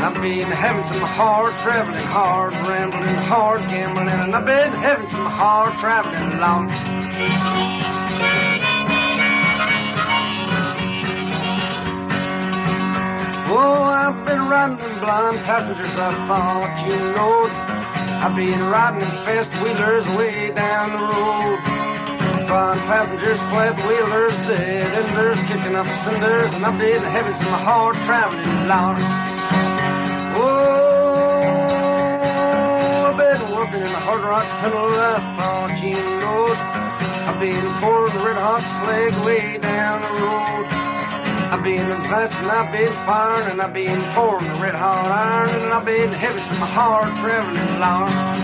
I've 0.00 0.14
been 0.14 0.48
having 0.48 0.84
some 0.88 1.04
hard 1.04 1.52
traveling, 1.60 2.06
hard 2.06 2.54
rambling, 2.66 3.16
hard 3.28 3.60
gambling, 3.68 4.08
and 4.08 4.34
I've 4.34 4.46
been 4.46 4.72
having 4.72 5.06
some 5.10 5.26
hard 5.26 5.74
traveling 5.80 6.40
long. 6.40 6.70
Oh, 13.52 13.84
I've 13.84 14.24
been 14.24 14.48
riding 14.48 14.78
in 14.80 14.98
blind 14.98 15.44
passengers, 15.44 15.92
I 15.92 16.10
thought 16.24 16.88
you 16.88 16.96
knowed. 16.96 17.52
I've 18.24 18.34
been 18.34 18.64
riding 18.72 19.02
in 19.02 19.10
fast 19.28 19.52
wheelers 19.60 20.06
way 20.16 20.52
down 20.54 20.92
the 20.96 21.04
road 21.04 21.71
on 22.52 22.78
passengers, 22.84 23.40
flat 23.48 23.76
wheelers, 23.88 24.36
dead 24.46 24.92
enders, 24.92 25.40
kicking 25.48 25.74
up 25.74 25.86
cinders, 26.04 26.52
and 26.52 26.64
I've 26.66 26.78
been 26.78 27.02
having 27.02 27.34
some 27.36 27.48
hard 27.48 27.96
traveling, 28.04 28.68
Lord. 28.68 29.00
Oh, 30.36 30.82
I've 33.08 33.16
been 33.16 33.48
working 33.56 33.80
in 33.80 33.88
the 33.88 34.02
hard 34.04 34.20
rock 34.20 34.44
tunnel, 34.60 35.00
I 35.00 35.16
thought 35.36 35.80
you 35.80 35.96
know. 35.96 36.52
I've 37.24 37.40
been 37.40 37.64
pouring 37.80 38.12
the 38.18 38.24
red 38.24 38.36
hot 38.36 38.60
slag 38.84 39.24
way 39.24 39.56
down 39.56 40.02
the 40.04 40.12
road. 40.20 40.68
I've 41.52 41.62
been 41.64 41.88
blasting, 41.88 42.50
I've 42.52 42.72
been 42.72 42.92
firing, 43.08 43.48
and 43.48 43.62
I've 43.62 43.72
been 43.72 44.02
pouring 44.12 44.52
the 44.52 44.60
red 44.60 44.74
hot 44.74 45.08
iron, 45.08 45.56
and 45.56 45.72
I've 45.72 45.84
been 45.86 46.12
having 46.12 46.44
some 46.46 46.60
hard 46.60 47.16
traveling, 47.24 47.80
Lord. 47.80 48.41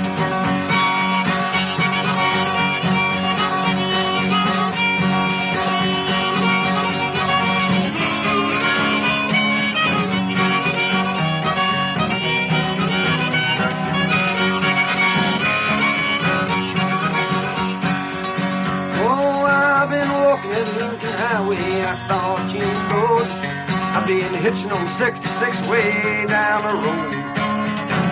hitching 24.40 24.70
on 24.70 24.86
66 24.98 25.66
way 25.66 26.24
down 26.26 26.62
the 26.62 26.74
road. 26.86 27.28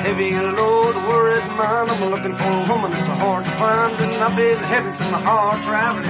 Heavy 0.03 0.33
load, 0.33 0.97
worried 1.07 1.47
mind, 1.57 1.91
I'm 1.91 2.11
looking 2.11 2.35
for 2.35 2.51
a 2.51 2.67
woman 2.69 2.91
that's 2.91 3.07
hard 3.19 3.45
to 3.45 3.51
find. 3.59 3.95
And 3.97 4.23
I've 4.23 4.37
been 4.37 4.59
heading 4.59 4.95
some 4.97 5.13
my 5.13 5.23
hard 5.23 5.63
traveling 5.63 6.07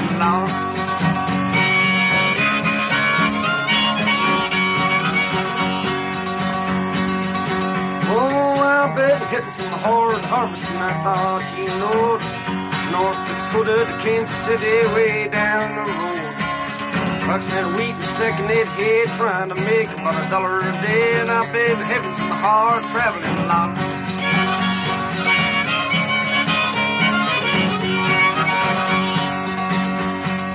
Oh, 8.09 8.60
I've 8.60 8.97
been 8.97 9.20
hitting 9.28 9.55
some 9.56 9.78
hard 9.80 10.24
harvesting, 10.24 10.76
I 10.76 11.02
thought 11.05 11.59
you 11.59 11.68
know. 11.68 12.47
North 12.93 13.20
Dakota 13.28 13.84
to 13.84 13.97
Kansas 14.02 14.47
City, 14.47 14.86
way 14.94 15.28
down 15.28 15.76
the 15.76 15.93
road. 15.93 16.15
Bucking 17.26 17.48
that 17.48 17.66
wheat 17.74 17.90
and 17.90 18.06
sticking 18.14 18.46
it 18.54 18.68
head, 18.68 19.10
trying 19.18 19.48
to 19.48 19.56
make 19.56 19.90
about 19.90 20.14
a 20.14 20.30
dollar 20.30 20.60
a 20.60 20.70
day. 20.78 21.18
And 21.18 21.28
I've 21.28 21.52
been 21.52 21.74
having 21.74 22.14
some 22.14 22.30
hard 22.30 22.84
traveling 22.94 23.26
a 23.26 23.46
lot. 23.50 23.74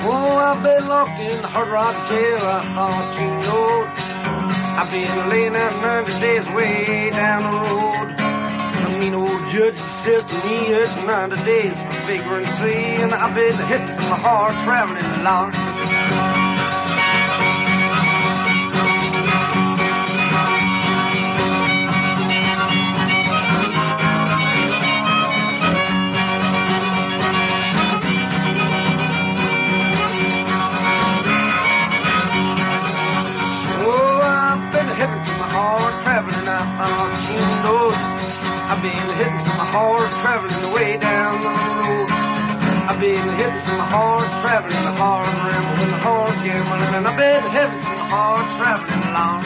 Oh, 0.07 0.38
I've 0.39 0.64
been 0.64 0.88
locked 0.88 1.19
in 1.19 1.41
the 1.41 1.48
Hard 1.49 1.68
Rock 1.68 2.07
jail, 2.07 2.39
I 2.39 2.64
thought 2.72 3.19
you 3.19 3.27
know. 3.43 3.84
I've 4.80 4.89
been 4.89 5.27
laying 5.27 5.56
out 5.57 5.76
90 6.07 6.22
days 6.22 6.48
way 6.56 7.10
down 7.10 7.52
the 7.52 7.60
road. 7.68 8.15
The 8.88 8.98
mean 8.98 9.14
old 9.14 9.52
judge 9.52 9.76
to 9.76 10.35
me 10.48 10.72
it's 10.72 10.95
90 11.03 11.35
days 11.43 11.76
for 11.76 11.99
vagrancy, 12.07 13.03
and 13.03 13.14
I've 13.14 13.35
been 13.35 13.57
hitting 13.68 13.91
some 13.91 14.07
hard 14.07 14.56
traveling 14.64 15.03
a 15.03 15.23
lot. 15.23 15.70
Been 43.02 43.36
hitting 43.36 43.60
some 43.61 43.80
hard 43.80 44.30
traveling, 44.44 44.76
hard 44.76 45.36
rambling, 45.40 45.90
hard 45.90 46.36
gambling, 46.45 46.94
and 46.94 47.07
I've 47.07 47.18
been 47.18 47.52
hitting 47.52 47.82
some 47.82 47.98
hard 47.98 48.45
traveling 48.60 49.02
along. 49.10 49.41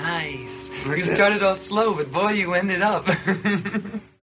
Nice. 0.00 1.06
You 1.06 1.14
started 1.14 1.42
off 1.42 1.60
slow, 1.60 1.92
but 1.92 2.10
boy, 2.10 2.30
you 2.30 2.54
ended 2.54 2.80
up. 2.80 3.06